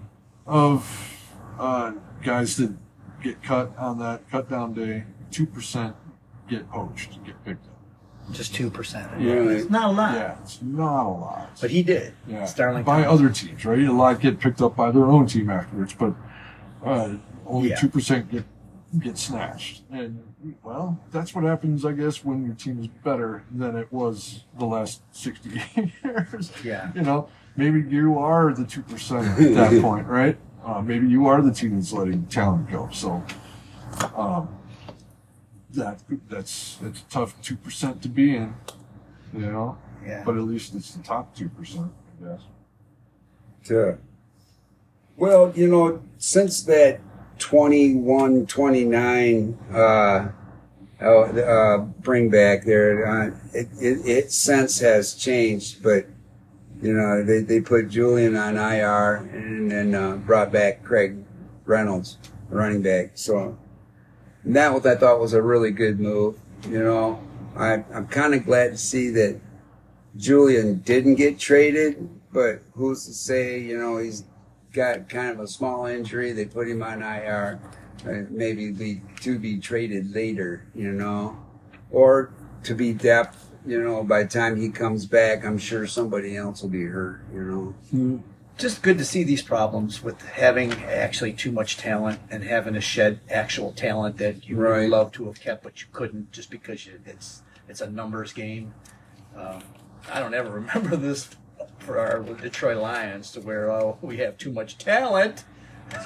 of 0.45 1.28
uh, 1.60 1.93
guys 2.24 2.58
that 2.58 2.74
get 3.24 3.41
cut 3.43 3.71
on 3.78 4.00
that 4.00 4.30
cut 4.30 4.50
down 4.50 4.74
day, 4.74 5.04
two 5.32 5.45
percent 5.45 5.95
get 6.50 6.69
poached, 6.69 7.24
get 7.24 7.43
picked 7.45 7.65
up. 7.67 7.71
Just 8.34 8.54
two 8.56 8.69
percent. 8.69 9.10
Really? 9.17 9.56
It's 9.58 9.69
not 9.69 9.89
a 9.89 9.93
lot, 9.93 10.13
Yeah, 10.15 10.38
it's 10.41 10.62
not 10.62 11.06
a 11.06 11.10
lot. 11.10 11.50
but 11.60 11.69
he 11.71 11.84
did. 11.84 12.13
Yeah, 12.28 12.45
Starling 12.45 12.84
by 12.84 13.04
Thomas. 13.04 13.19
other 13.21 13.30
teams, 13.34 13.65
right? 13.65 13.80
A 13.80 13.91
lot 13.91 14.19
get 14.21 14.39
picked 14.39 14.62
up 14.62 14.76
by 14.76 14.91
their 14.91 15.06
own 15.06 15.28
team 15.28 15.50
afterwards, 15.50 15.93
but 15.93 16.13
uh, 16.86 17.15
only 17.45 17.69
Yeah. 17.69 17.76
two 17.76 17.89
percent 17.89 18.32
get 18.32 18.43
get 18.99 19.17
snatched. 19.17 19.84
And 19.91 20.21
well, 20.63 20.99
that's 21.12 21.34
what 21.34 21.43
happens, 21.43 21.86
I 21.86 21.93
guess, 21.93 22.23
when 22.25 22.45
your 22.45 22.56
team 22.56 22.80
is 22.80 22.88
better 22.88 23.43
than 23.51 23.75
it 23.75 23.91
was 23.91 24.43
the 24.58 24.65
last 24.65 25.01
sixty 25.12 25.62
years. 26.04 26.51
Yeah. 26.63 26.91
you 26.93 27.01
know, 27.01 27.30
maybe 27.56 27.82
you 27.82 28.17
are 28.19 28.54
the 28.54 28.65
two 28.65 28.82
percent 28.84 29.27
at 29.39 29.54
that 29.56 29.82
point, 29.84 30.08
right? 30.08 30.38
Uh, 30.65 30.82
maybe 30.82 31.08
you 31.08 31.25
are 31.27 31.41
the 31.41 31.51
team 31.51 31.75
that's 31.75 31.91
letting 31.93 32.25
talent 32.27 32.69
go. 32.69 32.89
So. 32.91 33.23
Um, 34.15 34.49
that 35.73 36.01
that's 36.30 36.77
it's 36.82 37.01
a 37.01 37.06
tough 37.10 37.41
two 37.41 37.56
percent 37.56 38.01
to 38.01 38.10
be 38.10 38.36
in, 38.36 38.54
you 39.34 39.39
know. 39.51 39.77
Yeah. 40.06 40.23
But 40.25 40.36
at 40.36 40.41
least 40.43 40.75
it's 40.75 40.93
the 40.93 41.04
top 41.04 41.34
two 41.36 41.47
percent, 41.49 41.91
I 42.21 42.27
guess. 42.27 42.41
to 43.65 43.97
well 45.17 45.51
you 45.56 45.67
know 45.67 46.01
since 46.17 46.63
that 46.63 46.99
21 47.41 48.45
29 48.45 49.58
uh 49.73 50.30
uh, 51.01 51.08
uh 51.08 51.77
bring 51.77 52.30
back 52.30 52.63
there. 52.63 53.08
Uh, 53.08 53.27
it, 53.54 53.67
it 53.82 54.06
its 54.06 54.36
sense 54.36 54.80
has 54.80 55.15
changed 55.15 55.82
but 55.84 56.06
you 56.82 56.93
know 56.93 57.23
they, 57.23 57.39
they 57.39 57.60
put 57.60 57.89
julian 57.89 58.36
on 58.36 58.56
ir 58.56 59.15
and 59.34 59.71
then 59.71 59.95
uh, 59.95 60.15
brought 60.17 60.51
back 60.51 60.84
craig 60.84 61.17
reynolds 61.65 62.17
running 62.49 62.82
back. 62.82 63.12
So 63.15 63.58
that 64.45 64.73
what 64.73 64.86
i 64.86 64.95
thought 64.95 65.19
was 65.19 65.34
a 65.34 65.41
really 65.41 65.71
good 65.71 65.99
move 65.99 66.38
you 66.67 66.84
know. 66.84 67.21
I, 67.56 67.84
i'm 67.93 68.08
kind 68.08 68.34
of 68.34 68.45
glad 68.45 68.71
to 68.71 68.77
see 68.77 69.10
that 69.10 69.39
Julian 70.17 70.80
didn't 70.80 71.15
get 71.15 71.39
traded, 71.39 72.10
but 72.34 72.62
who's 72.73 73.06
to 73.06 73.13
say, 73.13 73.60
you 73.60 73.77
know, 73.77 73.97
he's 73.97 74.25
got 74.73 75.10
kind 75.10 75.31
of 75.31 75.39
a 75.39 75.47
small 75.47 75.86
injury. 75.86 76.31
They 76.31 76.45
put 76.45 76.67
him 76.67 76.81
on 76.84 77.01
IR, 77.01 77.60
uh, 78.05 78.12
maybe 78.29 78.71
be 78.71 79.01
to 79.21 79.38
be 79.39 79.60
traded 79.60 80.13
later, 80.13 80.65
you 80.75 80.91
know, 80.91 81.38
or 81.91 82.31
to 82.63 82.73
be 82.75 82.93
depth. 82.93 83.47
You 83.65 83.81
know, 83.84 84.03
by 84.03 84.23
the 84.23 84.29
time 84.29 84.60
he 84.60 84.69
comes 84.69 85.05
back, 85.05 85.45
I'm 85.45 85.60
sure 85.60 85.86
somebody 85.86 86.36
else 86.36 86.63
will 86.63 86.69
be 86.69 86.86
hurt. 86.86 87.21
You 87.31 87.75
know, 87.93 88.23
just 88.57 88.81
good 88.81 88.97
to 88.97 89.05
see 89.05 89.23
these 89.23 89.41
problems 89.43 90.01
with 90.03 90.19
having 90.21 90.71
actually 90.73 91.34
too 91.34 91.51
much 91.51 91.77
talent 91.77 92.19
and 92.31 92.43
having 92.43 92.73
to 92.73 92.81
shed 92.81 93.19
actual 93.29 93.71
talent 93.71 94.17
that 94.17 94.47
you 94.47 94.55
Right. 94.57 94.81
would 94.81 94.89
love 94.89 95.12
to 95.13 95.25
have 95.25 95.39
kept, 95.39 95.63
but 95.63 95.81
you 95.81 95.88
couldn't 95.91 96.31
just 96.31 96.49
because 96.49 96.86
you, 96.86 96.99
it's 97.05 97.43
It's 97.67 97.81
a 97.81 97.89
numbers 97.89 98.34
game. 98.34 98.73
Um, 99.36 99.62
I 100.12 100.19
don't 100.19 100.34
ever 100.34 100.49
remember 100.62 100.95
this 100.95 101.29
for 101.81 101.99
our 101.99 102.19
Detroit 102.41 102.77
Lions 102.77 103.31
to 103.31 103.41
where 103.41 103.69
oh, 103.71 103.97
we 104.01 104.17
have 104.17 104.37
too 104.37 104.51
much 104.51 104.77
talent. 104.77 105.43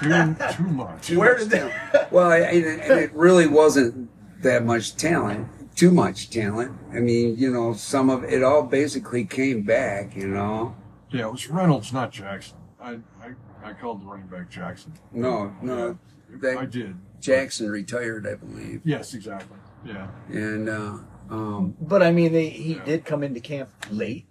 Too, 0.01 0.35
too 0.57 0.63
much. 0.63 1.11
Where 1.21 1.38
did 1.38 1.49
they? 1.51 1.71
Well, 2.11 2.31
I, 2.31 2.38
and 2.39 2.65
it 2.65 2.79
and 2.81 2.99
it 2.99 3.13
really 3.13 3.45
wasn't 3.45 4.09
that 4.41 4.65
much 4.65 4.95
talent, 4.95 5.47
too 5.75 5.91
much 5.91 6.29
talent. 6.31 6.71
I 6.91 6.99
mean, 7.01 7.35
you 7.38 7.51
know, 7.51 7.73
some 7.73 8.09
of 8.09 8.23
it 8.23 8.41
all 8.43 8.63
basically 8.63 9.25
came 9.25 9.61
back, 9.61 10.15
you 10.15 10.27
know. 10.27 10.75
Yeah, 11.11 11.27
it 11.27 11.31
was 11.31 11.47
Reynolds, 11.49 11.93
not 11.93 12.11
Jackson. 12.11 12.57
I, 12.81 12.97
I, 13.21 13.33
I 13.63 13.73
called 13.73 14.01
the 14.01 14.05
running 14.07 14.27
back 14.27 14.49
Jackson. 14.49 14.93
No, 15.11 15.53
no, 15.61 15.97
Yeah, 16.41 16.59
I 16.59 16.65
did. 16.65 16.95
Jackson 17.19 17.69
retired, 17.69 18.25
I 18.27 18.35
believe, 18.35 18.81
Yes, 18.85 19.13
exactly. 19.13 19.57
Yeah. 19.85 20.07
and 20.29 20.67
uh, 20.69 20.97
um, 21.29 21.75
But 21.79 22.01
I 22.01 22.11
mean, 22.11 22.33
they, 22.33 22.49
he 22.49 22.75
Yeah. 22.75 22.85
did 22.85 23.05
come 23.05 23.23
into 23.23 23.39
camp 23.39 23.69
late, 23.91 24.25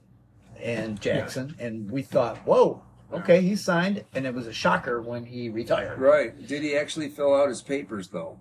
and 0.63 1.01
Jackson, 1.01 1.55
and 1.59 1.91
we 1.91 2.03
thought, 2.03 2.39
whoa, 2.39 2.83
okay, 3.13 3.41
he 3.43 3.57
signed, 3.57 4.05
and 4.15 4.27
it 4.27 4.35
was 4.35 4.47
a 4.47 4.53
shocker 4.53 5.01
when 5.03 5.25
he 5.25 5.49
retired. 5.49 5.99
right. 5.99 6.47
Did 6.47 6.63
he 6.63 6.77
actually 6.77 7.09
fill 7.09 7.35
out 7.35 7.49
his 7.49 7.63
papers 7.63 8.09
though? 8.09 8.39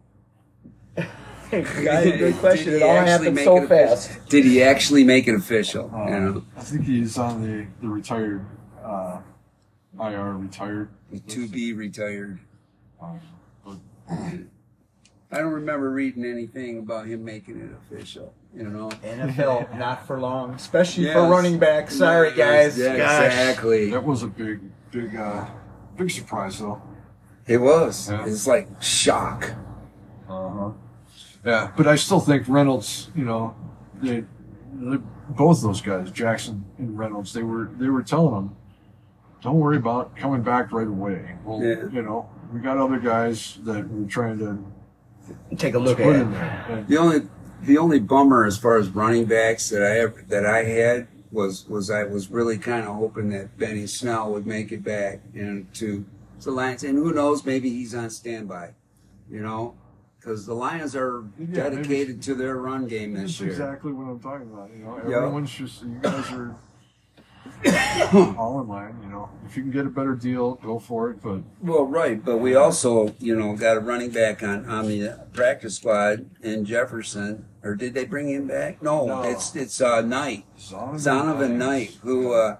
Guys, 0.95 2.17
good 2.17 2.35
question. 2.39 2.73
It 2.73 2.81
all 2.83 2.95
happened 2.95 3.37
so 3.39 3.57
it 3.57 3.63
official? 3.65 3.95
fast. 3.95 4.29
Did 4.29 4.45
he 4.45 4.63
actually 4.63 5.03
make 5.03 5.27
it 5.27 5.35
official? 5.35 5.91
Uh, 5.93 6.05
you 6.05 6.19
know, 6.19 6.45
I 6.57 6.61
think 6.61 6.85
he's 6.85 7.17
on 7.17 7.41
the, 7.41 7.67
the 7.81 7.87
retired, 7.87 8.45
uh, 8.83 9.19
IR 9.99 10.33
retired. 10.33 10.89
to 11.27 11.47
be 11.47 11.73
retired. 11.73 12.39
Um, 13.01 13.19
but 13.65 13.77
I 14.09 15.37
don't 15.37 15.53
remember 15.53 15.91
reading 15.91 16.25
anything 16.25 16.79
about 16.79 17.05
him 17.05 17.23
making 17.23 17.59
it 17.61 17.69
official. 17.71 18.33
You 18.55 18.69
know. 18.69 18.89
NFL, 18.89 19.77
not 19.77 20.05
for 20.05 20.19
long, 20.19 20.53
especially 20.53 21.05
Yes. 21.05 21.13
for 21.15 21.27
running 21.27 21.57
back. 21.59 21.89
Sorry, 21.89 22.31
guys. 22.33 22.77
Yeah, 22.77 22.93
exactly. 22.93 23.89
that 23.91 24.03
was 24.03 24.23
a 24.23 24.27
big, 24.27 24.59
big, 24.91 25.15
uh, 25.15 25.45
big 25.97 26.11
surprise 26.11 26.59
though. 26.59 26.81
It 27.47 27.57
was. 27.57 28.09
Yeah. 28.09 28.25
It's 28.25 28.45
like 28.47 28.69
shock. 28.81 29.51
Uh 30.29 30.49
huh. 30.49 30.71
Yeah, 31.45 31.71
but 31.75 31.87
I 31.87 31.95
still 31.95 32.19
think 32.19 32.47
Reynolds. 32.47 33.09
You 33.15 33.25
know, 33.25 33.55
they, 34.01 34.23
they 34.73 34.97
both 35.29 35.61
those 35.61 35.81
guys, 35.81 36.11
Jackson 36.11 36.63
and 36.77 36.97
Reynolds, 36.97 37.33
they 37.33 37.43
were 37.43 37.69
they 37.77 37.89
were 37.89 38.03
telling 38.03 38.35
him, 38.35 38.55
don't 39.41 39.59
worry 39.59 39.77
about 39.77 40.15
coming 40.15 40.41
back 40.43 40.71
right 40.71 40.87
away. 40.87 41.35
Well, 41.43 41.61
Yeah. 41.61 41.89
you 41.91 42.01
know, 42.03 42.29
we 42.53 42.59
got 42.61 42.77
other 42.77 42.99
guys 42.99 43.57
that 43.63 43.89
we're 43.89 44.07
trying 44.07 44.37
to 44.39 44.63
Take 45.57 45.73
a 45.73 45.79
look 45.79 45.97
put 45.97 46.15
at 46.15 46.21
in 46.21 46.31
there. 46.33 46.85
The 46.87 46.97
only 46.97 47.21
the 47.65 47.77
only 47.77 47.99
bummer 47.99 48.45
as 48.45 48.57
far 48.57 48.77
as 48.77 48.89
running 48.89 49.25
backs 49.25 49.69
that 49.69 49.81
I 49.83 49.99
ever 49.99 50.23
that 50.29 50.45
I 50.45 50.63
had 50.63 51.07
was 51.31 51.67
was 51.67 51.89
I 51.89 52.03
was 52.03 52.29
really 52.29 52.57
kind 52.57 52.87
of 52.87 52.95
hoping 52.95 53.29
that 53.29 53.57
Benny 53.57 53.87
Snell 53.87 54.31
would 54.33 54.45
make 54.45 54.71
it 54.71 54.83
back 54.83 55.21
and 55.33 55.71
to 55.75 56.05
the 56.41 56.51
Lions 56.51 56.83
and 56.83 56.97
who 56.97 57.13
knows 57.13 57.45
maybe 57.45 57.69
he's 57.69 57.95
on 57.95 58.09
standby, 58.09 58.73
you 59.29 59.41
know, 59.41 59.75
because 60.19 60.45
the 60.45 60.53
Lions 60.53 60.95
are 60.95 61.23
Yeah, 61.39 61.69
dedicated 61.69 62.21
to 62.23 62.35
their 62.35 62.57
run 62.57 62.87
game 62.87 63.13
this 63.13 63.21
That's 63.23 63.39
year. 63.41 63.49
exactly 63.51 63.93
what 63.93 64.03
I'm 64.11 64.19
talking 64.19 64.51
about. 64.51 64.69
You 64.77 64.83
know, 64.83 64.97
everyone's 64.97 65.51
just 65.51 65.83
you 65.83 65.99
guys 66.01 66.31
are 66.31 66.55
all 68.37 68.61
in 68.61 68.67
line. 68.67 68.97
You 69.03 69.09
know, 69.09 69.29
if 69.45 69.55
you 69.57 69.63
can 69.63 69.71
get 69.71 69.85
a 69.85 69.89
better 69.89 70.15
deal, 70.15 70.55
go 70.55 70.79
for 70.79 71.11
it. 71.11 71.21
But 71.21 71.41
Well, 71.61 71.85
right, 71.85 72.23
but 72.23 72.37
we 72.37 72.55
also, 72.55 73.13
you 73.19 73.35
know, 73.35 73.55
got 73.55 73.77
a 73.77 73.79
running 73.79 74.09
back 74.11 74.43
on 74.43 74.65
on 74.69 74.87
the 74.87 75.25
practice 75.33 75.75
squad 75.77 76.29
in 76.41 76.65
Jefferson. 76.65 77.45
Or 77.63 77.75
did 77.75 77.93
they 77.93 78.05
bring 78.05 78.29
him 78.29 78.47
back? 78.47 78.81
No, 78.81 79.05
No. 79.05 79.21
it's 79.23 79.55
it's 79.55 79.79
uh, 79.81 80.01
Knight, 80.01 80.45
Zonovan, 80.57 81.51
Knight, 81.57 81.97
who 82.01 82.33
uh, 82.33 82.57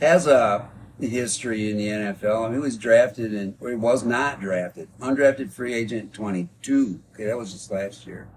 has 0.00 0.26
a 0.26 0.68
history 1.00 1.70
in 1.70 1.76
the 1.76 1.88
NFL. 1.88 2.44
I 2.44 2.48
mean, 2.48 2.54
he 2.54 2.58
was 2.60 2.78
drafted 2.78 3.34
and 3.34 3.54
he 3.60 3.74
was 3.74 4.04
not 4.04 4.40
drafted, 4.40 4.88
undrafted 5.00 5.50
free 5.52 5.74
agent 5.74 6.12
twenty 6.14 6.48
two. 6.62 7.00
Okay, 7.14 7.24
that 7.24 7.36
was 7.36 7.52
just 7.52 7.70
last 7.72 8.06
year, 8.06 8.28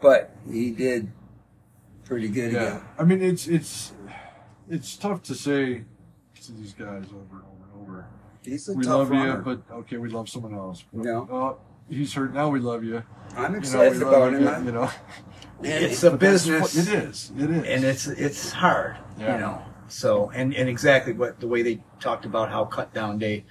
but 0.00 0.34
he 0.50 0.70
did 0.70 1.12
pretty 2.06 2.28
good 2.28 2.52
Yeah, 2.52 2.62
again. 2.62 2.80
I 2.98 3.04
mean 3.04 3.20
it's 3.22 3.46
it's 3.46 3.92
it's 4.70 4.96
tough 4.96 5.22
to 5.24 5.34
say 5.34 5.84
to 6.42 6.52
these 6.52 6.72
guys 6.72 7.04
over 7.06 7.36
and 7.36 7.42
over 7.42 7.64
and 7.72 7.82
over. 7.82 8.06
He's 8.44 8.68
a 8.68 8.74
We 8.74 8.84
tough 8.84 8.94
love 8.94 9.10
runner. 9.10 9.36
you, 9.36 9.42
but 9.42 9.62
okay, 9.78 9.96
we 9.98 10.08
love 10.08 10.28
someone 10.28 10.54
else. 10.54 10.84
No. 10.92 11.28
Oh, 11.30 11.58
he's 11.88 12.12
hurt. 12.14 12.32
Now 12.34 12.48
we 12.48 12.60
love 12.60 12.84
you. 12.84 13.02
I'm 13.36 13.44
You 13.44 13.48
know, 13.52 13.58
excited 13.58 14.02
about 14.02 14.12
love 14.32 14.32
him. 14.34 14.42
you. 14.42 14.66
You 14.66 14.72
know, 14.72 14.90
and 15.58 15.84
It's 15.84 16.02
a 16.02 16.16
business. 16.16 16.76
It 16.76 16.88
is. 16.88 17.32
It 17.38 17.50
is. 17.50 17.64
and 17.66 17.84
it's 17.84 18.06
it's 18.06 18.52
hard, 18.52 18.96
Yeah. 19.18 19.34
you 19.34 19.40
know. 19.40 19.62
So 19.88 20.30
and 20.34 20.54
and 20.54 20.68
exactly 20.68 21.12
what 21.12 21.40
the 21.40 21.48
way 21.48 21.62
they 21.62 21.80
talked 22.00 22.24
about 22.24 22.50
how 22.50 22.64
cut 22.64 22.92
down 22.94 23.18
day. 23.18 23.44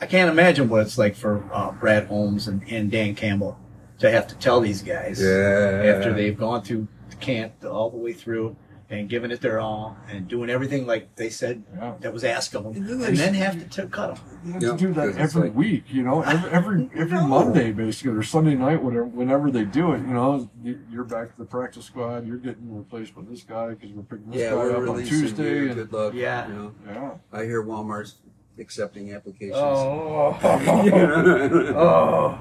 I 0.00 0.06
can't 0.06 0.30
imagine 0.30 0.68
what 0.68 0.82
it's 0.82 0.96
like 0.96 1.16
for 1.16 1.42
uh, 1.52 1.72
Brad 1.72 2.06
Holmes 2.06 2.46
and, 2.46 2.62
and 2.70 2.88
Dan 2.88 3.16
Campbell 3.16 3.58
to 3.98 4.08
have 4.08 4.28
to 4.28 4.36
tell 4.36 4.60
these 4.60 4.80
guys 4.80 5.20
Yeah. 5.20 5.82
after 5.96 6.12
they've 6.12 6.38
gone 6.38 6.62
through 6.62 6.86
the 7.10 7.16
camp 7.16 7.52
all 7.64 7.90
the 7.90 7.96
way 7.96 8.12
through 8.12 8.54
and 8.90 9.08
giving 9.10 9.30
it 9.30 9.40
their 9.42 9.60
all 9.60 9.98
and 10.10 10.26
doing 10.28 10.48
everything 10.48 10.86
like 10.86 11.14
they 11.16 11.28
said 11.28 11.62
Yeah. 11.76 11.94
that 12.00 12.12
was 12.12 12.24
asked 12.24 12.54
of 12.54 12.64
them, 12.64 12.74
and 13.02 13.16
then 13.16 13.34
have 13.34 13.58
to, 13.58 13.82
to 13.82 13.86
cut 13.88 14.14
them. 14.16 14.24
You 14.46 14.52
have 14.54 14.62
Yeah, 14.62 14.70
to 14.72 14.76
do 14.78 14.92
that 14.94 15.16
every 15.18 15.42
like- 15.42 15.54
week, 15.54 15.84
you 15.88 16.02
know, 16.02 16.22
every 16.22 16.50
every, 16.58 16.90
every 16.96 17.18
No. 17.18 17.26
Monday 17.28 17.72
basically, 17.72 18.12
or 18.16 18.22
Sunday 18.22 18.54
night, 18.54 18.82
whatever, 18.82 19.04
whenever 19.04 19.50
they 19.50 19.64
do 19.64 19.92
it, 19.92 19.98
you 19.98 20.14
know, 20.14 20.48
you- 20.62 20.80
you're 20.90 21.04
back 21.04 21.32
to 21.32 21.38
the 21.38 21.44
practice 21.44 21.84
squad, 21.84 22.26
you're 22.26 22.38
getting 22.38 22.74
replaced 22.76 23.14
by 23.14 23.22
this 23.28 23.42
guy 23.42 23.70
because 23.74 23.90
we're 23.92 24.02
picking 24.04 24.30
this 24.30 24.40
Yeah, 24.40 24.50
guy 24.52 24.68
up 24.70 24.76
on 24.76 24.82
releasing 24.84 25.18
Tuesday, 25.20 25.54
you. 25.58 25.66
and 25.66 25.74
Good 25.74 25.92
luck. 25.92 26.14
Yeah. 26.14 26.48
You 26.48 26.54
know, 26.54 26.74
yeah, 26.86 27.10
I 27.32 27.44
hear 27.44 27.62
Walmart's 27.62 28.14
accepting 28.58 29.12
applications. 29.12 29.56
Oh, 29.58 30.36
oh, 30.42 32.40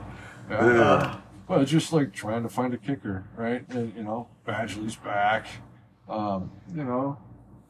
yeah. 0.49 0.55
Uh. 0.55 1.17
well, 1.47 1.61
it's 1.61 1.71
just 1.71 1.91
like 1.93 2.13
trying 2.13 2.43
to 2.43 2.49
find 2.49 2.73
a 2.73 2.77
kicker, 2.77 3.25
right? 3.35 3.67
And, 3.69 3.93
you 3.95 4.03
know, 4.03 4.27
Badgley's 4.47 4.95
back, 4.95 5.47
um, 6.09 6.51
you 6.73 6.83
know, 6.83 7.17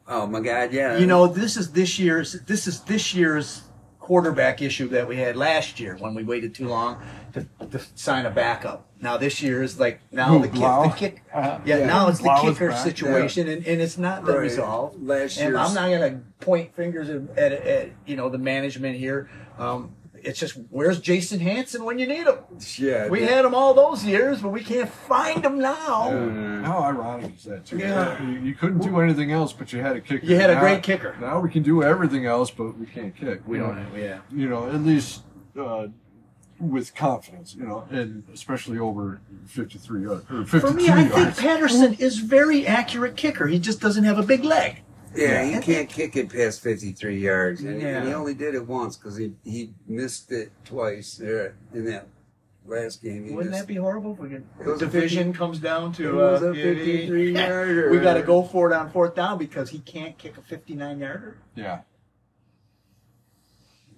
Oh 0.10 0.26
my 0.26 0.39
God! 0.39 0.71
Yeah. 0.71 0.97
You 0.97 1.06
know, 1.06 1.28
this 1.28 1.58
is 1.58 1.71
this 1.73 2.00
year's 2.00 2.34
this 2.45 2.65
is 2.65 2.82
this 2.82 3.13
year's 3.13 3.63
quarterback 4.00 4.62
issue 4.62 4.88
that 4.88 5.06
we 5.06 5.17
had 5.17 5.36
last 5.36 5.82
year 5.82 5.97
when 6.00 6.15
we 6.15 6.23
waited 6.23 6.56
too 6.56 6.65
long 6.69 6.97
to, 7.34 7.45
to 7.65 7.78
sign 7.95 8.26
a 8.26 8.30
backup. 8.30 8.88
Now 9.02 9.17
this 9.17 9.41
year 9.41 9.62
is 9.62 9.82
like 9.82 10.00
now 10.13 10.30
Who, 10.30 10.39
the 10.39 10.47
kick, 10.47 10.62
the 10.62 10.93
kick 10.95 11.23
Uh, 11.34 11.60
yeah, 11.65 11.80
Yeah, 11.80 11.86
now 11.88 12.08
it's 12.08 12.19
the 12.19 12.23
Blau 12.23 12.47
is 12.47 12.54
kicker 12.54 12.69
back, 12.69 12.80
situation 12.86 13.50
and, 13.50 13.67
and 13.67 13.82
it's 13.82 13.97
not 13.97 14.23
been 14.23 14.36
Right. 14.36 14.41
resolved. 14.43 15.06
Last 15.06 15.38
and 15.39 15.58
I'm 15.58 15.73
not 15.73 15.89
gonna 15.89 16.21
point 16.39 16.73
fingers 16.73 17.10
at, 17.10 17.38
at, 17.38 17.52
at 17.52 17.89
you 18.06 18.15
know 18.15 18.30
the 18.30 18.38
management 18.38 18.95
here. 18.95 19.30
Um, 19.60 19.91
it's 20.23 20.39
just 20.39 20.58
where's 20.69 20.99
Jason 20.99 21.39
Hanson 21.39 21.84
when 21.84 21.99
you 21.99 22.08
need 22.08 22.27
him? 22.27 22.38
yeah. 22.77 23.08
We 23.10 23.21
the- 23.21 23.27
had 23.27 23.45
him 23.45 23.53
all 23.56 23.73
those 23.73 24.03
years, 24.06 24.41
but 24.41 24.49
we 24.49 24.63
can't 24.63 24.89
find 24.89 25.43
him 25.45 25.60
now. 25.60 26.12
Uh, 26.12 26.62
How 26.63 26.80
ironic 26.84 27.36
is 27.38 27.43
that, 27.45 27.65
too? 27.65 27.77
Yeah. 27.77 28.21
You, 28.23 28.39
you 28.39 28.56
couldn't 28.56 28.80
do 28.80 28.99
anything 28.99 29.32
else, 29.32 29.53
but 29.53 29.71
you 29.73 29.82
had 29.82 29.95
a 29.95 30.01
kicker. 30.01 30.25
You 30.25 30.36
had 30.36 30.49
a 30.49 30.56
Now- 30.56 30.60
great 30.62 30.84
kicker. 30.84 31.15
Now 31.19 31.39
we 31.39 31.49
can 31.49 31.63
do 31.63 31.84
everything 31.84 32.25
else, 32.25 32.49
but 32.51 32.77
we 32.77 32.86
can't 32.86 33.15
kick. 33.15 33.41
We 33.47 33.58
don't. 33.60 33.75
know, 33.75 33.97
Yeah. 33.99 34.19
You 34.32 34.49
know, 34.49 34.67
at 34.69 34.82
least 34.82 35.23
uh, 35.60 35.88
with 36.60 36.95
confidence. 36.95 37.56
You 37.56 37.65
know, 37.65 37.86
and 37.91 38.23
especially 38.34 38.80
over 38.80 39.21
fifty-three 39.45 40.03
yards 40.03 40.25
For 40.49 40.71
me, 40.73 40.89
I 40.89 41.03
think. 41.06 41.38
Patterson 41.38 41.93
is 41.95 42.17
very 42.19 42.65
accurate 42.65 43.15
kicker. 43.15 43.47
He 43.47 43.60
just 43.60 43.80
doesn't 43.80 44.03
have 44.06 44.17
a 44.17 44.23
big 44.23 44.43
leg. 44.43 44.82
Yeah, 45.15 45.43
he 45.43 45.60
can't 45.60 45.89
kick 45.89 46.15
it 46.15 46.30
past 46.32 46.62
53 46.62 47.20
yards, 47.20 47.63
and, 47.63 47.82
Yeah. 47.82 47.98
and 48.00 48.08
he 48.08 48.13
only 48.13 48.34
did 48.34 48.56
it 48.56 48.65
once 48.67 48.98
because 48.98 49.15
he 49.17 49.34
he 49.43 49.74
missed 49.88 50.32
it 50.32 50.52
twice 50.65 51.15
there 51.17 51.56
in 51.74 51.86
that 51.86 52.08
last 52.65 53.02
game. 53.02 53.26
He 53.26 53.32
Wouldn't 53.34 53.52
missed, 53.52 53.63
that 53.63 53.67
be 53.67 53.76
horrible 53.76 54.13
if 54.13 54.20
we 54.20 54.30
could, 54.30 54.46
It 54.60 54.80
division 54.80 55.28
50 55.28 55.38
comes 55.38 55.60
down 55.60 55.91
It 55.91 55.96
to 55.96 56.15
was 56.15 56.43
uh, 56.43 56.52
a 56.52 56.54
53 56.54 57.32
yarder. 57.38 57.89
we 57.91 58.00
got 58.00 58.15
to 58.15 58.24
go 58.24 58.43
for 58.43 58.70
it 58.72 58.76
on 58.76 58.89
fourth 58.91 59.15
down 59.15 59.38
because 59.38 59.70
he 59.70 59.80
can't 59.80 60.17
kick 60.17 60.38
a 60.38 60.41
59 60.41 61.00
yarder. 61.00 61.38
yeah, 61.56 61.82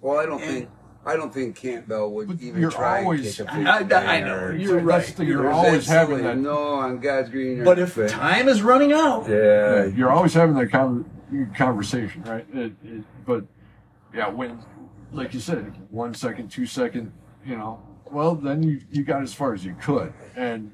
Well, 0.00 0.18
I 0.20 0.26
don't 0.26 0.40
think 0.40 0.68
I 1.06 1.16
don't 1.16 1.32
think 1.32 1.56
Campbell 1.56 2.12
would 2.14 2.28
But 2.28 2.40
even 2.42 2.60
you're 2.60 2.70
try 2.70 3.02
always- 3.02 3.40
and 3.40 3.48
kick 3.48 3.56
a 3.56 3.70
I- 3.70 3.74
I- 3.76 3.78
59 3.78 4.08
I 4.08 4.20
know, 4.20 4.26
yards. 4.26 4.62
you're 4.62 4.74
That's 4.76 4.84
right. 4.86 5.06
the 5.06 5.12
thing, 5.12 5.28
You're 5.28 5.50
always 5.50 5.86
having 5.86 6.22
that. 6.24 6.36
No, 6.38 6.58
on 6.74 6.98
God's 6.98 7.30
green 7.30 7.60
earth. 7.60 7.64
But 7.64 7.78
if 7.78 8.08
time 8.10 8.48
is 8.48 8.62
running 8.62 8.92
out, 8.92 9.26
yeah, 9.28 9.86
You're 9.86 10.10
always 10.10 10.34
having 10.34 10.54
that 10.56 10.70
con- 10.70 11.06
conversation, 11.56 12.22
right? 12.24 12.44
It, 12.52 12.72
it, 12.84 13.02
but 13.24 13.44
yeah, 14.14 14.28
when, 14.28 14.58
like 15.12 15.32
you 15.32 15.40
said, 15.40 15.72
one 15.90 16.12
second, 16.12 16.50
two 16.50 16.66
second, 16.66 17.12
you 17.46 17.56
know, 17.56 17.80
well, 18.10 18.34
then 18.34 18.62
you, 18.62 18.80
you 18.90 19.02
got 19.02 19.22
as 19.22 19.32
far 19.32 19.54
as 19.54 19.64
you 19.64 19.74
could, 19.80 20.12
and 20.36 20.70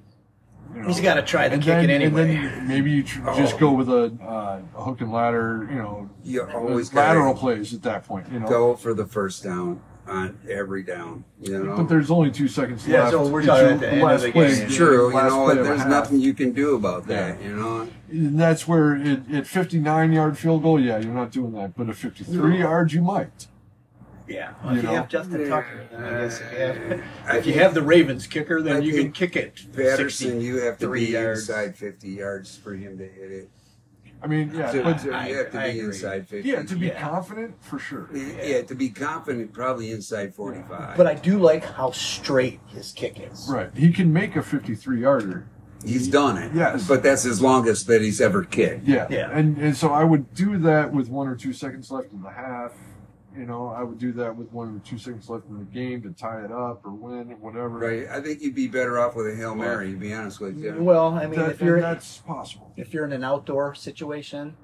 you 0.75 0.81
know, 0.83 0.89
He's 0.89 1.01
gotta 1.01 1.23
try 1.23 1.47
to 1.49 1.55
and 1.55 1.63
kick 1.63 1.69
then, 1.87 1.91
it 1.91 1.93
anyway. 2.03 2.35
And 2.35 2.45
then 2.47 2.69
maybe 2.69 2.91
you 2.91 3.05
tr- 3.05 3.21
just 3.37 3.55
Oh. 3.55 3.59
go 3.59 3.73
with 3.73 3.89
a, 3.89 4.13
uh, 4.21 4.61
a 4.77 4.83
hook 4.83 5.01
and 5.01 5.13
ladder, 5.13 5.69
you 5.71 5.77
know, 5.77 6.11
you 6.25 6.43
always 6.43 6.93
lateral 6.93 7.35
plays 7.35 7.73
at 7.73 7.83
that 7.83 8.05
point, 8.05 8.27
you 8.33 8.41
know. 8.41 8.49
go 8.49 8.75
for 8.75 8.93
the 8.93 9.07
first 9.07 9.45
down. 9.45 9.81
On 10.07 10.39
every 10.49 10.83
down. 10.83 11.25
You 11.41 11.63
know, 11.65 11.77
But 11.77 11.89
there's 11.89 12.11
only 12.11 12.31
two 12.31 12.49
seconds 12.49 12.87
Yeah, 12.87 13.01
left. 13.05 13.13
so 13.13 13.27
we're 13.29 13.41
It's 13.41 13.49
talking 13.49 13.67
at 13.67 13.81
the 13.81 13.89
end 13.89 13.97
of 14.03 14.07
last 14.07 14.23
the 14.25 14.33
play- 14.33 14.57
game. 14.57 14.69
true. 14.71 15.09
You 15.09 15.15
know, 15.15 15.45
play 15.47 15.55
there's 15.57 15.85
nothing 15.87 16.21
you 16.21 16.35
can 16.35 16.53
do 16.53 16.75
about 16.77 17.07
that. 17.09 17.41
Yeah. 17.41 17.49
You 17.49 17.57
know, 17.57 17.89
And 18.11 18.39
that's 18.39 18.69
where 18.69 18.95
it, 18.97 19.21
at 19.33 19.47
59 19.47 20.13
yard 20.13 20.39
field 20.39 20.63
goal, 20.63 20.81
yeah, 20.81 20.99
you're 20.99 21.13
not 21.13 21.33
doing 21.33 21.53
that. 21.53 21.77
But 21.77 21.89
at 21.89 21.97
53 21.97 22.59
yards, 22.59 22.95
you 22.95 23.03
might. 23.03 23.47
Yeah. 24.29 24.55
You 24.65 24.77
if 24.79 24.83
you 24.83 24.89
have 24.91 25.09
Justin 25.09 25.49
Tucker, 25.49 25.87
then 25.91 26.03
I 26.05 26.11
guess 26.23 26.41
if 26.41 26.53
you 26.53 26.59
have, 26.59 27.03
I 27.27 27.31
uh, 27.31 27.37
if 27.39 27.47
you 27.47 27.53
have 27.55 27.75
the 27.75 27.83
Ravens 27.83 28.27
kicker, 28.27 28.61
then 28.61 28.77
I 28.77 28.79
you 28.81 28.93
can 29.01 29.13
kick 29.13 29.37
it. 29.37 29.61
Patterson, 29.75 30.41
you 30.41 30.57
have 30.63 30.79
to 30.79 30.91
be 30.91 31.03
yards. 31.07 31.49
inside 31.49 31.77
50 31.77 32.09
yards 32.09 32.57
for 32.57 32.75
him 32.75 32.99
to 32.99 33.05
hit 33.05 33.31
it. 33.31 33.51
I 34.23 34.27
mean, 34.29 34.51
yeah, 34.55 34.73
To- 34.73 34.83
but 34.83 34.99
to- 35.01 35.13
I- 35.13 35.29
you 35.29 35.37
have 35.37 35.51
to 35.53 35.61
I 35.61 35.65
be 35.73 35.79
agree. 35.81 35.85
inside 35.95 36.27
50. 36.29 36.49
yeah, 36.49 36.63
to 36.63 36.75
be 36.75 36.87
Yeah. 36.87 37.01
confident 37.01 37.55
for 37.61 37.79
sure. 37.79 38.09
Yeah, 38.15 38.63
to 38.63 38.75
be 38.75 38.89
confident, 38.89 39.53
probably 39.53 39.91
inside 39.91 40.35
45. 40.35 40.97
But 40.97 41.07
I 41.07 41.15
do 41.15 41.39
like 41.39 41.65
how 41.65 41.91
straight 41.93 42.61
his 42.67 42.93
kick 42.93 43.21
is. 43.31 43.49
Right, 43.49 43.71
he 43.75 43.93
can 43.93 44.13
make 44.13 44.35
a 44.37 44.43
53 44.43 45.03
yarder. 45.03 45.45
He's 45.85 46.09
done 46.09 46.39
it. 46.39 46.53
Yes. 46.55 46.89
But 46.89 47.03
that's 47.03 47.23
his 47.23 47.41
longest 47.41 47.87
that 47.87 48.01
he's 48.01 48.21
ever 48.21 48.43
kicked. 48.43 48.89
Yeah, 48.89 49.07
Yeah. 49.11 49.31
and 49.33 49.59
and 49.59 49.77
so 49.77 49.91
I 49.91 50.03
would 50.03 50.35
do 50.35 50.57
that 50.59 50.93
with 50.93 51.09
one 51.09 51.29
or 51.29 51.37
two 51.37 51.53
seconds 51.53 51.91
left 51.93 52.13
in 52.13 52.23
the 52.23 52.31
half. 52.31 52.73
You 53.37 53.45
know, 53.45 53.69
I 53.69 53.83
would 53.83 53.99
do 53.99 54.13
that 54.13 54.35
with 54.35 54.51
one 54.53 54.77
or 54.77 54.79
two 54.89 54.97
seconds 54.99 55.29
left 55.29 55.47
in 55.49 55.59
the 55.59 55.65
game 55.65 56.03
to 56.03 56.11
tie 56.11 56.43
it 56.45 56.51
up 56.53 56.85
or 56.85 56.91
win 56.93 57.33
or 57.33 57.37
whatever. 57.37 57.69
Right. 57.79 58.07
I 58.09 58.21
think 58.21 58.41
you'd 58.41 58.55
be 58.55 58.67
better 58.69 58.99
off 58.99 59.15
with 59.15 59.27
a 59.29 59.35
Hail 59.37 59.55
Mary, 59.55 59.91
to 59.93 59.97
be 59.99 60.13
honest 60.15 60.41
with 60.41 60.59
you. 60.59 60.75
Well, 60.79 61.09
I 61.15 61.27
mean, 61.27 61.39
That- 61.41 61.51
if 61.53 61.61
you're 61.61 61.81
that's 61.81 62.19
possible. 62.19 62.73
if 62.77 62.95
you're 62.95 63.05
in 63.05 63.13
an 63.13 63.25
outdoor 63.25 63.75
situation, 63.75 64.57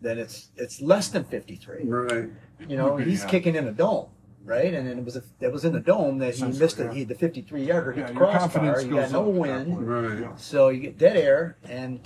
then 0.00 0.18
it's 0.18 0.48
it's 0.56 0.80
less 0.80 1.08
than 1.08 1.24
53. 1.24 1.84
Right. 1.84 2.30
You 2.66 2.76
know, 2.76 2.96
he's 2.96 3.22
yeah. 3.22 3.28
kicking 3.28 3.56
in 3.56 3.66
a 3.68 3.72
dome, 3.72 4.06
right? 4.44 4.72
And 4.72 4.86
then 4.88 4.98
it 4.98 5.04
was 5.04 5.16
a, 5.16 5.22
it 5.40 5.52
was 5.52 5.64
in 5.66 5.72
the 5.74 5.80
dome 5.80 6.18
that 6.18 6.26
he 6.26 6.30
Essentially, 6.44 6.58
missed 6.60 6.80
it. 6.80 6.84
yeah. 6.86 6.92
He 6.94 7.04
the 7.04 7.14
53 7.14 7.64
yarder 7.64 7.92
hit 7.92 8.00
Yeah, 8.00 8.06
the 8.06 8.12
your 8.14 8.20
crossbar. 8.22 8.40
confidence 8.40 8.84
You 8.84 8.90
goes 8.90 9.12
got 9.12 9.12
no 9.12 9.20
up 9.20 9.26
at 9.28 9.32
that 9.34 9.40
wind. 9.68 9.86
Right. 9.88 10.18
Yeah. 10.20 10.36
so 10.36 10.68
you 10.70 10.80
get 10.80 10.96
dead 10.98 11.16
air, 11.16 11.58
and 11.64 12.00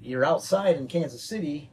you're 0.00 0.24
outside 0.24 0.76
in 0.76 0.86
Kansas 0.86 1.22
City, 1.22 1.70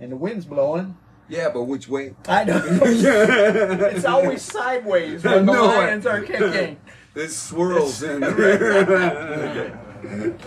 and 0.00 0.12
the 0.12 0.16
wind's 0.16 0.46
blowing. 0.46 0.96
Yeah, 1.28 1.50
but 1.50 1.64
which 1.64 1.88
way? 1.88 2.14
I 2.26 2.44
don't 2.44 2.64
know. 2.64 2.80
it's 2.84 4.04
always 4.04 4.42
sideways 4.52 5.22
when 5.24 5.44
the 5.46 5.52
No, 5.52 5.66
Lions 5.66 6.06
are 6.06 6.22
kicking. 6.22 6.78
There's 7.14 7.36
swirls 7.36 8.02
in 8.02 8.20
there. 8.20 9.78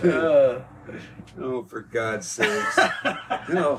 Uh, 0.02 0.62
oh, 1.40 1.62
for 1.64 1.82
God's 1.82 2.26
sakes. 2.26 2.78
No. 3.48 3.78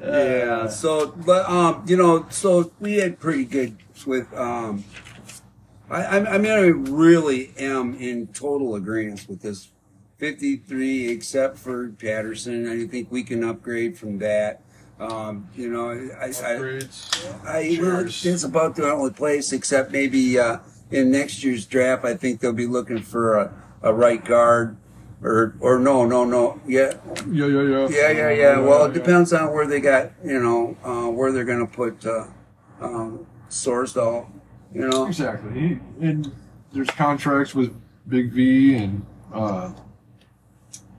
Yeah. 0.00 0.68
So, 0.68 1.08
but 1.08 1.48
um, 1.48 1.84
you 1.86 1.96
know, 1.96 2.26
so 2.30 2.72
we 2.78 2.96
had 2.96 3.18
pretty 3.18 3.44
good 3.44 3.76
with 4.06 4.32
um. 4.34 4.84
I 5.90 6.04
I 6.04 6.34
I 6.34 6.38
mean, 6.38 6.52
I 6.52 6.66
really 6.66 7.52
am 7.58 7.94
in 7.94 8.28
total 8.28 8.76
agreement 8.76 9.26
with 9.28 9.42
this. 9.42 9.70
53, 10.18 11.08
except 11.08 11.58
for 11.58 11.90
Patterson. 11.90 12.66
I 12.66 12.86
think 12.86 13.12
we 13.12 13.22
can 13.22 13.44
upgrade 13.44 13.98
from 13.98 14.18
that. 14.20 14.62
Um, 14.98 15.48
you 15.54 15.68
know, 15.70 15.90
I, 15.90 16.26
I. 16.26 16.80
I, 17.44 17.78
well, 17.80 18.06
it's 18.06 18.44
about 18.44 18.76
the 18.76 18.90
only 18.90 19.10
place, 19.12 19.52
except 19.52 19.92
maybe 19.92 20.38
uh, 20.38 20.58
in 20.90 21.10
next 21.10 21.44
year's 21.44 21.66
draft. 21.66 22.04
I 22.04 22.14
think 22.14 22.40
they'll 22.40 22.52
be 22.52 22.66
looking 22.66 23.02
for 23.02 23.36
a, 23.38 23.52
a 23.82 23.92
right 23.92 24.24
guard, 24.24 24.76
or 25.22 25.54
or 25.60 25.78
no, 25.78 26.06
no, 26.06 26.24
no, 26.24 26.60
yeah, 26.66 26.94
Yeah, 27.28 27.46
yeah, 27.46 27.62
yeah. 27.62 27.88
yeah, 27.88 28.10
yeah, 28.10 28.30
yeah. 28.30 28.58
Well, 28.58 28.86
it 28.86 28.94
depends 28.94 29.32
on 29.34 29.52
where 29.52 29.66
they 29.66 29.80
got, 29.80 30.12
you 30.24 30.40
know, 30.40 30.76
uh, 30.82 31.10
where 31.10 31.30
they're 31.30 31.44
going 31.44 31.66
to 31.66 31.72
put 31.72 32.04
uh, 32.06 32.26
um, 32.80 33.26
Sorsdal. 33.50 34.30
You 34.74 34.88
know, 34.88 35.06
Exactly. 35.06 35.80
And 36.00 36.30
there's 36.72 36.90
contracts 36.90 37.54
with 37.54 37.74
Big 38.08 38.30
V 38.32 38.76
and 38.76 39.06
uh, 39.32 39.72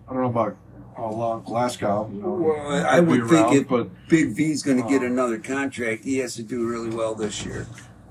I 0.07 0.13
don't 0.13 0.21
know 0.21 0.29
about 0.29 0.57
how 0.97 1.11
long 1.11 1.43
Glasgow. 1.43 2.09
Well, 2.11 2.85
I 2.85 2.99
could 2.99 3.07
would 3.07 3.19
think 3.29 3.31
around, 3.31 3.55
if 3.55 3.67
but 3.67 3.89
Big 4.09 4.35
V's 4.35 4.63
going 4.63 4.81
to 4.81 4.89
get 4.89 5.03
another 5.03 5.37
contract, 5.37 6.03
he 6.03 6.17
has 6.17 6.35
to 6.35 6.43
do 6.43 6.67
really 6.67 6.89
well 6.89 7.13
this 7.13 7.45
year. 7.45 7.67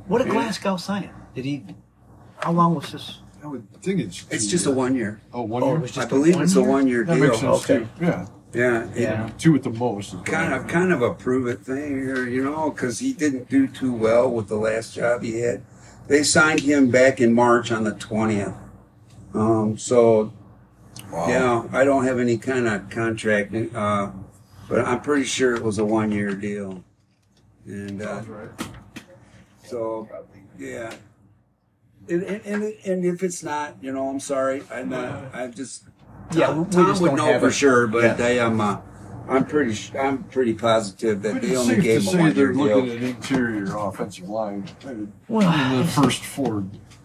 what 0.07 0.23
did 0.23 0.31
Glasgow 0.31 0.77
sign? 0.77 1.11
Did 1.35 1.45
he? 1.45 1.65
How 2.39 2.53
long 2.53 2.75
was 2.77 2.93
this? 2.93 3.19
I 3.43 3.49
would 3.49 3.67
think 3.83 4.01
it's 4.01 4.25
It's 4.31 4.45
two 4.45 4.51
just 4.53 4.67
a 4.67 4.71
one 4.71 4.95
year. 4.95 5.21
Oh, 5.33 5.43
one 5.43 5.63
Oh, 5.63 5.67
year. 5.69 5.77
it 5.77 5.81
was 5.81 5.91
I 5.93 5.95
just 6.03 6.07
a 6.07 6.15
believe 6.15 6.41
it's 6.41 6.55
a 6.57 6.63
one-year? 6.63 7.05
that 7.05 7.15
deal. 7.17 7.25
makes 7.29 7.41
sense 7.41 7.65
Okay. 7.71 7.79
too. 7.81 7.89
Yeah, 8.05 8.27
Yeah, 8.55 8.87
Yeah. 8.97 9.31
two 9.37 9.55
at 9.57 9.63
the 9.65 9.71
most. 9.71 10.25
kind 10.25 10.55
of 10.55 10.67
kind 10.69 10.93
of 10.93 11.03
a 11.03 11.13
prove 11.13 11.47
it 11.49 11.61
thing 11.61 11.91
here, 12.01 12.27
you 12.27 12.43
know, 12.45 12.71
because 12.71 13.01
he 13.01 13.13
didn't 13.13 13.49
do 13.51 13.67
too 13.67 13.93
well 13.93 14.31
with 14.31 14.49
the 14.49 14.57
last 14.57 14.95
job 14.95 15.23
he 15.23 15.41
had. 15.41 15.63
They 16.09 16.23
signed 16.23 16.61
him 16.61 16.91
back 16.91 17.21
in 17.21 17.33
March 17.35 17.71
on 17.73 17.83
the 17.85 17.93
twentieth. 17.93 18.55
Um, 19.35 19.77
so 19.77 20.33
Wow. 21.17 21.29
yeah, 21.29 21.79
I 21.79 21.85
don't 21.85 22.05
have 22.05 22.19
any 22.19 22.37
kind 22.37 22.67
of 22.69 22.91
contract, 22.91 23.55
uh, 23.75 24.11
but 24.69 24.81
I'm 24.87 25.01
pretty 25.01 25.25
sure 25.25 25.55
it 25.55 25.63
was 25.63 25.79
a 25.79 25.85
one 25.85 26.13
year 26.13 26.35
deal. 26.35 26.85
And 27.65 28.03
uh, 28.03 28.21
right. 28.29 28.51
so 29.65 30.09
yeah. 30.59 30.93
And, 32.09 32.23
and, 32.23 32.43
and, 32.45 32.63
and 32.85 33.05
if 33.05 33.23
it's 33.23 33.43
not, 33.43 33.77
you 33.83 33.93
know, 33.93 34.09
I'm 34.09 34.21
sorry. 34.21 34.63
I'm 34.71 34.91
not. 34.91 35.35
I 35.35 35.47
just 35.49 35.85
Yeah, 36.33 36.49
Tom, 36.49 36.65
we 36.67 36.71
Tom 36.71 36.87
just 36.87 37.01
would 37.03 37.09
don't 37.09 37.17
know 37.17 37.41
for 37.41 37.49
it. 37.49 37.53
sure, 37.53 37.87
but 37.87 38.19
Yeah. 38.19 38.27
I 38.27 38.31
am. 38.47 38.61
Uh, 38.61 38.79
I'm 39.29 39.45
pretty. 39.47 39.77
I'm 39.99 40.23
pretty 40.25 40.55
positive 40.55 41.23
that 41.23 41.41
they 41.41 41.49
it's 41.49 41.59
only 41.59 41.75
safe 41.75 41.83
to 41.83 41.83
gave 41.83 42.01
him 42.03 42.09
a 42.09 42.11
say 42.13 42.19
one 42.21 42.35
they're 42.35 42.55
looking 42.55 42.85
deal. 42.85 42.97
at 42.97 43.03
interior 43.03 43.77
offensive 43.77 44.29
line 44.29 44.69
Well, 45.29 45.79
the 45.83 45.85
first 45.91 46.23
four 46.25 46.65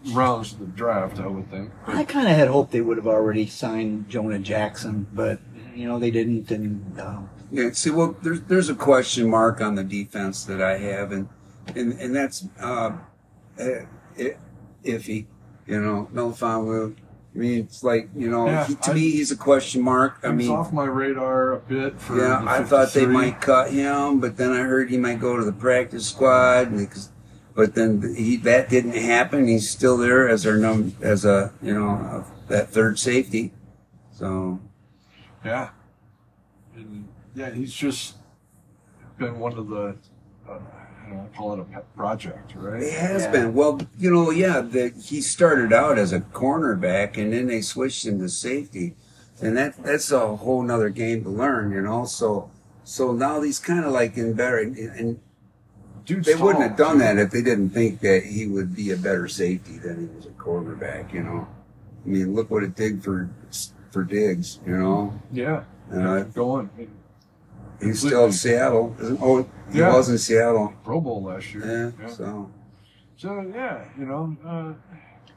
rounds 0.10 0.54
of 0.54 0.60
the 0.60 0.66
draft. 0.66 1.20
I 1.20 1.28
would 1.28 1.50
think. 1.50 1.72
But 1.86 1.96
I 1.96 2.04
kind 2.06 2.28
of 2.28 2.36
had 2.36 2.48
hoped 2.48 2.72
they 2.72 2.82
would 2.82 2.98
have 2.98 3.08
already 3.08 3.46
signed 3.48 4.10
Jonah 4.10 4.40
Jackson, 4.40 5.08
but 5.14 5.40
you 5.76 5.88
know 5.88 6.00
they 6.00 6.12
didn't, 6.12 6.52
and 6.52 7.00
um, 7.00 7.30
Yeah. 7.52 7.72
See, 7.74 7.90
well, 7.92 8.16
there's 8.22 8.42
there's 8.42 8.70
a 8.70 8.76
question 8.76 9.30
mark 9.30 9.62
on 9.62 9.76
the 9.76 9.84
defense 9.84 10.44
that 10.46 10.62
I 10.62 10.78
have, 10.78 11.12
and 11.12 11.28
and 11.76 11.94
and 11.94 12.16
that's 12.16 12.46
uh, 12.60 12.92
eh, 13.58 13.86
eh, 14.18 14.34
iffy. 14.84 15.26
You 15.68 15.80
know, 15.80 16.10
no 16.12 16.32
fun 16.32 16.66
with. 16.66 16.98
I 17.34 17.38
mean, 17.38 17.60
it's 17.60 17.82
like 17.82 18.10
you 18.14 18.30
know, 18.30 18.46
Yeah, 18.48 18.66
he, 18.68 18.76
to 18.76 18.92
I- 18.92 18.94
me, 18.94 19.12
he's 19.12 19.32
a 19.32 19.38
question 19.38 19.82
mark. 19.82 20.20
I 20.22 20.28
It's 20.28 20.36
mean, 20.36 20.52
off 20.52 20.74
my 20.74 20.84
radar 20.84 21.54
a 21.54 21.60
bit. 21.60 21.98
For 21.98 22.18
Yeah, 22.20 22.44
I 22.46 22.62
thought 22.64 22.92
they 22.92 23.06
might 23.06 23.40
cut 23.40 23.72
him, 23.72 24.20
but 24.20 24.36
then 24.36 24.52
I 24.52 24.64
heard 24.64 24.90
he 24.90 24.98
might 24.98 25.20
go 25.22 25.38
to 25.38 25.46
the 25.46 25.54
practice 25.54 26.10
squad. 26.10 26.76
Because, 26.76 27.11
but 27.54 27.76
then 27.76 28.16
he, 28.16 28.38
that 28.38 28.70
didn't 28.70 28.96
happen. 28.96 29.48
He's 29.48 29.70
still 29.70 29.98
there 29.98 30.28
as 30.30 30.46
our 30.46 30.58
num 30.58 30.96
as 31.02 31.26
a 31.26 31.52
you 31.62 31.74
know 31.74 31.90
uh, 31.90 32.24
that 32.48 32.70
third 32.70 32.98
safety. 33.00 33.52
So 34.14 34.60
Yeah. 35.44 35.70
And 36.76 37.08
yeah, 37.36 37.52
he's 37.52 37.74
just 37.74 38.16
been 39.18 39.40
one 39.40 39.58
of 39.58 39.68
the, 39.68 39.96
uh, 40.50 40.52
I 40.54 41.08
don't 41.08 41.18
know, 41.18 41.30
call 41.36 41.54
it 41.54 41.60
a 41.60 41.64
pet 41.64 41.96
project, 41.96 42.54
right? 42.56 42.82
it 42.82 42.94
has 42.94 43.24
Yeah. 43.24 43.32
been 43.32 43.54
well, 43.54 43.82
you 43.98 44.12
know, 44.12 44.32
yeah. 44.32 44.62
The, 44.62 44.90
he 44.90 45.22
started 45.22 45.74
out 45.74 45.98
as 45.98 46.14
a 46.14 46.20
cornerback, 46.22 47.18
and 47.18 47.34
then 47.34 47.48
they 47.48 47.62
switched 47.62 48.06
him 48.06 48.20
to 48.20 48.30
safety, 48.30 48.96
and 49.42 49.58
that 49.58 49.82
that's 49.84 50.12
a 50.12 50.36
whole 50.38 50.62
nother 50.64 50.90
game 50.90 51.24
to 51.24 51.30
learn, 51.30 51.72
you 51.72 51.82
know. 51.82 52.06
So 52.06 52.50
so 52.84 53.12
now 53.14 53.42
he's 53.42 53.60
kind 53.60 53.84
of 53.86 53.92
like 53.92 54.16
in 54.18 54.34
better 54.34 54.58
and. 54.60 55.20
They 56.06 56.36
wouldn't 56.36 56.64
have 56.64 56.76
done 56.78 56.98
that 57.00 57.18
if 57.18 57.32
they 57.32 57.42
didn't 57.42 57.70
think 57.70 58.00
that 58.02 58.24
he 58.24 58.48
would 58.48 58.76
be 58.76 58.92
a 58.92 58.98
better 58.98 59.28
safety 59.28 59.78
than 59.78 60.10
he 60.10 60.16
was 60.16 60.26
a 60.26 60.30
quarterback. 60.32 61.14
You 61.14 61.24
know, 61.24 61.48
I 62.06 62.08
mean, 62.10 62.34
look 62.36 62.50
what 62.52 62.64
it 62.64 62.76
did 62.76 63.04
for 63.04 63.30
for 63.92 64.04
Diggs. 64.04 64.60
You 64.66 64.78
know, 64.78 65.14
Yeah. 65.32 65.64
Uh, 65.94 66.24
going. 66.24 66.70
he's 67.82 68.00
still 68.00 68.26
in 68.26 68.32
Seattle. 68.32 68.96
Oh, 69.22 69.46
he 69.72 69.80
Yeah. 69.80 69.94
was 69.94 70.10
in 70.10 70.18
Seattle. 70.18 70.74
Pro 70.84 71.02
Bowl 71.02 71.24
last 71.24 71.54
year. 71.54 71.94
Yeah. 72.02 72.08
So 72.08 72.50
So 73.18 73.42
yeah, 73.54 73.84
you 73.98 74.06
know, 74.06 74.36
uh, 74.46 74.74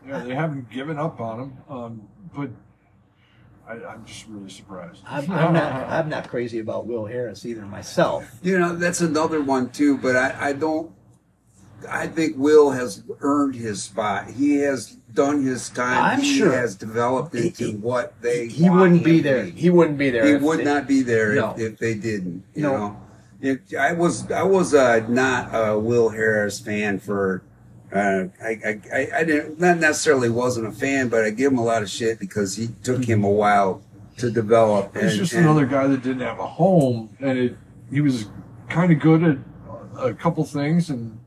yeah, 0.08 0.24
they 0.24 0.34
haven't 0.34 0.70
given 0.70 0.98
up 0.98 1.20
on 1.20 1.40
him, 1.40 1.52
um, 1.68 2.02
but 2.34 2.48
I, 3.68 3.72
I'm 3.84 4.04
just 4.04 4.26
really 4.28 4.50
surprised. 4.50 5.02
I'm, 5.06 5.30
I'm 5.30 5.52
not 5.52 5.72
I'm 5.90 6.08
not 6.08 6.28
crazy 6.28 6.58
about 6.58 6.86
Will 6.86 7.06
Harris 7.06 7.44
either 7.46 7.62
myself. 7.62 8.30
you 8.42 8.58
know 8.58 8.74
that's 8.76 9.00
another 9.00 9.40
one 9.42 9.70
too. 9.70 9.96
But 9.98 10.16
I, 10.16 10.48
I 10.48 10.52
don't. 10.52 10.92
I 11.90 12.06
think 12.06 12.36
Will 12.38 12.70
has 12.70 13.02
earned 13.20 13.54
his 13.54 13.82
spot. 13.82 14.30
He 14.30 14.56
has 14.56 14.92
done 15.12 15.42
his 15.44 15.68
time. 15.68 16.02
I'm 16.02 16.20
he 16.20 16.38
sure. 16.38 16.50
has 16.52 16.74
developed 16.76 17.34
into 17.34 17.64
he- 17.66 17.74
what 17.76 18.14
they. 18.22 18.48
He 18.48 18.68
want 18.68 18.80
wouldn't 18.80 18.98
him 19.00 19.04
be 19.04 19.16
to 19.18 19.22
there. 19.22 19.44
He 19.44 19.70
wouldn't 19.70 19.98
be 19.98 20.10
there. 20.10 20.26
he 20.26 20.36
would 20.36 20.60
they- 20.60 20.64
not 20.64 20.86
be 20.86 21.02
there 21.02 21.34
No. 21.34 21.50
if, 21.52 21.58
if 21.72 21.78
they 21.78 21.94
didn't. 21.94 22.42
You 22.54 22.62
No. 22.62 22.76
know, 22.76 22.96
it, 23.40 23.74
I 23.78 23.92
was 23.92 24.30
I 24.30 24.42
was 24.44 24.72
uh, 24.74 25.04
not 25.08 25.50
a 25.54 25.78
Will 25.78 26.08
Harris 26.10 26.58
fan 26.60 26.98
for. 26.98 27.42
Uh, 27.94 28.26
I, 28.42 28.80
I, 28.92 29.08
I, 29.18 29.24
didn't 29.24 29.60
not 29.60 29.78
necessarily 29.78 30.28
wasn't 30.28 30.66
a 30.66 30.72
fan, 30.72 31.08
but 31.08 31.24
I 31.24 31.30
give 31.30 31.52
him 31.52 31.58
a 31.58 31.64
lot 31.64 31.80
of 31.80 31.88
shit 31.88 32.18
because 32.18 32.56
he 32.56 32.70
took 32.82 33.04
him 33.04 33.22
a 33.22 33.30
while 33.30 33.82
to 34.16 34.32
develop. 34.32 34.96
He's 34.96 35.16
just 35.16 35.32
and- 35.32 35.44
another 35.44 35.64
guy 35.64 35.86
that 35.86 36.02
didn't 36.02 36.22
have 36.22 36.40
a 36.40 36.46
home, 36.46 37.16
and 37.20 37.38
it, 37.38 37.56
he 37.92 38.00
was 38.00 38.26
kind 38.68 38.90
of 38.90 38.98
good 38.98 39.22
at 39.22 39.38
a 39.96 40.12
couple 40.12 40.42
things, 40.44 40.90
and 40.90 41.20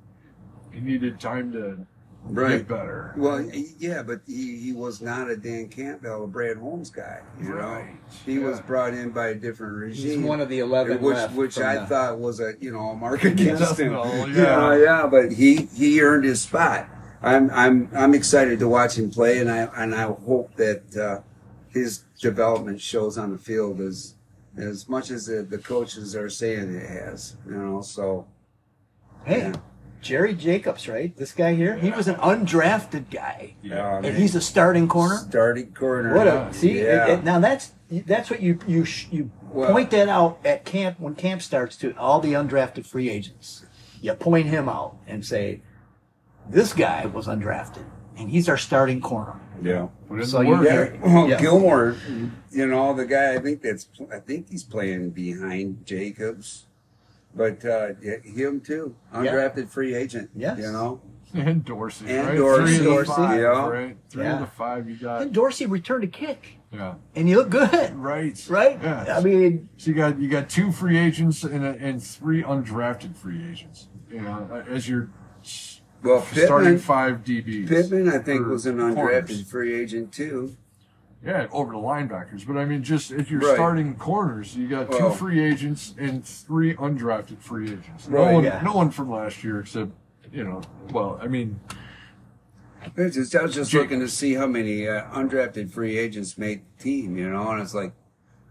he 0.74 0.82
needed 0.82 1.22
time 1.22 1.54
to 1.54 1.86
Right. 2.30 2.58
get 2.58 2.68
better. 2.68 3.14
Well, 3.18 3.38
he- 3.40 3.74
yeah, 3.80 4.04
but 4.04 4.22
he, 4.28 4.58
he 4.58 4.74
was 4.74 5.02
not 5.02 5.30
a 5.30 5.38
Dan 5.38 5.68
Campbell, 5.70 6.24
a 6.24 6.28
Brad 6.28 6.58
Holmes 6.58 6.90
guy. 6.90 7.22
You 7.42 7.54
Right. 7.56 7.86
know, 7.86 7.98
he 8.26 8.40
was 8.40 8.60
brought 8.62 8.94
in 8.94 9.12
by 9.12 9.28
a 9.30 9.36
different 9.36 9.74
regime. 9.78 10.20
He's 10.22 10.28
one 10.28 10.42
of 10.42 10.50
the 10.50 10.60
eleven 10.60 11.02
which 11.02 11.16
left 11.16 11.36
which 11.36 11.58
I 11.60 11.80
the- 11.80 11.86
thought 11.88 12.20
was 12.20 12.40
a 12.40 12.54
you 12.60 12.72
know 12.72 12.90
a 12.90 12.96
mark 12.96 13.24
against 13.24 13.80
him. 13.80 13.94
Well, 13.94 14.28
You 14.28 14.36
yeah. 14.36 14.56
know, 14.58 14.72
yeah, 14.74 15.08
but 15.08 15.32
he 15.32 15.68
he 15.76 16.02
earned 16.02 16.26
his 16.26 16.42
spot. 16.42 16.88
I'm 17.22 17.50
I'm 17.52 17.90
I'm 17.96 18.14
excited 18.14 18.60
to 18.60 18.68
watch 18.68 18.98
him 18.98 19.10
play, 19.10 19.40
and 19.40 19.50
I 19.50 19.70
and 19.76 19.96
I 19.96 20.04
hope 20.04 20.56
that 20.58 20.96
uh, 20.96 21.22
his 21.70 22.04
development 22.20 22.80
shows 22.82 23.18
on 23.18 23.32
the 23.32 23.38
field 23.38 23.80
as 23.82 24.14
as 24.58 24.90
much 24.90 25.12
as 25.12 25.28
the, 25.28 25.44
the 25.44 25.58
coaches 25.60 26.16
are 26.16 26.30
saying 26.30 26.74
it 26.76 26.88
has. 26.90 27.36
You 27.48 27.54
know, 27.56 27.82
so 27.82 28.26
Hey, 29.26 29.40
Yeah. 29.40 29.56
Jerry 30.08 30.34
Jacobs, 30.34 30.88
right? 30.88 31.16
This 31.18 31.32
guy 31.34 31.54
here, 31.54 31.76
he 31.78 31.92
was 31.92 32.08
an 32.08 32.16
undrafted 32.16 33.10
guy, 33.12 33.56
yeah, 33.62 33.98
and 34.04 34.16
he's 34.18 34.36
a 34.36 34.42
starting 34.42 34.88
corner. 34.88 35.18
starting 35.18 35.74
corner. 35.74 36.16
What 36.16 36.28
Yeah. 36.28 36.48
a 36.50 36.54
see! 36.54 36.80
Yeah. 36.82 37.08
it- 37.08 37.10
it- 37.20 37.24
now 37.24 37.40
that's 37.40 37.72
that's 38.06 38.30
what 38.30 38.42
you 38.42 38.60
you 38.68 38.86
sh- 38.86 39.08
you 39.12 39.32
Well- 39.52 39.72
point 39.72 39.92
that 39.92 40.08
out 40.10 40.40
at 40.46 40.64
camp 40.66 41.00
when 41.00 41.16
camp 41.16 41.42
starts 41.42 41.76
to 41.78 41.94
all 41.98 42.20
the 42.20 42.34
undrafted 42.34 42.86
free 42.86 43.10
agents. 43.10 43.66
You 44.02 44.14
point 44.14 44.48
him 44.48 44.70
out 44.70 44.96
and 45.08 45.26
say, 45.26 45.62
"This 46.50 46.72
guy 46.74 47.06
was 47.08 47.28
undrafted, 47.28 47.84
and 48.18 48.30
he's 48.30 48.48
our 48.48 48.58
starting 48.58 49.02
corner." 49.02 49.36
yeah. 49.62 49.88
So 50.24 50.42
you 50.42 50.52
work. 50.52 50.66
Yeah, 50.66 50.90
well, 51.02 51.28
Yeah. 51.30 51.42
Gilmore, 51.42 51.96
you 52.52 52.68
know, 52.68 52.94
the 52.94 53.06
guy. 53.06 53.34
I 53.34 53.40
think 53.40 53.62
that's. 53.62 53.88
I 54.14 54.20
think 54.20 54.50
he's 54.50 54.64
playing 54.64 55.10
behind 55.10 55.86
Jacobs, 55.86 56.67
but 57.38 57.64
uh, 57.66 57.90
him 58.24 58.60
too, 58.62 58.96
undrafted 59.14 59.70
free 59.70 59.94
agent. 59.96 60.30
Yes. 60.36 60.58
you 60.60 60.72
know, 60.72 61.02
and 61.34 61.64
Dorsey. 61.64 62.06
And 62.08 62.28
right? 62.28 62.38
Dorsey. 62.38 62.64
Three 62.66 62.78
of 62.78 62.84
the 62.84 62.90
Dorsey, 62.90 63.12
five, 63.12 63.40
yeah. 63.40 63.68
right? 63.68 63.98
Three 64.10 64.24
Yeah. 64.24 64.34
of 64.36 64.40
the 64.42 64.48
five 64.48 64.90
you 64.90 64.96
got. 64.96 65.22
And 65.22 65.34
Dorsey 65.34 65.66
returned 65.66 66.04
a 66.04 66.08
kick, 66.08 66.58
Yeah. 66.72 66.96
and 67.16 67.30
you 67.30 67.36
look 67.38 67.50
good, 67.50 67.96
Right. 67.96 68.46
right? 68.50 68.80
Yeah. 68.82 69.18
I 69.18 69.22
mean, 69.22 69.70
So 69.78 69.92
you 69.92 69.96
got 69.96 70.20
you 70.20 70.30
got 70.30 70.50
two 70.50 70.72
free 70.72 70.98
agents 70.98 71.44
and 71.44 71.64
a, 71.66 71.78
and 71.80 72.02
three 72.04 72.44
undrafted 72.44 73.16
free 73.16 73.44
agents. 73.50 73.88
You 74.12 74.22
know, 74.22 74.64
as 74.70 74.88
your 74.88 75.10
s- 75.44 75.82
well, 76.04 76.22
starting 76.22 76.46
Pittman. 76.76 76.78
five 76.80 77.24
DBs. 77.26 77.68
Pittman, 77.68 78.08
I 78.10 78.20
think, 78.20 78.48
was 78.48 78.66
an 78.66 78.78
undrafted 78.78 78.96
corners. 78.96 79.50
free 79.52 79.76
agent 79.76 80.12
too. 80.14 80.56
Yeah, 81.26 81.48
over 81.52 81.72
the 81.74 81.80
linebackers. 81.80 82.46
But 82.46 82.58
I 82.58 82.66
mean, 82.66 82.84
just 82.84 83.12
if 83.12 83.32
you're 83.32 83.42
Right. 83.42 83.56
starting 83.56 83.96
corners, 83.96 84.56
you 84.56 84.68
got 84.68 84.90
Well- 84.90 85.10
two 85.12 85.16
free 85.16 85.40
agents 85.44 85.94
and 85.98 86.24
three 86.24 86.76
undrafted 86.76 87.40
free 87.40 87.66
agents. 87.72 88.08
No 88.08 88.18
Right, 88.20 88.34
one, 88.34 88.44
yeah. 88.44 88.62
no 88.64 88.74
one 88.76 88.92
from 88.92 89.10
last 89.10 89.44
year 89.44 89.60
except 89.60 89.92
you 90.32 90.44
know. 90.44 90.62
Well, 90.92 91.20
I 91.22 91.28
mean, 91.28 91.60
It's 92.96 93.16
just, 93.16 93.36
I 93.36 93.44
was 93.44 93.54
just 93.54 93.72
Jake- 93.72 93.82
looking 93.82 94.00
to 94.00 94.08
see 94.08 94.36
how 94.36 94.48
many 94.48 94.88
uh, 94.88 95.04
undrafted 95.12 95.72
free 95.72 95.98
agents 95.98 96.38
made 96.38 96.62
the 96.78 96.84
team. 96.84 97.18
You 97.18 97.30
know, 97.30 97.52
and 97.52 97.62
it's 97.62 97.74
like, 97.74 97.92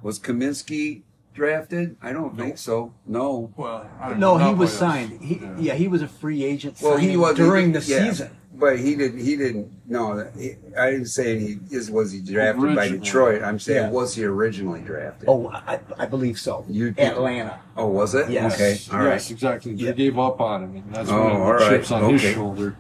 was 0.02 0.18
Cominsky 0.18 1.02
drafted? 1.32 1.96
I 2.02 2.12
don't 2.12 2.36
think 2.36 2.58
so. 2.58 2.92
No. 3.06 3.52
well, 3.56 3.88
I 4.00 4.10
don't 4.10 4.18
no, 4.18 4.36
know, 4.36 4.48
he 4.48 4.54
was 4.54 4.72
signed. 4.72 5.22
He, 5.22 5.40
yeah. 5.58 5.74
he 5.74 5.88
was 5.88 6.02
a 6.02 6.08
free 6.08 6.44
agent. 6.44 6.76
Well, 6.82 6.96
he 6.98 7.16
was 7.16 7.36
during 7.36 7.72
the 7.72 7.80
yeah, 7.80 8.10
season. 8.10 8.30
But 8.58 8.78
he 8.78 8.94
didn't. 8.96 9.18
He 9.20 9.36
didn't. 9.36 9.70
No, 9.88 10.28
he, 10.36 10.56
I 10.78 10.90
didn't 10.90 11.06
say 11.06 11.38
he 11.38 11.58
is. 11.70 11.90
Was 11.90 12.10
he 12.12 12.20
drafted 12.20 12.62
by 12.74 12.82
Originally. 12.82 12.98
Detroit? 12.98 13.42
I'm 13.42 13.58
saying 13.58 13.84
Yeah. 13.84 13.90
was 13.90 14.14
he 14.14 14.24
originally 14.24 14.80
drafted? 14.80 15.28
Oh, 15.28 15.48
I, 15.48 15.78
I 15.98 16.06
believe 16.06 16.38
so. 16.38 16.64
You- 16.68 16.94
Atlanta. 16.98 17.60
Oh, 17.76 17.88
was 17.88 18.14
it? 18.14 18.30
Yes. 18.30 18.54
Okay. 18.54 18.78
All 18.96 19.04
right. 19.04 19.12
yes, 19.14 19.30
exactly. 19.30 19.74
They 19.74 19.84
Yeah. 19.84 19.92
gave 19.92 20.18
up 20.18 20.40
on 20.40 20.64
him, 20.64 20.76
and 20.76 20.94
that's 20.94 21.10
Oh, 21.10 21.24
when 21.24 21.32
all 21.36 21.46
the 21.48 21.52
right. 21.54 21.70
chips 21.70 21.90
on 21.90 22.12
his 22.12 22.22
Okay. 22.24 22.34
shoulder. 22.34 22.76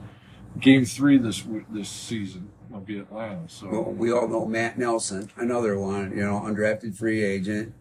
Game 0.60 0.84
three 0.84 1.18
this 1.18 1.42
w- 1.42 1.64
this 1.70 1.88
season 1.90 2.48
will 2.70 2.80
be 2.80 2.98
Atlanta. 2.98 3.42
So 3.48 3.68
Well, 3.68 3.82
we 3.92 4.10
all 4.10 4.26
know 4.26 4.46
Matt 4.46 4.78
Nelson, 4.78 5.30
another 5.36 5.78
one. 5.78 6.10
You 6.12 6.24
know, 6.24 6.40
undrafted 6.44 6.96
free 6.96 7.22
agent, 7.22 7.72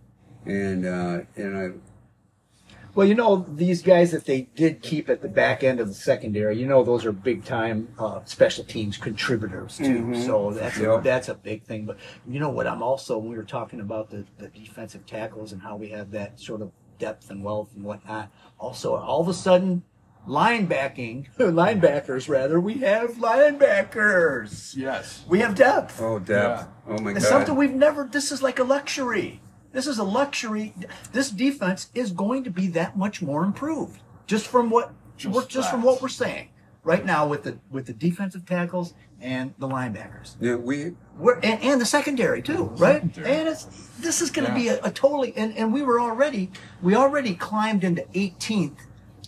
and 0.46 0.86
uh, 0.86 1.20
and 1.38 1.58
I. 1.58 1.70
Well, 2.96 3.06
you 3.06 3.14
know, 3.14 3.46
these 3.50 3.82
guys 3.84 4.12
that 4.12 4.24
they 4.26 4.43
did 4.56 4.82
keep 4.82 5.10
at 5.10 5.22
the 5.22 5.28
back 5.28 5.64
end 5.66 5.82
of 5.82 5.89
the 5.89 5.93
secondary, 5.93 6.58
you 6.58 6.66
know, 6.66 6.82
those 6.82 7.06
are 7.06 7.12
big 7.12 7.43
time 7.43 7.89
uh, 8.00 8.22
special 8.24 8.64
teams 8.64 8.98
contributors 8.98 9.78
too. 9.78 10.16
So 10.24 10.52
that's 10.52 10.78
Yep. 10.80 11.00
a, 11.00 11.02
that's 11.04 11.28
a 11.28 11.36
big 11.36 11.64
thing. 11.64 11.86
But 11.86 11.98
you 12.26 12.39
know 12.39 12.50
what? 12.50 12.68
I'm 12.68 12.82
also 12.82 13.18
when 13.18 13.30
we 13.32 13.36
were 13.36 13.43
talking 13.43 13.82
about 13.82 14.10
the, 14.10 14.24
the 14.38 14.48
defensive 14.48 15.06
tackles 15.06 15.52
and 15.52 15.62
how 15.62 15.76
we 15.76 15.89
have 15.89 16.12
that 16.12 16.39
sort 16.39 16.62
of 16.62 16.72
depth 16.98 17.30
and 17.30 17.43
wealth 17.43 17.70
and 17.76 17.84
whatnot. 17.84 18.32
Also, 18.60 18.96
all 18.96 19.20
of 19.20 19.28
a 19.28 19.34
sudden, 19.34 19.84
linebacking 20.26 21.28
linebackers 21.38 22.30
rather, 22.30 22.60
we 22.62 22.76
have 22.76 23.12
linebackers. 23.16 24.76
yes, 24.76 25.24
We 25.28 25.39
have 25.39 25.56
depth. 25.56 26.02
Oh, 26.02 26.20
depth. 26.20 26.68
Oh 26.88 26.98
my 27.00 27.12
It's 27.12 27.24
God. 27.26 27.30
something 27.30 27.56
we've 27.56 27.74
never. 27.74 28.06
This 28.10 28.32
is 28.32 28.41
like 28.41 28.60
a 28.60 28.64
luxury. 28.64 29.41
This 29.76 29.88
is 29.88 29.99
a 29.99 30.05
luxury. 30.05 30.73
This 31.11 31.30
defense 31.30 31.89
is 31.93 32.11
going 32.13 32.45
to 32.45 32.49
be 32.49 32.67
that 32.67 32.97
much 32.97 33.21
more 33.21 33.43
improved, 33.43 33.99
just 34.26 34.47
from 34.47 34.69
what 34.69 34.93
Just 35.17 35.36
we're, 35.36 35.45
just 35.45 35.69
from 35.69 35.84
what 35.84 36.01
we're 36.01 36.07
saying 36.07 36.47
right 36.84 37.03
now 37.05 37.28
with 37.28 37.43
the 37.43 37.57
with 37.69 37.86
the 37.88 37.91
defensive 37.93 38.45
tackles 38.45 38.93
and 39.19 39.53
the 39.59 39.67
linebackers. 39.67 40.36
yeah, 40.39 40.55
we. 40.55 40.93
We're, 41.17 41.39
and, 41.39 41.61
and 41.61 41.82
the 41.82 41.86
secondary 41.86 42.41
too, 42.41 42.63
right? 42.78 43.01
Secondary. 43.01 43.30
And 43.36 43.49
it's 43.49 43.65
this 43.99 44.21
is 44.21 44.32
going 44.32 44.45
to 44.47 44.51
Yeah. 44.53 44.57
be 44.57 44.67
a, 44.69 44.84
a 44.86 44.91
totally 44.91 45.34
and, 45.36 45.53
and 45.57 45.73
we 45.73 45.82
were 45.84 45.99
already 45.99 46.51
we 46.82 46.95
already 46.95 47.36
climbed 47.36 47.84
into 47.84 48.03
18th. 48.13 48.78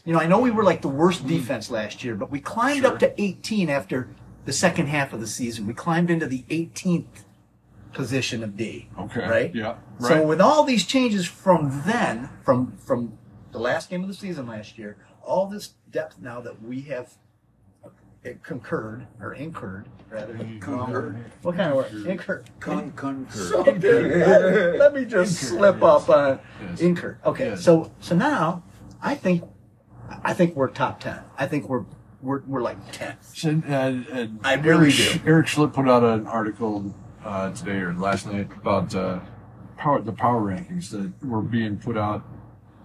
You 0.06 0.14
know, 0.14 0.20
I 0.22 0.28
know 0.28 0.40
we 0.40 0.52
were 0.52 0.64
like 0.64 0.82
the 0.82 0.88
worst 0.88 1.24
Hmm. 1.24 1.28
defense 1.28 1.70
last 1.70 2.06
year, 2.06 2.16
but 2.16 2.32
we 2.32 2.40
climbed 2.40 2.86
up 2.86 3.00
to 3.00 3.22
18 3.22 3.70
after 3.70 4.08
the 4.46 4.54
second 4.54 4.88
half 4.88 5.12
of 5.12 5.20
the 5.20 5.28
season. 5.28 5.68
We 5.68 5.74
climbed 5.74 6.10
into 6.10 6.26
the 6.26 6.46
18th 6.50 7.26
position 7.94 8.44
of 8.44 8.56
D. 8.58 8.90
Okay. 9.00 9.28
Right. 9.28 9.56
Yeah, 9.56 9.76
So 10.00 10.26
with 10.26 10.42
all 10.42 10.64
these 10.64 10.86
changes 10.86 11.26
from 11.26 11.84
then, 11.86 12.30
from 12.44 12.74
from 12.78 13.18
the 13.52 13.60
last 13.60 13.90
game 13.90 14.02
of 14.04 14.08
the 14.08 14.14
season 14.14 14.48
last 14.48 14.78
year, 14.78 14.98
all 15.24 15.48
this 15.48 15.74
depth 15.92 16.20
now 16.22 16.42
that 16.42 16.62
we 16.62 16.82
have 16.82 17.14
uh, 17.84 17.90
concurred 18.44 19.08
or 19.22 19.34
incurred 19.34 19.88
rather 20.10 20.34
Concurred. 20.60 21.18
what 21.42 21.56
kind 21.56 21.72
of 21.72 21.76
word? 21.78 22.06
Incurred. 22.06 22.50
Con- 22.60 22.92
concur. 22.92 23.40
So, 23.40 23.62
let, 23.62 24.78
let 24.80 24.94
me 24.94 25.06
just 25.06 25.36
slip 25.36 25.82
up 25.82 26.10
on 26.10 26.40
Yes. 26.62 26.80
incurred. 26.82 27.18
Okay, 27.26 27.50
Yes. 27.50 27.64
so 27.64 27.92
so 28.00 28.16
now 28.16 28.64
I 29.02 29.16
think 29.16 29.44
I 30.24 30.34
think 30.34 30.56
we're 30.56 30.70
top 30.70 31.00
ten. 31.00 31.20
I 31.38 31.48
think 31.48 31.68
we're 31.70 31.86
we're 32.22 32.42
we're 32.48 32.62
like 32.62 32.78
ten. 32.92 33.16
So, 33.22 33.62
uh, 33.68 33.72
uh, 33.72 34.28
I 34.44 34.56
really 34.56 34.92
Eric, 34.94 35.24
do. 35.24 35.30
Erik 35.30 35.48
Schlitt 35.48 35.74
put 35.74 35.88
out 35.90 36.04
an 36.04 36.26
article 36.28 36.94
uh, 37.28 37.52
today 37.52 37.80
or 37.80 37.94
last 37.94 38.26
night 38.26 38.50
about 38.56 38.96
uh, 38.96 39.20
power 39.78 40.02
the 40.02 40.14
power 40.14 40.42
rankings 40.42 40.90
that 40.90 41.12
were 41.28 41.42
being 41.42 41.78
put 41.78 41.98
out 41.98 42.24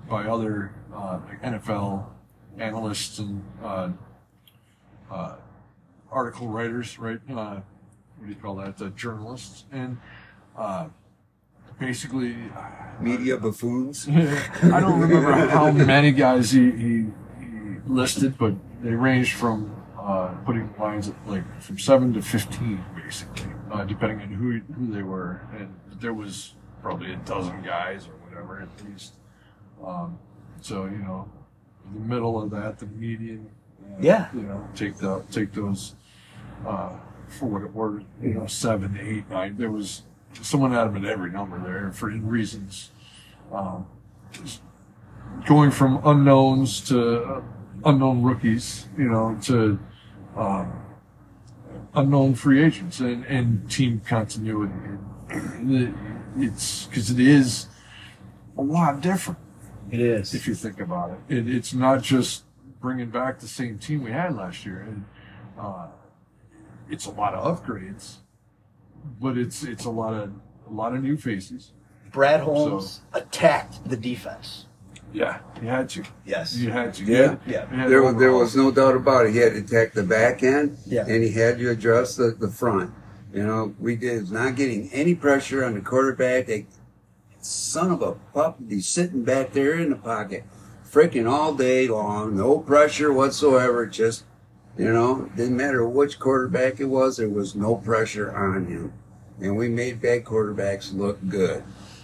by 0.09 0.25
other 0.25 0.75
uh, 0.95 1.21
like 1.29 1.41
NFL 1.43 2.05
analysts 2.59 3.19
and 3.21 3.43
uh, 3.63 3.91
uh, 5.11 5.37
article 6.11 6.49
writers, 6.49 6.99
right? 6.99 7.21
Uh, 7.31 7.61
what 8.19 8.27
do 8.27 8.29
you 8.29 8.35
call 8.35 8.57
that? 8.57 8.81
Uh, 8.83 8.89
journalists 8.91 9.65
and 9.71 9.99
uh, 10.57 10.89
basically. 11.79 12.37
Media 13.01 13.37
buffoons. 13.37 14.09
I 14.09 14.81
don't 14.81 15.01
remember 15.01 15.33
how 15.49 15.71
many 15.71 16.13
guys 16.13 16.51
he, 16.51 16.71
he, 16.73 17.07
he 17.41 17.77
listed, 17.87 18.37
but 18.39 18.55
they 18.83 18.91
ranged 18.91 19.35
from 19.35 19.82
uh, 20.03 20.29
putting 20.45 20.73
lines 20.79 21.09
at 21.09 21.15
like 21.27 21.45
from 21.63 21.79
seven 21.79 22.13
to 22.15 22.23
fifteen, 22.23 22.85
basically, 22.97 23.51
uh, 23.71 23.85
depending 23.85 24.21
on 24.21 24.29
who 24.29 24.61
who 24.75 24.93
they 24.93 25.03
were. 25.03 25.41
And 25.57 25.75
there 26.01 26.15
was 26.15 26.55
probably 26.83 27.13
a 27.13 27.17
dozen 27.17 27.63
guys 27.63 28.09
or 28.09 28.13
whatever 28.29 28.61
at 28.61 28.85
least. 28.89 29.15
Um, 29.85 30.19
so 30.61 30.85
you 30.87 30.99
know, 30.99 31.29
in 31.87 32.03
the 32.03 32.09
middle 32.15 32.43
of 32.43 32.51
that, 32.51 32.79
the 32.79 32.87
median. 32.87 33.49
uh, 33.85 33.97
Yeah. 34.01 34.29
You 34.35 34.43
know, 34.43 34.69
take 34.75 34.97
the 34.97 35.23
take 35.31 35.53
those 35.53 35.95
uh, 36.67 36.91
for 37.29 37.47
what 37.47 37.63
it 37.63 37.73
were. 37.73 38.03
You 38.21 38.35
know, 38.35 38.47
seven, 38.47 38.99
eight, 39.01 39.29
nine. 39.31 39.57
There 39.57 39.71
was 39.71 40.03
someone 40.41 40.73
had 40.73 40.85
them 40.85 40.97
at 40.97 41.05
every 41.05 41.31
number 41.31 41.59
there 41.59 41.93
for 41.93 42.09
reasons 42.09 42.91
um, 43.53 43.87
going 45.47 45.71
from 45.71 46.01
unknowns 46.05 46.81
to 46.89 47.23
uh, 47.23 47.43
unknown 47.85 48.23
rookies, 48.23 48.87
you 48.97 49.05
know, 49.05 49.37
to 49.43 49.79
um, 50.37 50.73
unknown 51.95 52.35
free 52.35 52.63
agents 52.63 53.01
and, 53.01 53.25
and 53.27 53.71
team 53.71 54.01
continuity. 54.07 54.73
And 55.31 55.95
it's 56.37 56.87
because 56.87 57.11
it 57.11 57.21
is 57.21 57.67
a 58.57 58.63
lot 58.63 59.01
different 59.01 59.39
It 59.91 60.01
is. 60.01 60.35
if 60.35 60.47
you 60.47 60.55
think 60.55 60.81
about 60.81 61.11
it. 61.29 61.39
it. 61.39 61.49
It's 61.49 61.73
not 61.73 62.03
just 62.03 62.45
bringing 62.81 63.11
back 63.11 63.39
the 63.41 63.49
same 63.49 63.79
team 63.79 64.03
we 64.03 64.11
had 64.13 64.37
last 64.37 64.67
year. 64.67 64.81
And, 64.81 65.05
uh, 65.59 65.89
it's 66.91 67.07
a 67.07 67.11
lot 67.11 67.33
of 67.35 67.63
upgrades, 67.63 68.17
but 69.21 69.39
it's 69.39 69.63
it's 69.65 69.87
a 69.87 69.91
lot 69.91 70.13
of 70.13 70.31
a 70.69 70.73
lot 70.73 70.95
of 70.95 71.03
new 71.03 71.17
faces. 71.17 71.73
Brad 72.13 72.41
Holmes 72.41 73.01
attacked 73.15 73.89
the 73.89 73.97
defense. 73.97 74.67
Yeah, 75.13 75.39
he 75.61 75.67
had 75.67 75.89
to. 75.91 76.03
Yes. 76.25 76.57
You 76.57 76.71
had 76.71 76.95
to. 76.95 77.05
Yeah. 77.05 77.19
You 77.19 77.29
had- 77.29 77.41
Yeah. 77.73 77.89
There, 77.89 78.03
was- 78.03 78.17
there 78.17 78.33
was 78.33 78.57
no 78.57 78.71
doubt 78.71 78.97
about 78.97 79.27
it. 79.27 79.33
He 79.33 79.39
had 79.39 79.53
to 79.55 79.59
attack 79.61 79.93
the 79.93 80.03
back 80.03 80.43
end, 80.43 80.79
Yeah. 80.87 81.05
and 81.07 81.23
he 81.23 81.31
had 81.33 81.59
to 81.59 81.71
address 81.71 82.17
the, 82.17 82.35
the 82.39 82.49
front. 82.49 82.91
You 83.33 83.45
know, 83.47 83.75
we 83.79 83.97
did 83.97 84.31
not 84.31 84.57
getting 84.57 84.91
any 84.93 85.15
pressure 85.15 85.65
on 85.65 85.75
the 85.75 85.81
quarterback. 85.81 86.47
They, 86.47 86.67
son 87.41 87.91
of 87.91 88.03
a 88.03 88.13
pup, 88.35 88.59
he's 88.69 88.87
sitting 88.87 89.23
back 89.25 89.53
there 89.53 89.75
in 89.75 89.91
the 89.91 89.97
pocket, 89.97 90.45
freaking 90.91 91.29
all 91.31 91.55
day 91.55 91.89
long, 91.89 92.37
no 92.37 92.59
pressure 92.59 93.13
whatsoever. 93.13 93.87
Just, 93.87 94.25
you 94.79 94.93
know, 94.93 95.31
didn't 95.37 95.57
matter 95.57 95.87
which 95.87 96.19
quarterback 96.19 96.79
it 96.81 96.85
was, 96.87 97.17
there 97.17 97.29
was 97.29 97.55
no 97.55 97.75
pressure 97.77 98.35
on 98.35 98.67
him, 98.67 98.93
and 99.41 99.57
we 99.57 99.69
made 99.69 100.01
bad 100.01 100.25
quarterbacks 100.25 100.95
look 100.97 101.19
good 101.29 101.63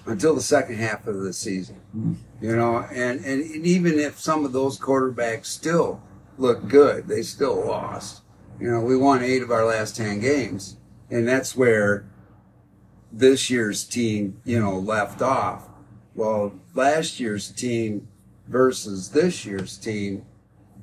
until 0.09 0.35
the 0.35 0.41
second 0.41 0.77
half 0.77 1.07
of 1.07 1.21
the 1.21 1.33
season. 1.33 1.77
Hmm. 1.93 2.15
You 2.41 2.57
know, 2.57 2.79
and, 2.93 3.25
and 3.25 3.43
even 3.67 3.99
if 3.99 4.19
some 4.19 4.45
of 4.45 4.53
those 4.53 4.79
quarterbacks 4.79 5.47
still 5.47 6.03
look 6.39 6.69
good, 6.69 7.09
they 7.09 7.23
still 7.23 7.67
lost. 7.67 8.23
You 8.61 8.71
know, 8.71 8.81
we 8.81 8.97
won 8.97 9.23
eight 9.23 9.43
of 9.43 9.51
our 9.51 9.65
last 9.65 9.97
10 9.97 10.21
games. 10.21 10.77
And 11.11 11.27
that's 11.27 11.57
where 11.57 12.07
this 13.13 13.51
year's 13.51 13.85
team, 13.85 14.41
you 14.45 14.59
know, 14.61 14.79
left 14.79 15.23
off. 15.23 15.69
Well, 16.15 16.55
last 16.75 17.21
year's 17.21 17.51
team 17.51 18.09
versus 18.47 19.11
this 19.11 19.45
year's 19.45 19.77
team 19.77 20.25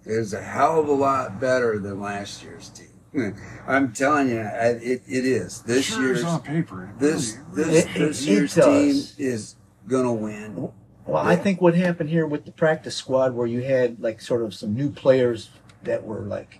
is 0.05 0.33
a 0.33 0.41
hell 0.41 0.79
of 0.79 0.87
a 0.87 0.93
lot 0.93 1.39
better 1.39 1.79
than 1.79 1.99
last 1.99 2.43
year's 2.43 2.69
team. 2.69 2.94
I'm 3.67 3.91
telling 3.93 4.29
you, 4.29 4.39
I- 4.41 4.79
it, 4.81 5.03
it 5.07 5.25
is. 5.25 5.61
This 5.61 5.85
sure 5.85 6.01
year's 6.03 6.19
is 6.19 6.25
on 6.25 6.41
paper. 6.41 6.91
This 6.99 7.37
this 7.53 7.85
It- 7.85 7.93
this 7.93 8.21
it 8.23 8.29
year's 8.29 8.53
team 8.55 9.01
is 9.17 9.55
gonna 9.87 10.13
win. 10.13 10.71
Well, 11.05 11.23
I 11.23 11.35
think 11.35 11.61
what 11.61 11.75
happened 11.75 12.09
here 12.09 12.25
with 12.25 12.45
the 12.45 12.51
practice 12.51 12.95
squad, 12.95 13.33
where 13.35 13.45
you 13.47 13.61
had 13.61 13.99
like 14.01 14.21
sort 14.21 14.41
of 14.41 14.53
some 14.53 14.73
new 14.73 14.89
players 14.89 15.49
that 15.83 16.03
were 16.03 16.21
like 16.21 16.59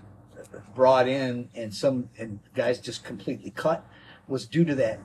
brought 0.76 1.08
in, 1.08 1.50
and 1.56 1.74
some 1.74 2.10
and 2.18 2.40
guys 2.54 2.80
just 2.80 3.04
completely 3.04 3.50
cut, 3.52 3.86
was 4.28 4.46
due 4.46 4.64
to 4.66 4.76
that 4.76 5.00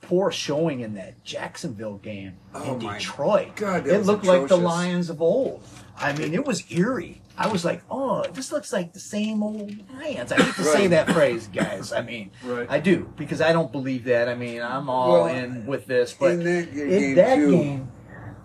poor 0.00 0.30
showing 0.30 0.80
in 0.80 0.94
that 0.94 1.22
Jacksonville 1.24 1.98
game 1.98 2.36
Oh 2.54 2.74
in 2.74 2.78
Detroit. 2.78 3.56
God, 3.56 3.86
it 3.86 3.98
looked 4.04 4.24
like 4.24 4.48
the. 4.48 4.56
Lions 4.56 5.10
of 5.10 5.20
old. 5.20 5.62
I 5.98 6.12
mean, 6.12 6.32
it 6.32 6.46
was 6.46 6.64
eerie. 6.70 7.20
I 7.38 7.48
was 7.48 7.64
like, 7.64 7.82
oh, 7.90 8.24
this 8.32 8.50
looks 8.50 8.72
like 8.72 8.92
the 8.94 9.00
same 9.00 9.42
old 9.42 9.72
Lions. 9.94 10.32
I 10.32 10.40
hate 10.42 10.54
to 10.54 10.62
say 10.64 10.86
that 10.88 11.10
phrase, 11.10 11.48
guys. 11.52 11.92
I 11.92 12.00
mean, 12.00 12.30
Right. 12.42 12.66
I 12.70 12.80
do 12.80 13.12
because 13.16 13.40
I 13.40 13.52
don't 13.52 13.70
believe 13.70 14.04
that. 14.04 14.28
I 14.28 14.34
mean, 14.34 14.62
I'm 14.62 14.88
all 14.88 15.12
Well, 15.12 15.26
in 15.26 15.66
with 15.66 15.86
this, 15.86 16.14
but 16.18 16.32
in 16.32 16.44
that 16.44 16.72
g- 16.72 16.80
in 16.82 16.88
game, 16.88 17.14
that 17.16 17.34
too, 17.36 17.50
game, 17.50 17.92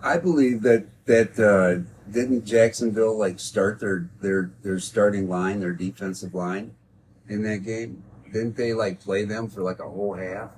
I 0.02 0.18
believe 0.18 0.62
that 0.62 0.86
that 1.06 1.38
uh, 1.38 1.88
didn't 2.10 2.44
Jacksonville 2.44 3.16
like 3.18 3.40
start 3.40 3.80
their 3.80 4.10
their 4.20 4.50
their 4.62 4.78
starting 4.78 5.28
line, 5.28 5.60
their 5.60 5.72
defensive 5.72 6.34
line, 6.34 6.74
in 7.28 7.42
that 7.44 7.58
game. 7.64 8.02
Didn't 8.32 8.56
they 8.56 8.72
like 8.74 9.00
play 9.00 9.24
them 9.24 9.48
for 9.48 9.62
like 9.62 9.78
a 9.78 9.88
whole 9.88 10.14
half? 10.14 10.50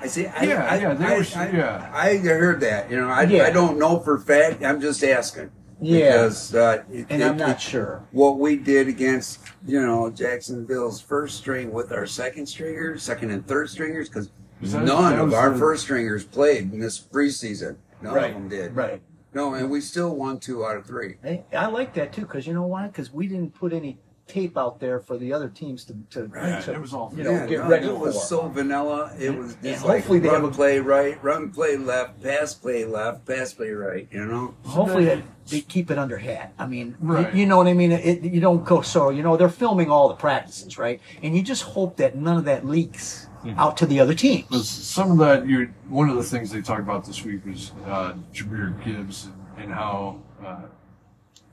I 0.00 0.06
see. 0.08 0.26
I, 0.26 0.42
Yeah, 0.44 0.64
I, 0.64 0.78
yeah, 0.78 0.94
they 0.94 1.04
I, 1.06 1.18
were- 1.18 1.26
I, 1.36 1.50
yeah. 1.50 1.90
I 1.94 2.16
heard 2.18 2.60
that. 2.60 2.90
You 2.90 2.98
know, 2.98 3.08
I, 3.08 3.22
Yeah. 3.22 3.44
I 3.44 3.50
don't 3.50 3.78
know 3.78 3.98
for 4.00 4.18
fact. 4.18 4.62
I'm 4.62 4.80
just 4.80 5.02
asking. 5.02 5.50
Yeah. 5.84 6.12
Because 6.22 6.54
uh, 6.54 6.82
it, 6.92 7.06
and 7.10 7.22
it- 7.22 7.26
I'm 7.26 7.36
not 7.36 7.56
it- 7.56 7.60
sure. 7.60 8.02
what 8.12 8.38
we 8.38 8.56
did 8.56 8.88
against 8.88 9.40
you 9.66 9.80
know 9.80 10.10
Jacksonville's 10.10 11.00
first 11.00 11.38
string 11.38 11.72
with 11.72 11.92
our 11.92 12.06
second 12.06 12.46
stringers, 12.46 13.02
second 13.02 13.30
and 13.30 13.46
third 13.46 13.68
stringers, 13.70 14.08
because 14.08 14.30
none 14.62 15.18
of 15.18 15.34
our 15.34 15.50
the- 15.50 15.58
first 15.58 15.82
stringers 15.84 16.24
played 16.24 16.72
in 16.72 16.80
this 16.80 16.98
preseason. 17.00 17.76
None 18.02 18.14
Right, 18.14 18.28
of 18.30 18.34
them 18.34 18.48
did. 18.48 18.76
Right. 18.76 19.00
No, 19.32 19.54
and 19.54 19.68
we 19.70 19.80
still 19.80 20.14
won 20.14 20.38
two 20.38 20.64
out 20.64 20.76
of 20.76 20.86
three. 20.86 21.16
Hey, 21.22 21.44
I 21.52 21.66
like 21.66 21.92
that 21.94 22.12
too 22.12 22.22
because 22.22 22.46
you 22.46 22.54
know 22.54 22.66
why? 22.66 22.86
Because 22.86 23.12
we 23.12 23.26
didn't 23.26 23.54
put 23.54 23.72
any 23.72 23.98
tape 24.26 24.56
out 24.56 24.80
there 24.80 24.98
for 25.00 25.18
the 25.18 25.32
other 25.32 25.48
teams 25.48 25.84
to, 25.84 25.94
to, 26.10 26.30
Yeah, 26.34 26.60
to 26.60 26.72
it 26.72 26.80
was 26.80 26.94
all- 26.94 27.12
you 27.14 27.22
know 27.24 27.30
yeah, 27.32 27.46
get 27.46 27.58
no, 27.60 27.68
ready 27.68 27.86
it 27.88 27.96
was 27.96 28.14
for. 28.14 28.20
so 28.24 28.48
vanilla. 28.48 29.12
It 29.18 29.36
was 29.36 29.56
Yeah, 29.62 29.72
just 29.72 29.84
like 29.84 29.96
hopefully 29.98 30.18
they 30.20 30.28
run 30.28 30.40
have 30.42 30.50
a- 30.50 30.54
play 30.54 30.78
right, 30.78 31.22
run 31.22 31.50
play 31.50 31.76
left, 31.76 32.22
pass 32.22 32.54
play 32.54 32.84
left, 32.86 33.26
pass 33.26 33.52
play 33.52 33.70
right. 33.70 34.08
You 34.10 34.24
know. 34.24 34.54
Hopefully 34.64 35.04
they, 35.04 35.22
they 35.50 35.60
keep 35.60 35.90
it 35.90 35.98
under 35.98 36.16
hat. 36.16 36.54
I 36.58 36.66
mean, 36.66 36.96
you- 37.02 37.08
Right. 37.12 37.34
you, 37.34 37.44
know 37.46 37.58
what 37.58 37.66
I 37.66 37.74
mean. 37.74 37.92
It, 37.92 38.22
you 38.22 38.40
don't 38.40 38.64
go 38.64 38.80
so. 38.80 39.10
You 39.10 39.22
know 39.22 39.36
they're 39.36 39.48
filming 39.50 39.90
all 39.90 40.08
the 40.08 40.14
practices, 40.14 40.78
right? 40.78 41.00
And 41.22 41.36
you 41.36 41.42
just 41.42 41.62
hope 41.62 41.96
that 41.98 42.16
none 42.16 42.38
of 42.38 42.44
that 42.46 42.66
leaks 42.66 43.28
out 43.58 43.76
to 43.76 43.84
the 43.84 44.00
other 44.00 44.14
teams. 44.14 44.66
some 44.70 45.10
of 45.12 45.18
that 45.18 45.46
you 45.46 45.68
one 45.90 46.08
of 46.08 46.16
the 46.16 46.22
things 46.22 46.50
they 46.50 46.62
talked 46.62 46.80
about 46.80 47.04
this 47.04 47.22
week 47.26 47.44
was 47.44 47.72
uh, 47.84 48.14
Jahmyr 48.32 48.82
Gibbs 48.82 49.26
and, 49.26 49.64
and 49.64 49.70
how 49.74 50.18
uh, 50.42 50.62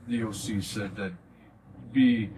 the 0.08 0.22
OC 0.24 0.62
said 0.62 0.96
that 0.96 1.12
be 1.92 2.30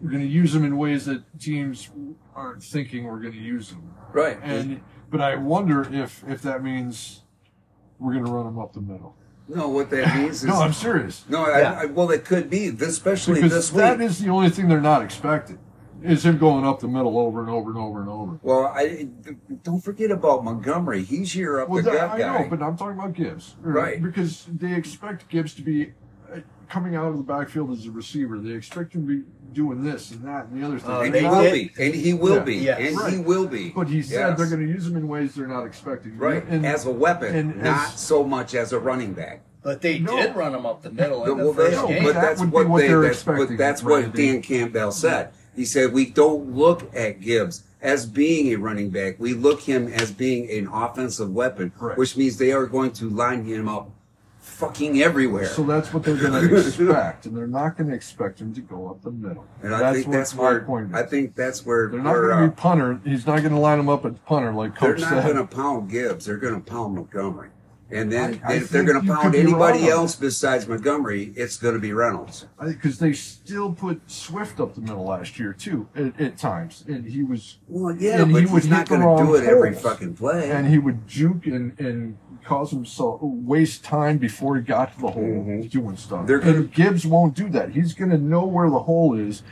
we're 0.00 0.10
going 0.10 0.22
to 0.22 0.28
use 0.28 0.52
them 0.52 0.64
in 0.64 0.76
ways 0.76 1.06
that 1.06 1.22
teams 1.40 1.90
aren't 2.34 2.62
thinking 2.62 3.04
we're 3.04 3.18
going 3.20 3.32
to 3.32 3.38
use 3.38 3.70
them. 3.70 3.94
Right. 4.12 4.38
And 4.42 4.80
but 5.10 5.20
I 5.20 5.36
wonder 5.36 5.82
if 5.92 6.22
if 6.28 6.42
that 6.42 6.62
means 6.62 7.22
we're 7.98 8.12
going 8.12 8.24
to 8.24 8.30
run 8.30 8.44
them 8.46 8.58
up 8.58 8.72
the 8.72 8.80
middle. 8.80 9.16
no, 9.48 9.68
what 9.68 9.90
that 9.90 10.14
means 10.16 10.36
is 10.36 10.44
No, 10.44 10.60
I'm 10.60 10.72
serious. 10.72 11.24
no. 11.28 11.44
I, 11.44 11.60
Yeah. 11.60 11.78
I, 11.80 11.84
well, 11.86 12.10
it 12.10 12.24
could 12.24 12.48
be, 12.48 12.68
especially 12.68 13.34
Because 13.42 13.52
this 13.52 13.72
week. 13.72 14.00
is 14.00 14.18
the 14.20 14.28
only 14.28 14.50
thing 14.50 14.68
they're 14.68 14.80
not 14.80 15.02
expecting 15.02 15.58
is 16.00 16.24
him 16.24 16.38
going 16.38 16.64
up 16.64 16.78
the 16.78 16.86
middle 16.86 17.18
over 17.18 17.40
and 17.40 17.50
over 17.50 17.70
and 17.70 17.78
over 17.80 18.00
and 18.00 18.08
over. 18.08 18.38
Well, 18.42 18.66
I 18.66 19.08
don't 19.64 19.80
forget 19.80 20.12
about 20.12 20.44
Montgomery. 20.44 21.02
He's 21.02 21.34
your 21.34 21.60
up 21.62 21.68
Well, 21.68 21.82
the 21.82 21.90
that, 21.90 21.96
gut 21.98 22.10
I 22.10 22.18
guy. 22.20 22.42
know, 22.44 22.48
but 22.48 22.62
I'm 22.62 22.76
talking 22.76 22.96
about 23.00 23.14
Gibbs, 23.14 23.56
Right. 23.60 24.00
Because 24.00 24.46
they 24.46 24.74
expect 24.74 25.28
Gibbs 25.28 25.54
to 25.54 25.62
be 25.62 25.92
coming 26.68 26.96
out 26.96 27.06
of 27.06 27.16
the 27.16 27.22
backfield 27.22 27.70
as 27.72 27.86
a 27.86 27.90
receiver. 27.90 28.38
They 28.38 28.52
expect 28.52 28.94
him 28.94 29.06
to 29.06 29.18
be 29.22 29.24
doing 29.52 29.82
this 29.82 30.10
and 30.10 30.22
that 30.24 30.46
and 30.46 30.60
the 30.62 30.66
other 30.66 30.78
thing. 30.78 30.90
Uh, 30.90 31.00
and 31.00 31.14
they 31.14 31.20
he 31.20 31.26
will 31.26 31.52
be, 31.52 31.70
and 31.78 31.94
he 31.94 32.12
will 32.14 32.34
Yeah. 32.36 32.44
be, 32.44 32.54
Yes. 32.56 32.96
and 33.02 33.12
he 33.14 33.18
will 33.20 33.46
be. 33.46 33.70
But 33.70 33.88
he 33.88 34.02
said 34.02 34.28
Yes. 34.30 34.38
they're 34.38 34.46
going 34.48 34.66
to 34.66 34.72
use 34.72 34.86
him 34.86 34.96
in 34.96 35.08
ways 35.08 35.34
they're 35.34 35.46
not 35.46 35.64
expecting. 35.64 36.16
right 36.18 36.44
And, 36.48 36.64
as 36.66 36.84
a 36.86 36.90
weapon, 36.90 37.34
and 37.34 37.56
not 37.62 37.88
as- 37.94 37.98
so 38.00 38.24
much 38.24 38.54
as 38.54 38.72
a 38.72 38.78
running 38.78 39.12
back. 39.14 39.42
But 39.62 39.80
they 39.82 39.98
No. 39.98 40.16
did 40.16 40.36
run 40.36 40.54
him 40.54 40.66
up 40.66 40.82
the 40.82 40.90
middle 40.90 41.24
in 41.24 41.36
the 41.38 41.44
Well, 41.44 41.52
they 41.52 41.64
first 41.64 41.76
don't, 41.76 41.88
game. 41.88 42.04
but 42.04 42.14
that's 42.14 42.40
would 42.40 42.50
be 42.50 42.54
what, 42.54 42.68
what 42.68 42.80
they. 42.82 42.88
they're 42.88 43.02
That's, 43.02 43.22
but 43.22 43.32
expecting, 43.32 43.56
that's 43.56 43.82
what 43.82 44.02
Randy. 44.02 44.26
Dan 44.26 44.42
Campbell 44.42 44.92
said. 44.92 45.28
He 45.56 45.64
said 45.64 45.92
we 45.92 46.06
don't 46.06 46.54
look 46.54 46.88
at 46.94 47.20
Gibbs 47.20 47.64
as 47.82 48.06
being 48.06 48.48
a 48.52 48.56
running 48.56 48.90
back. 48.90 49.16
We 49.18 49.34
look 49.34 49.60
him 49.62 49.88
as 49.88 50.10
being 50.12 50.48
an 50.50 50.68
offensive 50.72 51.32
weapon, 51.34 51.72
Correct. 51.78 51.98
which 51.98 52.16
means 52.16 52.36
they 52.38 52.52
are 52.52 52.66
going 52.66 52.92
to 52.92 53.08
line 53.10 53.44
him 53.44 53.68
up, 53.68 53.90
fucking 54.58 55.02
everywhere. 55.02 55.46
so 55.46 55.62
that's 55.62 55.92
what 55.94 56.02
they're 56.02 56.16
going 56.16 56.32
to 56.48 56.56
expect, 56.56 57.26
and 57.26 57.36
they're 57.36 57.46
not 57.46 57.76
going 57.76 57.88
to 57.88 57.94
expect 57.94 58.40
him 58.40 58.52
to 58.54 58.60
go 58.60 58.88
up 58.90 59.00
the 59.02 59.10
middle. 59.10 59.46
and 59.62 59.74
I 59.74 59.92
think 59.92 60.10
that's 60.10 60.34
my 60.34 60.42
where 60.42 60.60
point 60.62 60.88
is. 60.90 60.94
I 60.94 61.02
think 61.04 61.34
that's 61.36 61.64
where 61.64 61.88
they're 61.88 62.02
not 62.02 62.14
going 62.14 62.28
to 62.28 62.44
uh, 62.44 62.46
be 62.48 62.54
punter. 62.54 63.00
He's 63.04 63.26
not 63.26 63.40
going 63.40 63.52
to 63.54 63.58
line 63.60 63.78
him 63.78 63.88
up 63.88 64.04
at 64.04 64.24
punter 64.26 64.52
like 64.52 64.74
Coach 64.74 64.98
They're 65.00 65.10
not 65.10 65.24
going 65.24 65.36
to 65.36 65.46
pound 65.46 65.90
Gibbs. 65.90 66.26
They're 66.26 66.36
going 66.38 66.54
to 66.54 66.60
pound 66.60 66.96
Montgomery. 66.96 67.50
And 67.90 68.12
then 68.12 68.38
I- 68.44 68.52
I 68.52 68.56
if 68.56 68.68
they're 68.68 68.84
going 68.84 69.00
to 69.00 69.14
pound 69.14 69.34
anybody 69.34 69.88
else 69.88 70.14
besides 70.14 70.68
Montgomery, 70.68 71.32
it's 71.36 71.56
going 71.56 71.72
to 71.72 71.80
be 71.80 71.94
Reynolds. 71.94 72.44
because 72.62 72.98
they 72.98 73.14
still 73.14 73.72
put 73.72 74.02
Swift 74.10 74.60
up 74.60 74.74
the 74.74 74.82
middle 74.82 75.04
last 75.04 75.38
year 75.38 75.54
too 75.54 75.88
at, 75.96 76.20
at 76.20 76.36
times, 76.36 76.84
and 76.86 77.06
he 77.06 77.22
was 77.22 77.58
Well, 77.66 77.96
yeah, 77.96 78.20
And 78.22 78.32
but 78.32 78.42
he 78.42 78.48
he's 78.48 78.66
not 78.68 78.88
going 78.88 79.00
to 79.00 79.24
do 79.24 79.36
it 79.36 79.44
every 79.44 79.72
fucking 79.72 80.16
play. 80.16 80.50
and 80.50 80.66
he 80.66 80.78
would 80.78 81.06
juke 81.08 81.46
and, 81.46 81.78
and 81.80 82.18
cause 82.48 82.70
himself 82.70 83.20
waste 83.22 83.84
time 83.84 84.16
before 84.16 84.56
he 84.56 84.62
got 84.62 84.94
to 84.94 85.00
the 85.02 85.10
hole 85.10 85.22
Mhm. 85.22 85.70
doing 85.70 85.96
stuff. 85.98 86.26
They're 86.26 86.38
gonna- 86.38 86.56
and 86.60 86.72
Gibbs 86.72 87.06
won't 87.06 87.34
do 87.34 87.50
that. 87.50 87.70
He's 87.72 87.92
going 87.92 88.10
to 88.10 88.16
know 88.16 88.46
where 88.46 88.70
the 88.70 88.78
hole 88.80 89.14
is. 89.14 89.42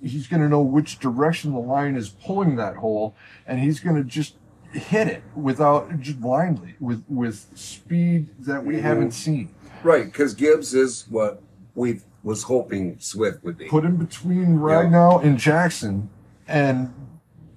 He's 0.00 0.28
going 0.28 0.40
to 0.42 0.48
know 0.48 0.62
which 0.62 1.00
direction 1.00 1.52
the 1.52 1.58
line 1.58 1.96
is 1.96 2.10
pulling 2.10 2.54
that 2.56 2.76
hole, 2.76 3.14
and 3.48 3.58
he's 3.58 3.80
going 3.80 3.96
to 3.96 4.04
just 4.04 4.36
hit 4.70 5.08
it 5.08 5.22
without 5.34 5.98
just 6.00 6.20
blindly 6.20 6.74
with 6.78 7.02
with 7.08 7.46
speed 7.54 8.28
that 8.38 8.64
we 8.64 8.74
Mhm. 8.76 8.80
haven't 8.82 9.10
seen. 9.12 9.48
right, 9.82 10.04
because 10.06 10.34
Gibbs 10.34 10.72
is 10.72 11.06
what 11.10 11.42
we 11.74 12.00
was 12.22 12.44
hoping 12.44 12.96
Swift 13.00 13.42
would 13.44 13.58
be. 13.58 13.66
Put 13.66 13.84
him 13.84 13.96
between 13.96 14.56
Ragnow 14.58 15.22
and 15.22 15.36
Jackson, 15.36 16.08
and 16.48 16.90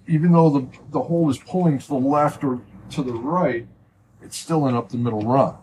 even 0.08 0.32
though 0.34 0.50
the 0.50 0.66
the 0.92 1.02
hole 1.04 1.30
is 1.30 1.38
pulling 1.38 1.78
to 1.80 1.88
the 1.88 1.96
left 1.96 2.44
or 2.44 2.60
to 2.90 3.02
the 3.04 3.14
right, 3.14 3.68
it's 4.28 4.38
still 4.38 4.68
an 4.68 4.76
up 4.76 4.90
the 4.90 4.98
middle 4.98 5.22
run. 5.22 5.56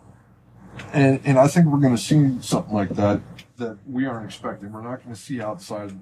And 0.91 1.21
and 1.23 1.37
I 1.37 1.47
think 1.47 1.67
we're 1.67 1.79
going 1.79 1.95
to 1.95 2.01
see 2.01 2.37
something 2.41 2.73
like 2.73 2.89
that 2.89 3.21
that 3.57 3.77
we 3.87 4.05
aren't 4.05 4.25
expecting. 4.25 4.73
We're 4.73 4.81
not 4.81 5.03
going 5.03 5.15
to 5.15 5.21
see 5.21 5.39
outside 5.39 5.97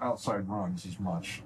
outside 0.00 0.48
runs 0.48 0.86
as 0.86 0.98
much, 1.00 1.42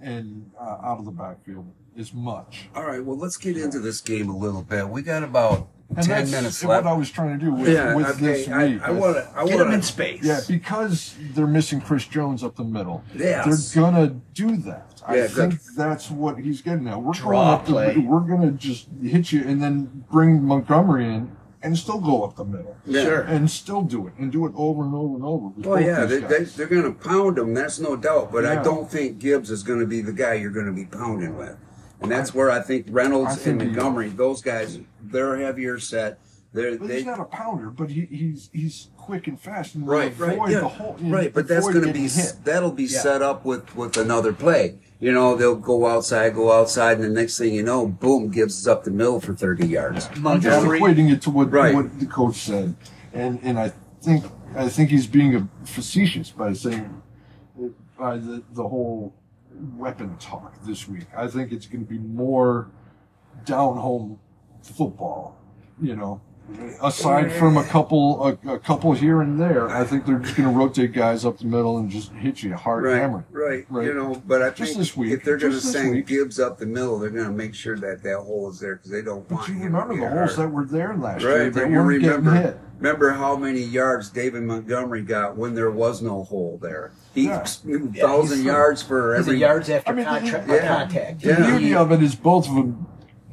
and 0.00 0.50
uh, 0.60 0.78
out 0.82 0.98
of 0.98 1.04
the 1.04 1.12
backfield 1.12 1.72
as 1.96 2.12
much. 2.12 2.68
All 2.74 2.84
right, 2.84 3.02
well, 3.02 3.16
let's 3.16 3.36
get 3.36 3.56
into 3.56 3.78
this 3.78 4.00
game 4.00 4.28
a 4.28 4.36
little 4.36 4.62
bit. 4.62 4.88
We 4.88 5.02
got 5.02 5.22
about 5.22 5.68
And 5.94 6.04
ten 6.04 6.18
that's 6.18 6.30
minutes 6.32 6.64
what. 6.64 6.86
I 6.86 6.92
was 6.92 7.10
trying 7.10 7.38
to 7.38 7.44
do 7.44 7.52
with, 7.52 7.68
yeah, 7.72 7.94
with 7.94 8.06
okay. 8.06 8.20
this 8.20 8.48
week. 8.48 8.82
I 8.82 8.90
want 8.90 9.16
to. 9.16 9.32
I 9.36 9.46
Get 9.46 9.58
them 9.58 9.70
in 9.70 9.82
space. 9.82 10.24
Yeah, 10.24 10.40
because 10.48 11.14
they're 11.34 11.46
missing 11.46 11.80
Chris 11.80 12.06
Jones 12.06 12.42
up 12.42 12.56
the 12.56 12.64
middle. 12.64 13.04
Yes. 13.14 13.72
They're 13.72 13.82
gonna 13.84 14.16
do 14.34 14.56
that. 14.58 15.00
I 15.06 15.16
Yeah, 15.16 15.26
good. 15.28 15.50
think 15.52 15.62
that's 15.76 16.10
what 16.10 16.38
he's 16.38 16.60
getting 16.60 16.88
at. 16.88 17.00
We're 17.00 17.12
Draw 17.12 17.30
going 17.30 17.48
up 17.48 17.66
the, 17.66 17.72
play. 17.72 17.96
We're 17.98 18.20
gonna 18.20 18.50
just 18.50 18.88
hit 19.00 19.30
you 19.30 19.42
and 19.42 19.62
then 19.62 20.04
bring 20.10 20.42
Montgomery 20.42 21.06
in 21.06 21.36
and 21.62 21.76
still 21.76 22.00
go 22.00 22.22
up 22.22 22.36
the 22.36 22.44
middle 22.44 22.76
Yeah. 22.86 23.02
Sure. 23.04 23.20
and 23.22 23.50
still 23.50 23.82
do 23.82 24.06
it 24.06 24.12
and 24.18 24.30
do 24.30 24.46
it 24.46 24.52
over 24.56 24.84
and 24.84 24.94
over 24.94 25.16
and 25.16 25.24
over. 25.24 25.46
with 25.48 25.66
oh, 25.66 25.70
Well, 25.70 25.80
yeah, 25.80 26.04
They, 26.04 26.20
they, 26.20 26.44
they're 26.44 26.66
going 26.66 26.82
to 26.84 26.92
pound 26.92 27.38
him. 27.38 27.54
That's 27.54 27.80
no 27.80 27.96
doubt. 27.96 28.30
But 28.30 28.44
I 28.44 28.62
don't 28.62 28.88
think 28.90 29.18
Gibbs 29.18 29.50
is 29.50 29.62
going 29.62 29.80
to 29.80 29.86
be 29.86 30.00
the 30.00 30.12
guy 30.12 30.34
you're 30.34 30.50
going 30.52 30.66
to 30.66 30.72
be 30.72 30.84
pounding 30.84 31.36
with. 31.36 31.56
And 32.00 32.10
that's 32.10 32.34
where 32.34 32.50
I 32.50 32.60
think 32.60 32.86
Reynolds 32.90 33.32
I 33.32 33.34
think 33.36 33.62
and 33.62 33.72
Montgomery, 33.72 34.10
those 34.10 34.42
guys, 34.42 34.78
they're 35.10 35.36
heavier 35.36 35.78
set. 35.78 36.18
They're, 36.52 36.78
But 36.78 36.88
they, 36.88 36.96
he's 36.96 37.06
not 37.06 37.20
a 37.20 37.24
pounder, 37.24 37.68
but 37.70 37.90
he, 37.90 38.06
he's 38.06 38.48
he's 38.52 38.88
quick 38.96 39.26
and 39.26 39.38
fast 39.38 39.74
and 39.74 39.86
right, 39.86 40.10
avoid 40.12 40.38
right, 40.38 40.50
yeah, 40.50 40.60
the 40.60 40.68
whole 40.68 40.96
right. 41.02 41.32
But 41.32 41.48
that's 41.48 41.68
going 41.68 41.84
to 41.86 41.92
be 41.92 42.08
hit. 42.08 42.34
that'll 42.44 42.72
be 42.72 42.84
Yeah. 42.84 43.00
set 43.00 43.20
up 43.20 43.44
with 43.44 43.76
with 43.76 43.96
another 43.98 44.32
play. 44.32 44.78
You 44.98 45.12
know, 45.12 45.36
they'll 45.36 45.56
go 45.56 45.86
outside, 45.86 46.34
go 46.34 46.50
outside, 46.52 46.96
and 46.98 47.04
the 47.04 47.08
next 47.20 47.36
thing 47.36 47.52
you 47.52 47.62
know, 47.62 47.86
boom, 47.86 48.30
gives 48.30 48.58
us 48.62 48.66
up 48.66 48.84
the 48.84 48.90
middle 48.90 49.20
for 49.20 49.34
thirty 49.34 49.66
yards. 49.66 50.08
I'm 50.24 50.40
just 50.40 50.64
equating 50.66 51.12
it 51.12 51.20
to 51.22 51.30
what 51.30 51.50
Right. 51.52 51.74
what 51.74 51.98
the 52.00 52.06
coach 52.06 52.36
said, 52.36 52.74
and 53.12 53.38
and 53.42 53.58
I 53.58 53.72
think 54.00 54.24
I 54.54 54.68
think 54.70 54.88
he's 54.88 55.06
being 55.06 55.34
a 55.36 55.48
facetious 55.66 56.30
by 56.30 56.54
saying 56.54 57.02
by 57.98 58.16
the 58.16 58.42
the 58.54 58.66
whole 58.66 59.12
weapon 59.76 60.16
talk 60.18 60.54
this 60.64 60.88
week. 60.88 61.06
I 61.14 61.26
think 61.26 61.52
it's 61.52 61.66
going 61.66 61.84
to 61.84 61.90
be 61.90 61.98
more 61.98 62.68
down 63.44 63.76
home 63.76 64.18
football, 64.68 65.36
you 65.80 65.96
know. 65.96 66.20
Aside 66.80 67.32
from 67.32 67.56
a 67.56 67.64
couple, 67.64 68.24
a, 68.46 68.52
a 68.54 68.58
couple 68.60 68.92
here 68.92 69.20
and 69.20 69.40
there, 69.40 69.68
I 69.68 69.82
think 69.82 70.06
they're 70.06 70.20
just 70.20 70.36
going 70.36 70.48
to 70.48 70.56
rotate 70.56 70.92
guys 70.92 71.24
up 71.24 71.38
the 71.38 71.44
middle 71.44 71.78
and 71.78 71.90
just 71.90 72.12
hit 72.12 72.40
you 72.44 72.54
hard 72.54 72.84
Right, 72.84 72.98
hammer. 73.00 73.24
right, 73.32 73.66
Right. 73.68 73.86
You 73.88 73.94
know, 73.94 74.22
but 74.28 74.42
I 74.42 74.50
Just 74.50 74.70
think 74.74 74.78
this 74.78 74.96
week, 74.96 75.10
if 75.12 75.24
they're 75.24 75.38
going 75.38 75.50
to 75.50 75.56
just 75.56 75.72
this 75.72 75.82
send 75.82 75.90
week. 75.92 76.06
Gibbs 76.06 76.38
up 76.38 76.58
the 76.58 76.66
middle, 76.66 77.00
they're 77.00 77.10
going 77.10 77.26
to 77.26 77.32
make 77.32 77.52
sure 77.52 77.76
that 77.78 78.00
that 78.04 78.18
hole 78.20 78.48
is 78.50 78.60
there 78.60 78.76
because 78.76 78.92
they 78.92 79.02
don't 79.02 79.28
want 79.28 79.42
But 79.42 79.48
you 79.48 79.54
him 79.54 79.72
to 79.72 79.78
remember 79.80 79.94
the 79.96 80.08
holes 80.08 80.30
hurt. 80.30 80.36
that 80.36 80.48
were 80.52 80.64
there 80.66 80.96
last 80.96 81.22
year 81.22 81.36
Right, 81.46 81.52
that 81.52 81.60
but 81.64 81.68
you 81.70 81.76
weren't 81.78 82.00
getting 82.02 82.16
remember 82.18 82.40
hit. 82.40 82.58
remember 82.78 83.10
how 83.10 83.34
many 83.36 83.60
yards 83.62 84.10
David 84.10 84.44
Montgomery 84.44 85.02
got 85.02 85.36
when 85.36 85.54
there 85.56 85.72
was 85.72 86.00
no 86.00 86.22
hole 86.22 86.60
there. 86.62 86.92
He 87.12 87.24
Yeah. 87.24 87.42
thousand 87.42 88.36
he's- 88.38 88.44
yards 88.46 88.82
for 88.82 89.16
He's 89.16 89.26
every 89.26 89.40
yards 89.40 89.68
after 89.68 89.90
I 89.90 89.94
mean, 89.96 90.04
contract, 90.04 90.48
yeah. 90.48 90.68
contact. 90.68 91.22
The 91.22 91.28
Yeah. 91.30 91.46
beauty 91.58 91.74
of 91.74 91.90
it 91.90 92.02
is 92.04 92.14
both 92.14 92.48
of 92.48 92.54
them 92.54 92.86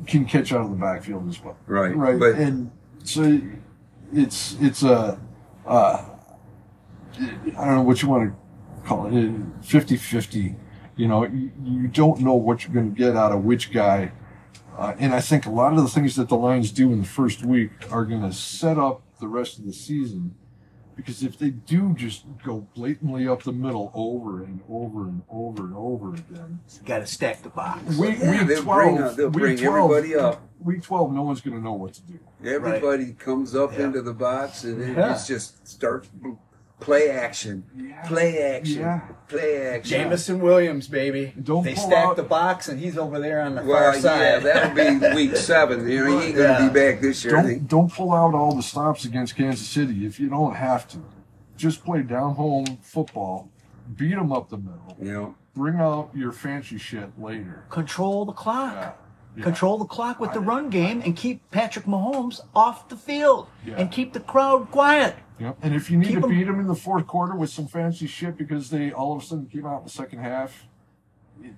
can 0.06 0.26
catch 0.26 0.52
out 0.54 0.62
of 0.62 0.70
the 0.70 0.76
backfield 0.76 1.28
as 1.30 1.42
well. 1.44 1.58
Right, 1.68 1.96
Right. 1.96 2.20
but- 2.20 2.36
and 2.36 2.72
so 3.04 3.40
it's 4.14 4.56
it's 4.62 4.84
a 4.84 5.20
uh, 5.66 6.06
I 7.20 7.66
don't 7.66 7.76
know 7.76 7.82
what 7.84 8.02
you 8.02 8.10
want 8.10 8.32
to 8.34 8.88
call 8.88 9.06
it 9.08 9.62
50-50. 9.62 10.56
You 10.96 11.08
know, 11.08 11.26
you, 11.26 11.52
you 11.64 11.88
don't 11.88 12.20
know 12.22 12.34
what 12.36 12.64
you're 12.64 12.74
going 12.74 12.94
to 12.94 12.98
get 12.98 13.16
out 13.16 13.32
of 13.32 13.44
which 13.44 13.72
guy. 13.72 14.12
Uh, 14.78 14.94
and 15.00 15.14
I 15.14 15.22
think 15.22 15.46
a 15.46 15.50
lot 15.52 15.74
of 15.74 15.84
the 15.84 15.88
things 15.90 16.16
that 16.16 16.30
the 16.30 16.36
Lions 16.36 16.72
do 16.72 16.92
in 16.92 17.00
the 17.00 17.08
first 17.08 17.46
week 17.46 17.72
are 17.92 18.04
going 18.06 18.22
to 18.22 18.34
set 18.34 18.78
up 18.78 19.02
the 19.20 19.28
rest 19.28 19.60
of 19.60 19.66
the 19.66 19.74
season. 19.74 20.36
Because 20.96 21.24
if 21.24 21.38
they 21.40 21.50
do 21.50 21.94
just 21.96 22.26
go 22.46 22.68
blatantly 22.76 23.28
up 23.28 23.44
the 23.44 23.52
middle 23.52 23.92
over 23.96 24.44
and 24.44 24.62
over 24.70 25.04
and 25.06 25.24
over 25.30 25.64
and 25.66 25.76
over 25.76 26.14
again, 26.14 26.60
Got 26.86 27.00
to 27.00 27.08
stack 27.08 27.42
the 27.42 27.50
box. 27.50 27.82
Week, 27.98 28.20
Yeah, 28.20 28.32
week 28.40 28.48
they'll 28.48 28.64
12, 28.64 28.84
bring 28.94 29.04
up- 29.04 29.16
they'll 29.16 29.30
week 29.30 29.42
bring 29.44 29.58
12, 29.58 29.92
everybody 29.92 30.16
up. 30.16 30.42
Week 30.60 30.82
12, 30.84 31.12
no 31.14 31.24
one's 31.24 31.42
going 31.42 31.58
to 31.58 31.64
know 31.64 31.74
what 31.74 31.94
to 31.96 32.02
do. 32.04 32.20
everybody 32.46 33.14
comes 33.14 33.56
up 33.56 33.74
Yeah. 33.74 33.86
into 33.86 34.02
the 34.02 34.14
box 34.14 34.64
and 34.66 34.82
it 34.82 34.98
Yeah. 34.98 35.14
it's 35.14 35.28
just 35.28 35.68
starts 35.68 36.10
play 36.84 37.10
action, 37.10 37.64
Yeah. 37.76 38.02
play 38.08 38.38
action, 38.56 38.80
Yeah. 38.82 39.00
play 39.28 39.68
action. 39.68 39.90
Jameson 40.00 40.40
Williams, 40.42 40.88
baby. 40.88 41.34
Don't 41.42 41.64
they 41.64 41.74
pull 41.74 41.88
stack 41.88 42.06
out- 42.06 42.16
the 42.18 42.24
box, 42.24 42.68
and 42.70 42.80
he's 42.80 42.98
over 42.98 43.20
there 43.20 43.42
on 43.42 43.56
the 43.56 43.64
Well, 43.64 43.78
far 43.80 43.96
yeah, 43.96 44.02
side. 44.02 44.44
that'll 44.44 45.10
be 45.10 45.16
week 45.28 45.36
seven. 45.38 45.88
You 45.88 46.06
know, 46.06 46.20
he 46.20 46.28
ain't 46.28 46.36
gonna 46.36 46.48
Yeah. 46.60 46.68
be 46.68 46.74
back 46.74 47.02
this 47.02 47.24
year. 47.24 47.34
Don't 47.42 47.68
don't 47.68 47.92
pull 47.94 48.14
out 48.14 48.34
all 48.34 48.54
the 48.56 48.64
stops 48.64 49.06
against 49.06 49.36
Kansas 49.36 49.68
City 49.68 50.06
if 50.06 50.20
you 50.20 50.30
don't 50.30 50.56
have 50.56 50.88
to. 50.90 50.98
Just 51.58 51.84
play 51.86 52.02
down 52.02 52.36
home 52.36 52.66
football, 52.82 53.50
beat 53.96 54.16
them 54.16 54.32
up 54.32 54.50
the 54.50 54.58
middle, 54.58 54.98
You 55.00 55.12
know, 55.14 55.36
bring 55.56 55.76
out 55.80 56.10
your 56.14 56.32
fancy 56.32 56.78
shit 56.78 57.10
later. 57.20 57.64
Control 57.70 58.26
the 58.26 58.32
clock. 58.34 58.98
Yeah. 59.36 59.40
Yeah. 59.40 59.44
Control 59.46 59.78
the 59.78 59.86
clock 59.86 60.20
with 60.20 60.34
the 60.34 60.40
run 60.40 60.70
game 60.70 61.02
and 61.04 61.16
keep 61.16 61.42
Patrick 61.52 61.86
Mahomes 61.86 62.42
off 62.56 62.88
the 62.90 62.96
field 62.96 63.48
Yeah. 63.66 63.76
and 63.78 63.92
keep 63.92 64.14
the 64.14 64.20
crowd 64.20 64.70
quiet. 64.72 65.16
Yep. 65.40 65.58
And 65.64 65.74
if 65.74 65.90
you 65.90 65.98
need 65.98 66.10
Keep 66.10 66.20
to 66.20 66.24
'em- 66.26 66.30
beat 66.30 66.44
them 66.46 66.60
in 66.60 66.68
the 66.68 66.76
fourth 66.76 67.08
quarter 67.08 67.36
with 67.36 67.50
some 67.50 67.66
fancy 67.68 68.06
shit 68.08 68.38
because 68.38 68.70
they 68.70 68.92
all 68.92 69.16
of 69.16 69.24
a 69.24 69.26
sudden 69.26 69.48
came 69.48 69.66
out 69.66 69.80
in 69.80 69.84
the 69.86 69.90
second 69.90 70.20
half, 70.20 70.68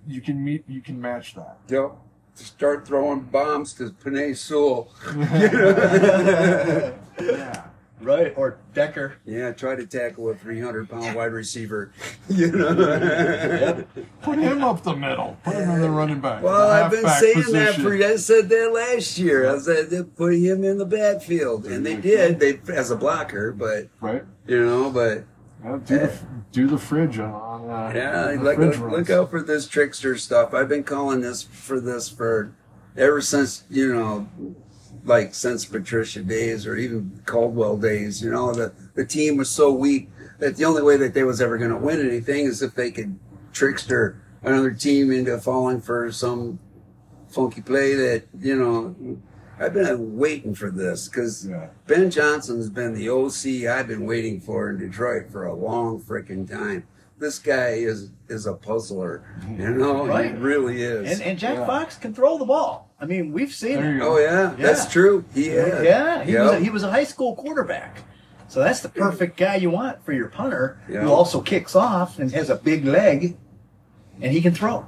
you 0.08 0.22
can 0.22 0.42
meet 0.44 0.64
you 0.68 0.82
can 0.82 1.00
match 1.02 1.36
that. 1.36 1.58
Yep. 1.68 1.92
Start 2.36 2.88
throwing 2.88 3.22
bombs 3.22 3.74
to 3.74 3.90
Penei 3.92 4.36
Sewell. 4.36 4.90
Yeah. 7.22 7.64
Right. 8.02 8.34
Or 8.36 8.58
Decker. 8.74 9.16
Yeah, 9.26 9.52
try 9.54 9.76
to 9.76 9.86
tackle 9.88 10.30
a 10.30 10.36
300 10.36 10.90
pound 10.90 11.16
wide 11.16 11.32
receiver. 11.32 11.92
You 12.28 12.52
know. 12.52 13.84
Put 14.24 14.40
him 14.40 14.64
up 14.64 14.84
the 14.84 14.96
middle. 14.96 15.38
Put 15.44 15.56
him 15.56 15.70
in 15.70 15.82
the 15.82 15.90
running 15.90 16.20
back. 16.20 16.42
Well, 16.44 16.70
I've 16.72 16.90
been 16.92 17.04
halfback 17.06 17.20
saying 17.22 17.54
that 17.54 17.76
position. 17.76 17.84
for 17.84 18.06
I 18.06 18.16
said 18.18 18.50
that 18.50 18.72
last 18.74 19.18
year. 19.20 19.48
I 19.54 19.60
said 19.60 19.90
they 19.92 20.04
put 20.04 20.34
him 20.34 20.64
in 20.64 20.78
the 20.80 20.86
backfield, 20.86 21.66
and 21.68 21.86
they 21.86 21.96
did. 21.96 22.40
They 22.40 22.60
as 22.74 22.90
a 22.92 22.96
blocker, 22.96 23.52
but 23.52 23.88
right. 24.02 24.24
you 24.48 24.66
know, 24.66 24.90
but 24.90 25.24
Yeah, 25.64 25.78
do, 25.86 25.98
the, 25.98 26.20
do 26.52 26.68
the 26.68 26.78
fridge 26.80 27.20
on. 27.20 27.32
on 27.32 27.70
uh, 27.70 27.92
yeah, 27.96 28.26
on 28.30 28.38
the 28.38 28.44
look, 28.44 28.56
fridge 28.56 28.78
look, 28.80 28.92
runs. 28.92 29.10
out 29.12 29.30
for 29.30 29.42
this 29.44 29.68
trickster 29.68 30.18
stuff. 30.18 30.54
I've 30.54 30.68
been 30.70 30.84
calling 30.84 31.22
this 31.22 31.44
for 31.44 31.80
this 31.80 32.10
for 32.10 32.52
ever 32.98 33.22
since 33.22 33.64
you 33.70 33.94
know, 33.94 34.28
like 35.06 35.34
since 35.34 35.66
Patricia 35.66 36.22
days 36.22 36.66
or 36.68 36.76
even 36.76 37.22
Caldwell 37.26 37.78
days. 37.78 38.22
You 38.22 38.32
know, 38.32 38.54
the 38.54 38.74
the 38.96 39.06
team 39.06 39.38
was 39.38 39.50
so 39.50 39.72
weak 39.72 40.10
that 40.40 40.58
the 40.58 40.66
only 40.66 40.82
way 40.82 40.98
that 40.98 41.14
they 41.14 41.24
was 41.24 41.42
ever 41.42 41.58
going 41.58 41.72
to 41.72 41.78
win 41.78 42.06
anything 42.06 42.46
is 42.46 42.62
if 42.62 42.76
they 42.76 42.92
could 42.92 43.18
trickster 43.54 44.22
another 44.44 44.72
team 44.72 45.12
into 45.12 45.38
falling 45.40 45.80
for 45.82 46.12
some 46.12 46.60
funky 47.30 47.62
play 47.62 47.94
that 47.94 48.24
you 48.40 48.56
know. 48.56 49.20
I've 49.58 49.74
been 49.74 50.18
waiting 50.18 50.54
for 50.54 50.70
this 50.70 51.08
because 51.08 51.48
Yeah. 51.48 51.70
Ben 51.88 52.12
Johnson's 52.12 52.70
been 52.70 52.94
the 52.94 53.08
OC 53.10 53.70
I've 53.74 53.88
been 53.88 54.06
waiting 54.06 54.42
for 54.42 54.70
in 54.70 54.78
Detroit 54.78 55.32
for 55.32 55.46
a 55.46 55.54
long 55.54 56.02
freaking 56.02 56.50
time. 56.50 56.86
This 57.20 57.40
guy 57.40 57.70
is 57.70 58.10
is 58.28 58.48
a 58.48 58.54
puzzler, 58.54 59.24
mm-hmm. 59.40 59.62
you 59.62 59.70
know. 59.70 60.08
Right. 60.08 60.32
He 60.32 60.38
really 60.38 60.82
is. 60.82 61.10
And, 61.10 61.22
and 61.22 61.40
Jack 61.40 61.56
Yeah. 61.56 61.66
Fox 61.66 61.96
can 61.96 62.14
throw 62.14 62.38
the 62.38 62.44
ball. 62.44 62.85
I 63.00 63.06
mean, 63.06 63.34
we've 63.34 63.54
seen 63.54 63.76
There 63.76 63.98
it. 63.98 64.02
oh 64.02 64.18
yeah, 64.18 64.56
Yeah. 64.58 64.66
that's 64.68 64.92
true. 64.92 65.26
He 65.34 65.48
is. 65.50 65.84
Yeah, 65.84 66.24
he, 66.24 66.36
was 66.38 66.52
a, 66.52 66.60
he 66.60 66.70
was 66.70 66.84
a 66.84 66.90
high 66.92 67.04
school 67.04 67.36
quarterback. 67.36 68.04
So 68.48 68.60
that's 68.62 68.80
the 68.80 68.90
perfect 68.90 69.36
mm. 69.36 69.40
guy 69.40 69.56
you 69.56 69.70
want 69.70 70.04
for 70.06 70.14
your 70.14 70.30
punter, 70.30 70.80
Yeah. 70.90 71.02
who 71.02 71.12
also 71.12 71.42
kicks 71.42 71.76
off 71.76 72.20
and 72.20 72.32
has 72.32 72.50
a 72.50 72.56
big 72.56 72.86
leg, 72.86 73.38
and 74.22 74.32
he 74.32 74.42
can 74.42 74.54
throw. 74.54 74.86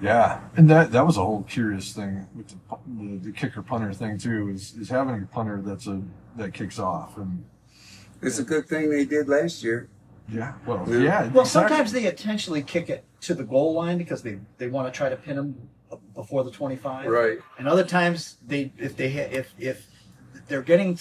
Yeah, 0.00 0.40
and 0.56 0.70
that 0.70 0.92
that 0.92 1.04
was 1.06 1.16
a 1.16 1.24
whole 1.24 1.42
curious 1.42 1.92
thing 1.92 2.26
with 2.34 2.48
the, 2.48 2.56
the, 2.86 3.18
the 3.26 3.32
kicker 3.32 3.62
punter 3.62 3.92
thing 3.92 4.16
too. 4.18 4.48
Is 4.48 4.74
is 4.76 4.88
having 4.88 5.22
a 5.22 5.26
punter 5.26 5.60
that's 5.64 5.86
a 5.88 6.00
that 6.36 6.54
kicks 6.54 6.78
off 6.78 7.16
and 7.18 7.44
It's 8.22 8.38
a 8.38 8.44
good 8.44 8.68
thing 8.68 8.90
they 8.90 9.04
did 9.04 9.28
last 9.28 9.62
year. 9.64 9.88
yeah, 10.28 10.52
well 10.66 10.84
Yeah. 10.88 10.98
yeah. 10.98 11.20
Well, 11.28 11.42
exactly. 11.42 11.44
sometimes 11.46 11.92
they 11.92 12.06
intentionally 12.06 12.62
kick 12.62 12.88
it 12.90 13.04
to 13.22 13.34
the 13.34 13.42
goal 13.42 13.74
line 13.74 13.98
because 13.98 14.22
they, 14.22 14.38
they 14.58 14.68
want 14.68 14.86
to 14.92 14.96
try 14.96 15.08
to 15.08 15.16
pin 15.16 15.36
him 15.36 15.68
before 16.14 16.44
the 16.44 16.50
25. 16.50 17.06
Right. 17.06 17.38
And 17.58 17.68
other 17.68 17.84
times 17.84 18.36
they 18.46 18.72
if 18.78 18.96
they 18.96 19.10
ha- 19.12 19.28
if 19.30 19.52
if 19.58 19.86
they're 20.48 20.62
getting 20.62 20.98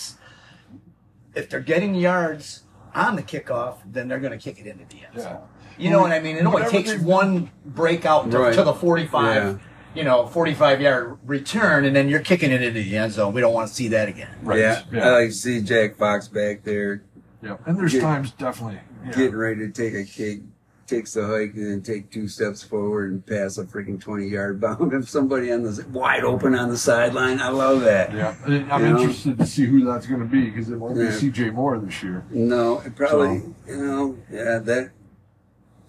if 1.35 1.49
they're 1.49 1.59
getting 1.59 1.95
yards 1.95 2.63
on 2.95 3.15
the 3.15 3.23
kickoff, 3.23 3.77
then 3.85 4.07
they're 4.07 4.19
going 4.19 4.37
to 4.37 4.43
kick 4.43 4.59
it 4.59 4.67
into 4.67 4.85
the 4.85 5.03
end 5.05 5.13
Yeah. 5.15 5.21
zone. 5.23 5.41
You 5.77 5.91
know 5.91 6.01
what 6.01 6.11
I 6.11 6.19
mean? 6.19 6.37
It 6.37 6.45
only 6.45 6.63
takes 6.69 6.95
one 6.95 7.51
breakout 7.63 8.31
to, 8.31 8.39
Right. 8.39 8.53
to 8.55 8.63
the 8.63 8.73
45, 8.73 9.35
Yeah. 9.35 9.57
you 9.93 10.03
know, 10.03 10.25
45 10.25 10.81
yard 10.81 11.19
return, 11.23 11.85
and 11.85 11.95
then 11.95 12.09
you're 12.09 12.21
kicking 12.21 12.51
it 12.51 12.63
into 12.63 12.81
the 12.81 12.97
end 12.97 13.13
zone. 13.13 13.33
We 13.33 13.41
don't 13.41 13.53
want 13.53 13.67
to 13.69 13.73
see 13.75 13.87
that 13.89 14.09
again. 14.09 14.29
Right. 14.41 14.59
Yeah. 14.59 14.81
Yeah. 14.91 15.07
I 15.07 15.11
like 15.11 15.29
to 15.29 15.35
see 15.35 15.61
Jack 15.61 15.97
Fox 15.97 16.27
back 16.27 16.63
there 16.63 17.03
yeah. 17.43 17.57
And 17.67 17.77
there's 17.77 17.93
Get- 17.93 18.01
times 18.01 18.31
definitely 18.31 18.79
yeah. 19.05 19.11
getting 19.11 19.35
ready 19.35 19.59
to 19.59 19.71
take 19.71 19.93
a 19.93 20.03
kick, 20.03 20.39
takes 20.87 21.13
the 21.13 21.25
hike 21.27 21.53
and 21.55 21.69
then 21.71 21.81
take 21.81 22.09
two 22.09 22.27
steps 22.27 22.63
forward 22.63 23.11
and 23.11 23.25
pass 23.25 23.57
a 23.57 23.65
freaking 23.65 23.99
20 23.99 24.27
yard 24.27 24.59
bomb. 24.61 24.93
If 24.93 25.09
somebody 25.09 25.51
on 25.51 25.63
the 25.63 25.85
wide 25.91 26.23
open 26.23 26.55
on 26.55 26.69
the 26.69 26.77
sideline, 26.77 27.39
I 27.39 27.49
love 27.49 27.81
that. 27.81 28.13
Yeah, 28.13 28.35
And 28.45 28.71
I'm 28.71 28.81
You 28.85 28.93
know? 28.93 28.99
interested 29.01 29.37
to 29.37 29.45
see 29.45 29.65
who 29.65 29.85
that's 29.85 30.07
going 30.07 30.21
to 30.21 30.25
be 30.27 30.45
because 30.49 30.69
it 30.69 30.77
won't 30.77 30.97
Yeah. 30.97 31.07
be 31.07 31.11
C.J. 31.11 31.51
Moore 31.51 31.77
this 31.79 32.01
year. 32.01 32.23
No, 32.31 32.79
it 32.79 32.95
probably, 32.95 33.43
you 33.67 33.77
know, 33.77 34.17
yeah, 34.31 34.59
that, 34.59 34.91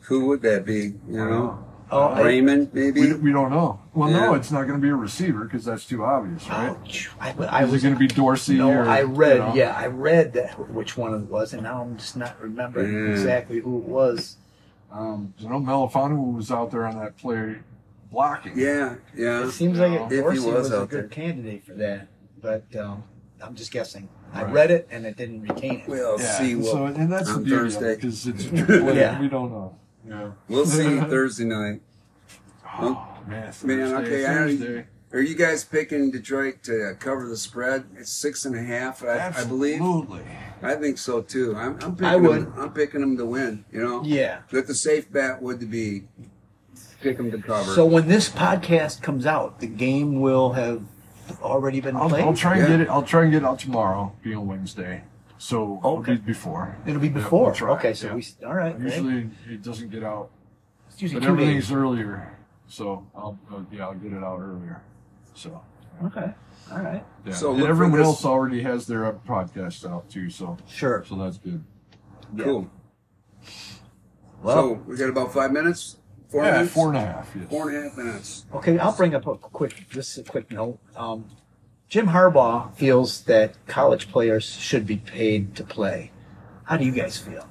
who 0.01 0.27
would 0.27 0.43
that 0.43 0.65
be? 0.65 0.95
You 1.09 1.25
know? 1.25 1.65
Oh, 1.91 2.03
I- 2.09 2.23
Raymond, 2.23 2.71
maybe? 2.75 3.01
We, 3.01 3.15
we 3.15 3.33
don't 3.33 3.51
know. 3.51 3.81
Well, 3.95 4.11
no, 4.11 4.35
it's 4.35 4.51
not 4.53 4.63
going 4.67 4.79
to 4.79 4.83
be 4.85 4.91
a 4.91 4.95
receiver 4.95 5.45
because 5.45 5.65
that's 5.65 5.87
too 5.87 6.05
obvious, 6.05 6.47
right? 6.49 6.77
Oh, 6.79 7.15
I, 7.19 7.31
I 7.49 7.65
Is 7.65 7.71
was 7.73 7.83
it 7.83 7.87
going 7.87 7.95
to 7.95 7.99
be 7.99 8.07
Dorsey? 8.09 8.57
No, 8.59 8.71
or, 8.71 8.83
I 8.89 9.03
read. 9.03 9.35
you 9.35 9.39
know? 9.39 9.55
Yeah, 9.55 9.75
I 9.77 9.87
read 9.87 10.35
that 10.35 10.71
which 10.71 10.97
one 10.99 11.15
it 11.15 11.21
was, 11.31 11.53
and 11.55 11.63
now 11.63 11.81
I'm 11.83 11.97
just 11.97 12.17
not 12.17 12.39
remembering 12.43 12.93
Yeah. 12.93 13.11
exactly 13.13 13.61
who 13.61 13.79
it 13.79 13.85
was. 13.85 14.37
Um, 14.91 15.35
I 15.41 15.45
know 15.45 15.61
Melifonwu 15.61 16.35
was 16.35 16.51
out 16.51 16.71
there 16.71 16.87
on 16.87 16.99
that 16.99 17.17
play 17.19 17.57
blocking. 18.11 18.59
yeah, 18.59 18.97
yeah. 19.15 19.45
it 19.47 19.51
seems 19.53 19.79
like 19.79 19.93
If 19.93 20.13
it, 20.13 20.15
he 20.15 20.21
Dorsey 20.23 20.41
was 20.47 20.55
was, 20.71 20.73
a 20.73 20.79
good 20.87 20.91
there. 20.91 21.09
candidate 21.09 21.65
for 21.65 21.75
that, 21.75 22.09
but 22.41 22.65
um, 22.77 23.05
I'm 23.43 23.55
just 23.55 23.71
guessing. 23.71 24.09
I 24.33 24.45
read 24.45 24.71
it 24.71 24.89
and 24.91 25.07
it 25.07 25.17
didn't 25.17 25.43
retain 25.43 25.81
it. 25.81 25.89
We'll 25.89 26.21
Yeah, 26.21 26.39
see. 26.39 26.63
so 26.63 26.87
and 26.87 27.11
that's 27.13 27.29
the 27.29 27.35
on 27.35 27.45
beauty 27.45 27.61
Thursday. 27.71 27.95
because 27.97 28.27
it's 28.27 28.45
a 28.45 28.49
triple 28.67 28.95
Yeah. 28.95 29.19
We 29.21 29.29
don't 29.29 29.51
know. 29.51 29.77
Yeah. 30.07 30.31
we'll 30.49 30.67
see 30.67 30.99
Thursday 31.01 31.45
night. 31.45 31.81
Oh 32.81 33.07
man, 33.27 33.53
Thursday, 33.53 33.67
Man, 33.77 33.95
okay, 34.05 34.27
I 34.27 34.37
already- 34.37 34.57
Thursday. 34.57 34.87
Are 35.11 35.21
you 35.23 35.35
guys 35.35 35.65
picking 35.65 36.11
Detroit 36.11 36.63
to 36.65 36.95
cover 37.01 37.27
the 37.27 37.37
spread? 37.39 37.85
It's 37.97 38.11
six 38.13 38.45
and 38.45 38.55
a 38.55 38.63
half, 38.63 39.03
I, 39.03 39.29
I 39.35 39.45
believe. 39.45 39.77
Absolutely. 39.77 40.21
I 40.63 40.75
think 40.75 40.99
so 40.99 41.23
too. 41.23 41.55
I'm, 41.57 41.79
I'm 41.83 41.93
picking 41.95 42.05
I 42.07 42.17
would. 42.17 42.43
Them, 42.47 42.55
I'm 42.59 42.73
picking 42.73 43.01
them 43.01 43.17
to 43.17 43.25
win. 43.27 43.65
You 43.73 43.83
know. 43.83 44.03
Yeah. 44.05 44.41
That 44.51 44.67
the 44.67 44.75
safe 44.75 45.11
bet 45.11 45.41
would 45.43 45.71
be 45.71 46.05
pick 47.01 47.17
them 47.17 47.31
to 47.31 47.39
cover. 47.39 47.73
So 47.75 47.85
when 47.87 48.09
this 48.09 48.29
podcast 48.29 49.03
comes 49.03 49.25
out, 49.27 49.61
the 49.61 49.67
game 49.67 50.21
will 50.21 50.53
have 50.53 50.83
already 51.43 51.81
been 51.81 51.97
I'll, 51.97 52.09
played. 52.09 52.25
I'll 52.25 52.35
try 52.35 52.53
and 52.55 52.63
Yeah. 52.63 52.69
get 52.69 52.81
it. 52.81 52.89
I'll 52.89 53.03
try 53.03 53.23
and 53.23 53.31
get 53.33 53.43
it 53.43 53.47
out 53.47 53.59
tomorrow, 53.61 54.13
being 54.23 54.37
on 54.37 54.47
Wednesday. 54.47 55.03
So 55.39 55.79
it'll 55.79 55.99
be 55.99 56.17
before. 56.17 56.77
It'll 56.87 57.01
be 57.01 57.07
Yeah, 57.09 57.15
before. 57.15 57.55
we'll 57.61 57.71
okay, 57.75 57.95
so 57.95 58.09
yeah. 58.09 58.15
we 58.15 58.27
all 58.45 58.55
right. 58.55 58.77
great. 58.77 58.93
Usually 58.95 59.31
it 59.49 59.63
doesn't 59.63 59.91
get 59.91 60.03
out, 60.03 60.31
it's 60.91 61.01
usually 61.01 61.21
but 61.21 61.27
two 61.27 61.33
everything's 61.35 61.69
days. 61.69 61.77
earlier. 61.77 62.37
So 62.67 63.07
I'll 63.15 63.39
uh, 63.53 63.61
yeah 63.71 63.87
I'll 63.87 63.95
get 63.95 64.13
it 64.13 64.23
out 64.25 64.41
earlier. 64.41 64.83
So 65.35 65.61
Okay, 66.05 66.33
all 66.71 66.79
right, 66.81 67.05
yeah, 67.25 67.33
So 67.33 67.51
and 67.51 67.59
look 67.59 67.67
for 67.67 67.71
everyone 67.71 67.99
this- 67.99 68.07
else 68.07 68.25
already 68.25 68.63
has 68.63 68.87
their 68.87 69.07
uh, 69.07 69.13
podcast 69.27 69.89
out 69.89 70.09
too. 70.11 70.29
So 70.31 70.57
sure. 70.69 71.05
so 71.07 71.17
that's 71.17 71.39
good. 71.39 71.65
Yeah. 72.37 72.45
cool. 72.45 72.71
Well, 74.43 74.55
so 74.57 74.73
we 74.87 74.97
got 74.97 75.09
about 75.09 75.33
five 75.33 75.53
minutes. 75.53 75.97
Four 76.29 76.45
yeah, 76.45 76.53
minutes. 76.53 76.73
four 76.75 76.89
and 76.89 76.97
a 76.99 77.01
half. 77.01 77.31
Yes. 77.35 77.49
Four 77.49 77.71
and 77.71 77.79
a 77.79 77.83
half 77.89 77.97
minutes. 77.97 78.45
okay, 78.55 78.79
I'll 78.79 78.93
bring 78.97 79.15
up 79.15 79.27
a 79.27 79.35
quick. 79.37 79.89
This 79.91 80.13
is 80.13 80.19
a 80.19 80.31
quick 80.31 80.51
note. 80.53 80.79
Um, 80.95 81.25
Jim 81.89 82.09
Harbaugh 82.09 82.75
feels 82.75 83.23
that 83.23 83.55
college 83.67 84.11
players 84.11 84.45
should 84.45 84.87
be 84.87 84.99
paid 84.99 85.57
to 85.57 85.65
play. 85.65 86.11
How 86.65 86.77
do 86.77 86.85
you 86.85 86.93
guys 86.93 87.17
feel? 87.17 87.49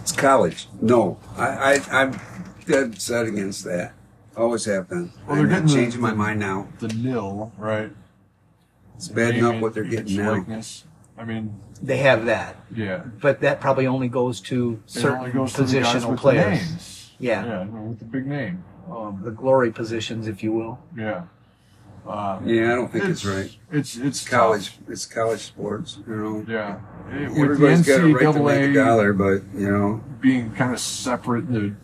It's 0.00 0.10
college. 0.10 0.66
No, 0.80 1.18
I, 1.36 1.78
I 1.92 2.02
I'm 2.02 2.20
dead 2.66 3.00
set 3.00 3.26
against 3.26 3.62
that. 3.64 3.92
Always 4.36 4.64
have 4.64 4.88
been. 4.88 5.12
Well, 5.28 5.36
they're 5.36 5.44
I'm 5.44 5.50
not 5.50 5.50
getting 5.60 5.66
the- 5.68 5.74
changing 5.74 6.00
my 6.00 6.12
mind 6.12 6.40
now. 6.40 6.66
The 6.80 6.88
nil, 6.88 7.52
right? 7.56 7.92
It's 9.02 9.08
bad 9.08 9.34
Name, 9.34 9.60
what 9.60 9.74
they're 9.74 9.82
getting 9.82 10.16
now. 10.16 10.30
likeness. 10.32 10.84
I 11.18 11.24
mean, 11.24 11.58
They 11.82 11.96
have 11.98 12.24
that, 12.26 12.54
yeah. 12.74 13.02
but 13.20 13.40
that 13.40 13.60
probably 13.60 13.86
only 13.88 14.08
goes 14.08 14.40
to 14.42 14.80
certain 14.86 15.18
only 15.18 15.32
goes 15.32 15.52
to 15.54 15.64
the 15.64 15.80
guys 15.80 15.86
positional 16.04 16.10
with 16.12 16.20
players. 16.20 16.44
the 16.44 16.50
names. 16.66 17.12
Yeah. 17.18 17.44
Yeah, 17.44 17.64
with 17.64 17.98
the 17.98 18.04
big 18.04 18.26
name. 18.26 18.62
Um, 18.88 19.20
The 19.24 19.32
glory 19.32 19.72
positions, 19.72 20.28
if 20.28 20.42
you 20.44 20.52
will. 20.52 20.78
yeah. 20.96 21.24
Uh, 22.06 22.38
Yeah, 22.44 22.72
I 22.72 22.74
don't 22.76 22.90
think 22.92 23.04
it's, 23.06 23.24
right. 23.24 23.56
It's 23.72 23.96
it's 23.96 24.26
College. 24.28 24.76
tough. 24.76 24.88
It's 24.88 25.06
college 25.06 25.40
sports. 25.40 25.98
You 26.06 26.14
know. 26.16 26.44
Yeah. 26.48 26.78
It- 27.12 27.30
with 27.30 27.38
Everybody's 27.38 27.86
the 27.86 27.92
got 27.92 28.04
a 28.04 28.14
right 28.14 28.32
to 28.34 28.42
make 28.42 28.70
a 28.70 28.72
dollar, 28.74 29.12
but 29.12 29.42
you 29.54 29.70
know, 29.70 30.02
being 30.20 30.52
kind 30.52 30.72
of 30.72 30.78
separate 30.80 31.52
the 31.52 31.74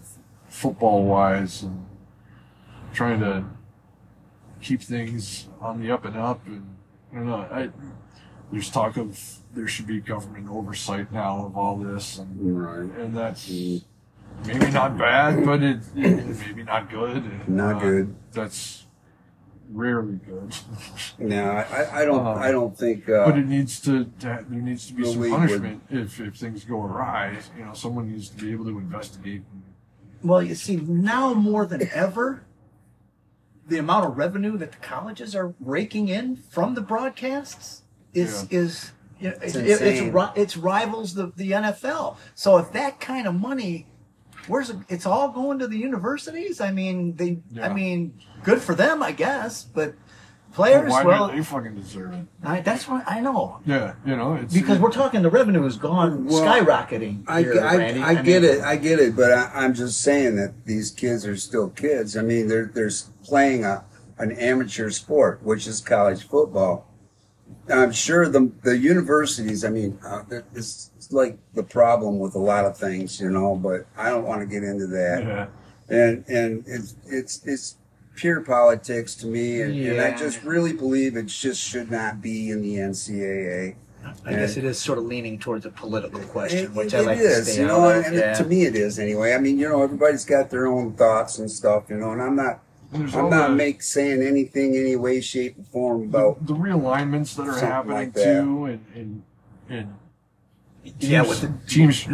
football 0.49 1.05
wise 1.05 1.62
and 1.64 1.85
trying 2.93 3.21
to 3.21 3.45
keep 4.61 4.83
things 4.83 5.49
on 5.61 5.81
the 5.81 5.91
up 5.91 6.05
and 6.05 6.16
up 6.16 6.45
and 6.47 6.66
I 7.12 7.16
don't 7.16 7.26
know. 7.26 7.48
I, 7.50 7.70
there's 8.52 8.70
talk 8.70 8.96
of 8.96 9.18
there 9.54 9.68
should 9.68 9.86
be 9.86 10.00
government 10.00 10.48
oversight 10.50 11.12
now 11.12 11.46
of 11.46 11.56
all 11.56 11.76
this 11.76 12.18
and 12.18 12.64
right? 12.64 12.98
and 12.98 13.16
that's 13.16 13.48
maybe 14.46 14.70
not 14.70 14.96
bad, 14.96 15.44
but 15.44 15.62
it, 15.62 15.80
it 15.96 16.46
maybe 16.46 16.62
not 16.62 16.90
good. 16.90 17.18
Uh, 17.18 17.44
Not 17.46 17.80
good. 17.82 18.14
That's 18.32 18.86
rarely 19.70 20.18
good. 20.26 20.54
No, 21.18 21.50
I, 21.50 22.02
I 22.02 22.04
don't. 22.04 22.26
Uh, 22.26 22.32
I 22.34 22.50
don't 22.50 22.76
think. 22.76 23.09
Uh, 23.09 23.26
but 23.26 23.38
it 23.38 23.46
needs 23.46 23.80
to, 23.82 24.04
to 24.20 24.44
there 24.48 24.61
needs 24.61 24.86
to 24.86 24.94
be 24.94 25.02
The 25.02 25.11
some 25.11 25.20
league 25.20 25.32
punishment 25.32 25.82
if, 25.90 26.20
if 26.20 26.36
things 26.36 26.64
go 26.64 26.82
awry. 26.82 27.38
You 27.56 27.64
know, 27.66 27.74
someone 27.74 28.11
needs 28.11 28.28
to 28.30 28.36
be 28.36 28.52
able 28.52 28.64
to 28.66 28.78
investigate. 28.78 29.42
Well, 30.22 30.42
you 30.42 30.54
see, 30.54 30.76
now 30.76 31.34
more 31.34 31.64
than 31.66 31.88
ever, 31.92 32.44
the 33.69 33.79
amount 33.79 34.07
of 34.07 34.16
revenue 34.16 34.57
that 34.59 34.73
the 34.73 34.79
colleges 34.79 35.37
are 35.37 35.55
raking 35.61 36.09
in 36.09 36.37
from 36.37 36.75
the 36.75 36.81
broadcasts 36.81 37.83
is 38.14 38.47
is 38.51 38.93
you 39.21 39.31
know, 39.31 39.37
It's 39.43 39.57
it, 39.57 39.66
it's 39.66 40.37
it's 40.37 40.57
rivals 40.57 41.14
the, 41.14 41.33
the 41.37 41.51
NFL. 41.53 42.16
So 42.35 42.59
if 42.59 42.73
that 42.73 43.01
kind 43.01 43.27
of 43.27 43.35
money, 43.35 43.87
where's 44.47 44.71
it, 44.71 44.77
it's 44.89 45.07
all 45.07 45.31
going 45.31 45.59
to 45.59 45.66
the 45.66 45.77
universities? 45.77 46.61
I 46.61 46.71
mean, 46.71 47.16
they. 47.16 47.39
I 47.61 47.69
mean, 47.69 48.21
good 48.45 48.62
for 48.62 48.75
them, 48.75 49.03
I 49.03 49.12
guess. 49.12 49.64
But 49.64 49.95
players, 50.53 50.90
Why 50.90 51.05
well, 51.05 51.28
do 51.28 51.36
they 51.36 51.42
fucking 51.42 51.74
deserve 51.74 52.14
it? 52.14 52.26
I, 52.42 52.61
that's 52.61 52.88
what 52.88 53.05
I 53.07 53.20
know. 53.20 53.61
Yeah, 53.66 53.94
you 54.05 54.16
know, 54.16 54.34
it's 54.34 54.55
Because 54.55 54.78
we're 54.78 54.90
talking, 54.90 55.22
the 55.22 55.30
revenue 55.30 55.62
has 55.62 55.76
gone 55.76 56.26
Well, 56.26 56.42
skyrocketing. 56.42 57.24
I, 57.26 57.42
here, 57.42 57.61
I, 57.61 57.76
Randy. 57.76 58.01
I 58.01 58.14
get 58.14 58.42
mean, 58.42 58.51
it. 58.53 58.61
I 58.62 58.76
get 58.76 58.99
it. 58.99 59.16
But 59.16 59.32
I, 59.32 59.51
I'm 59.55 59.74
just 59.74 60.01
saying 60.01 60.36
that 60.36 60.64
these 60.64 60.90
kids 60.90 61.26
are 61.26 61.36
still 61.36 61.70
kids. 61.70 62.16
I 62.16 62.22
mean, 62.22 62.49
they're 62.49 62.70
they're 62.72 62.90
playing 63.24 63.64
a 63.64 63.84
an 64.18 64.32
amateur 64.32 64.90
sport, 64.90 65.42
which 65.42 65.66
is 65.66 65.80
college 65.80 66.26
football. 66.26 66.86
I'm 67.68 67.92
sure 67.92 68.28
the 68.28 68.51
the 68.62 68.76
universities. 68.76 69.64
I 69.64 69.70
mean, 69.70 69.99
uh, 70.05 70.22
it's, 70.55 70.90
it's 70.96 71.12
like 71.12 71.38
the 71.55 71.62
problem 71.62 72.18
with 72.18 72.34
a 72.34 72.38
lot 72.38 72.64
of 72.64 72.76
things, 72.76 73.20
you 73.20 73.30
know. 73.30 73.57
But 73.57 73.86
I 73.96 74.11
don't 74.11 74.24
want 74.24 74.40
to 74.40 74.46
get 74.46 74.64
into 74.64 74.86
that. 74.88 75.22
yeah, 75.22 75.46
and 75.96 76.24
and 76.28 76.64
it's 76.66 76.96
it's 77.07 77.44
it's 77.46 77.76
pure 78.19 78.41
politics 78.41 79.14
to 79.14 79.27
me, 79.27 79.62
and, 79.62 79.73
and 79.79 80.01
I 80.01 80.16
just 80.16 80.43
really 80.43 80.73
believe 80.73 81.16
it 81.16 81.27
just 81.27 81.61
should 81.62 81.89
not 81.91 82.21
be 82.21 82.51
in 82.51 82.61
the 82.62 82.75
NCAA. 82.75 83.77
I 84.27 84.31
guess 84.33 84.57
it 84.57 84.64
is 84.64 84.79
sort 84.79 84.99
of 84.99 85.05
leaning 85.05 85.39
towards 85.39 85.66
a 85.66 85.71
political 85.71 86.21
question, 86.21 86.64
It, 86.64 86.73
which 86.75 86.95
it- 86.95 86.97
I 86.97 87.01
like 87.01 87.19
it 87.19 87.23
to 87.23 87.45
stay 87.45 87.61
you 87.61 87.66
know, 87.69 87.89
of. 87.89 88.05
and 88.07 88.16
yeah. 88.16 88.33
it, 88.33 88.37
to 88.39 88.45
me 88.45 88.64
it 88.64 88.75
is 88.75 88.99
anyway. 88.99 89.35
I 89.35 89.39
mean, 89.39 89.57
you 89.59 89.69
know, 89.69 89.83
everybody's 89.83 90.25
got 90.25 90.51
their 90.51 90.66
own 90.66 90.95
thoughts 90.95 91.39
and 91.39 91.49
stuff, 91.51 91.85
you 91.91 91.97
know, 91.97 92.11
and 92.11 92.21
I'm 92.21 92.35
not 92.35 92.61
there's 92.91 93.14
I'm 93.14 93.29
not 93.31 93.51
the, 93.51 93.55
make 93.55 93.83
saying 93.83 94.23
anything 94.23 94.75
any 94.77 94.97
way, 94.97 95.21
shape, 95.21 95.57
or 95.61 95.64
form 95.64 96.03
about 96.05 96.45
the 96.47 96.55
realignments 96.55 97.37
that 97.37 97.47
are 97.47 97.59
happening 97.61 97.97
like 97.97 98.14
that. 98.14 98.41
too, 98.43 98.64
and 98.64 98.85
and 98.95 99.23
and 99.69 99.95
Yeah, 100.99 101.23
with 101.23 101.43
the- 101.43 101.53
teams 101.71 102.07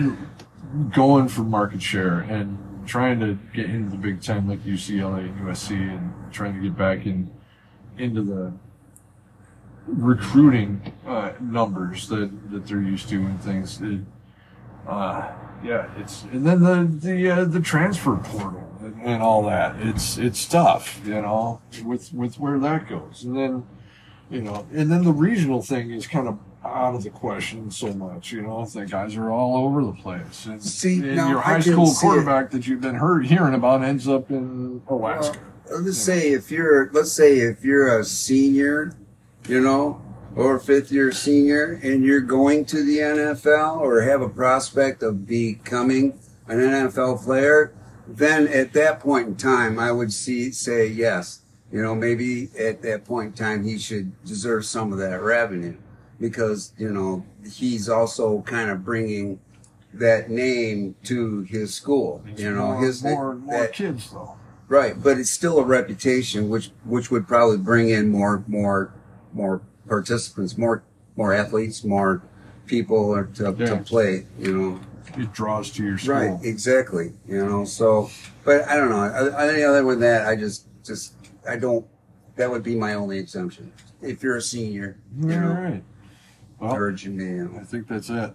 going 0.93 1.29
for 1.29 1.43
market 1.43 1.81
share 1.81 2.19
and 2.21 2.59
trying 2.87 3.20
to 3.20 3.39
get 3.53 3.70
into 3.70 3.91
the 3.91 3.97
Big 3.97 4.22
Ten 4.22 4.49
like 4.49 4.61
UCLA 4.61 5.20
and 5.20 5.41
USC, 5.41 5.72
and 5.72 6.12
trying 6.32 6.55
to 6.55 6.61
get 6.61 6.76
back 6.76 7.07
in 7.07 7.30
into 7.99 8.22
the 8.22 8.53
recruiting 9.87 10.93
uh, 11.07 11.32
numbers 11.41 12.09
that, 12.09 12.30
that 12.51 12.66
they're 12.66 12.80
used 12.80 13.09
to 13.11 13.16
and 13.16 13.41
things. 13.41 13.80
It, 13.80 14.01
uh, 14.87 15.32
yeah, 15.62 15.89
it's 15.97 16.24
and 16.24 16.47
then 16.47 16.61
the 16.61 17.09
the 17.09 17.30
uh, 17.30 17.45
the 17.45 17.61
transfer 17.61 18.16
portal 18.16 18.76
and, 18.80 19.01
and 19.03 19.22
all 19.22 19.43
that. 19.45 19.76
It's 19.78 20.18
it's 20.18 20.47
tough, 20.47 21.01
you 21.05 21.22
know, 21.22 21.61
with 21.85 22.12
with 22.12 22.39
where 22.39 22.59
that 22.59 22.89
goes, 22.89 23.24
and 23.24 23.37
then 23.37 23.66
you 24.30 24.43
know, 24.43 24.66
and 24.72 24.91
then 24.91 25.05
the 25.05 25.12
regional 25.12 25.62
thing 25.62 25.91
is 25.91 26.07
kind 26.07 26.28
of 26.28 26.39
out 26.65 26.95
of 26.95 27.03
the 27.03 27.11
question 27.11 27.71
so 27.71 27.93
much. 27.93 28.33
You 28.33 28.43
know, 28.43 28.65
the 28.65 28.87
guys 28.87 29.17
are 29.17 29.31
all 29.31 29.57
over 29.67 29.85
the 29.85 29.93
place. 29.93 30.47
And, 30.47 30.62
See, 30.62 31.01
and 31.01 31.17
now, 31.17 31.29
your 31.29 31.41
high 31.41 31.61
school 31.61 31.93
quarterback 31.93 32.51
that 32.51 32.67
you've 32.67 32.81
been 32.81 32.95
heard 32.95 33.27
hearing 33.27 33.55
about 33.55 33.83
ends 33.83 34.09
up 34.09 34.31
in 34.31 34.83
Alaska. 34.89 35.39
let's 35.71 35.99
say 35.99 36.33
if 36.33 36.51
you're 36.51 36.91
let's 36.93 37.12
say 37.12 37.39
if 37.39 37.65
you're 37.65 37.99
a 37.99 38.05
senior, 38.05 38.97
you 39.49 39.61
know, 39.61 40.01
or 40.35 40.59
fifth 40.59 40.91
year 40.91 41.12
senior 41.12 41.81
and 41.83 42.05
you're 42.05 42.21
going 42.21 42.65
to 42.67 42.83
the 42.83 42.99
NFL 42.99 43.79
or 43.79 44.01
have 44.03 44.23
a 44.23 44.29
prospect 44.29 45.03
of 45.03 45.27
becoming 45.27 46.19
an 46.49 46.59
NFL 46.59 47.25
player, 47.25 47.75
then 48.07 48.49
at 48.49 48.73
that 48.73 49.01
point 49.01 49.29
in 49.29 49.37
time 49.37 49.79
I 49.79 49.93
would 49.93 50.12
see 50.12 50.51
say 50.51 50.87
yes. 50.87 51.41
You 51.73 51.83
know, 51.83 51.95
maybe 51.95 52.51
at 52.57 52.83
that 52.83 53.05
point 53.05 53.29
in 53.29 53.45
time 53.45 53.65
he 53.65 53.79
should 53.79 54.12
deserve 54.25 54.65
some 54.65 54.93
of 54.93 54.99
that 54.99 55.21
revenue 55.21 55.77
because, 56.21 56.73
you 56.79 56.93
know, 56.93 57.25
he's 57.51 57.89
also 57.89 58.41
kind 58.43 58.71
of 58.71 58.85
bringing 58.85 59.41
that 59.93 60.31
name 60.31 60.95
to 61.05 61.43
his 61.43 61.75
school. 61.75 62.23
It's 62.27 62.41
you 62.41 62.53
know, 62.53 62.67
more, 62.73 62.85
his 62.85 63.03
more, 63.03 63.35
more 63.37 63.61
that- 63.61 63.73
kids 63.73 64.11
though. 64.11 64.37
Right, 64.67 65.01
but 65.01 65.19
it's 65.19 65.31
still 65.31 65.59
a 65.59 65.62
reputation, 65.65 66.49
which 66.49 66.71
which 66.85 67.11
would 67.11 67.29
probably 67.29 67.59
bring 67.59 67.91
in 67.91 68.09
more 68.09 68.43
more 68.49 68.95
more 69.35 69.61
participants, 69.87 70.57
more 70.57 70.83
more 71.17 71.35
athletes, 71.35 71.85
more 71.85 72.23
people 72.67 73.15
to, 73.35 73.55
Yeah. 73.59 73.67
to 73.67 73.77
play. 73.77 74.27
You 74.39 74.57
know, 74.57 74.81
It 75.19 75.33
draws 75.35 75.71
to 75.73 75.85
your 75.85 75.99
school. 75.99 76.15
right? 76.15 76.39
Exactly. 76.43 77.12
You 77.29 77.45
know, 77.45 77.65
so 77.67 78.09
but 78.43 78.67
I 78.67 78.77
don't 78.77 78.89
know. 78.89 79.03
Other 79.03 79.83
than 79.85 80.01
that, 80.01 80.27
I 80.27 80.35
just 80.35 80.67
just 80.83 81.12
I 81.49 81.57
don't. 81.57 81.87
That 82.37 82.51
would 82.51 82.62
be 82.62 82.75
my 82.75 82.95
only 82.95 83.19
exemption. 83.19 83.71
If 84.01 84.23
you're 84.23 84.37
a 84.37 84.43
senior, 84.43 84.97
you 85.21 85.35
All 85.35 85.41
know, 85.41 85.53
right. 85.53 85.85
Well, 86.61 86.73
or 86.75 86.89
a. 86.91 87.59
I 87.61 87.65
think 87.65 87.89
that's 87.89 88.11
it. 88.11 88.33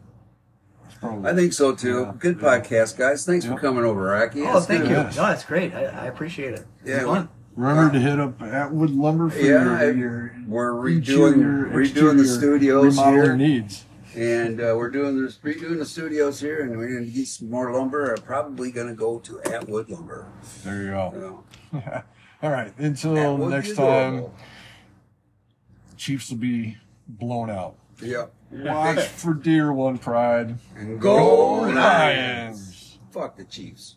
Probably- 0.99 1.29
I 1.29 1.35
think 1.35 1.53
so 1.53 1.73
too. 1.75 2.01
Yeah. 2.01 2.13
Good 2.19 2.39
Yeah. 2.41 2.47
podcast, 2.59 2.97
guys. 2.97 3.25
Thanks 3.25 3.45
Yeah. 3.45 3.53
for 3.53 3.59
coming 3.59 3.85
over, 3.85 4.01
Rocky. 4.03 4.41
Oh, 4.41 4.53
That's 4.53 4.65
thank 4.65 4.81
good. 4.83 4.89
you. 4.91 4.95
Yes. 4.97 5.15
No, 5.15 5.23
that's 5.23 5.45
great. 5.45 5.73
I, 5.73 5.85
I 5.85 6.05
appreciate 6.07 6.53
it. 6.53 6.65
Yeah, 6.85 7.03
Fun. 7.05 7.29
Remember 7.55 7.91
to 7.93 7.99
hit 7.99 8.19
up 8.19 8.41
Atwood 8.41 8.89
Lumber 8.91 9.29
for 9.29 9.37
Yeah, 9.39 9.63
your, 9.63 9.75
I- 9.77 9.89
your 9.91 10.35
We're 10.47 10.89
interior, 10.89 11.67
redoing 11.67 11.71
redoing 11.73 12.17
the 12.17 12.25
studios 12.25 12.97
here, 12.97 13.35
needs. 13.35 13.83
and 14.15 14.59
uh, 14.61 14.73
we're 14.77 14.89
doing 14.89 15.21
the 15.21 15.27
redoing 15.43 15.77
the 15.77 15.85
studios 15.85 16.39
here, 16.39 16.61
and 16.61 16.77
we're 16.77 16.87
gonna 16.87 17.05
get 17.05 17.27
some 17.27 17.49
more 17.49 17.71
lumber. 17.73 18.13
I'm 18.13 18.21
probably 18.23 18.71
gonna 18.71 18.93
go 18.95 19.19
to 19.19 19.41
Atwood 19.43 19.89
Lumber. 19.89 20.27
There 20.63 20.83
you 20.83 20.89
go. 20.91 21.43
So, 21.71 22.03
All 22.43 22.51
right. 22.51 22.73
Until 22.77 23.17
Atwood 23.17 23.51
next 23.51 23.75
time. 23.75 24.25
Chiefs 25.97 26.29
will 26.29 26.37
be 26.37 26.77
blown 27.07 27.49
out. 27.49 27.75
Yep. 28.01 28.33
Watch 28.51 29.05
for 29.07 29.33
Deer 29.33 29.71
One 29.71 29.97
Pride. 29.97 30.57
And 30.75 30.99
Go 30.99 31.17
go 31.17 31.73
Lions! 31.73 32.97
Fuck 33.11 33.37
the 33.37 33.43
Chiefs. 33.45 33.95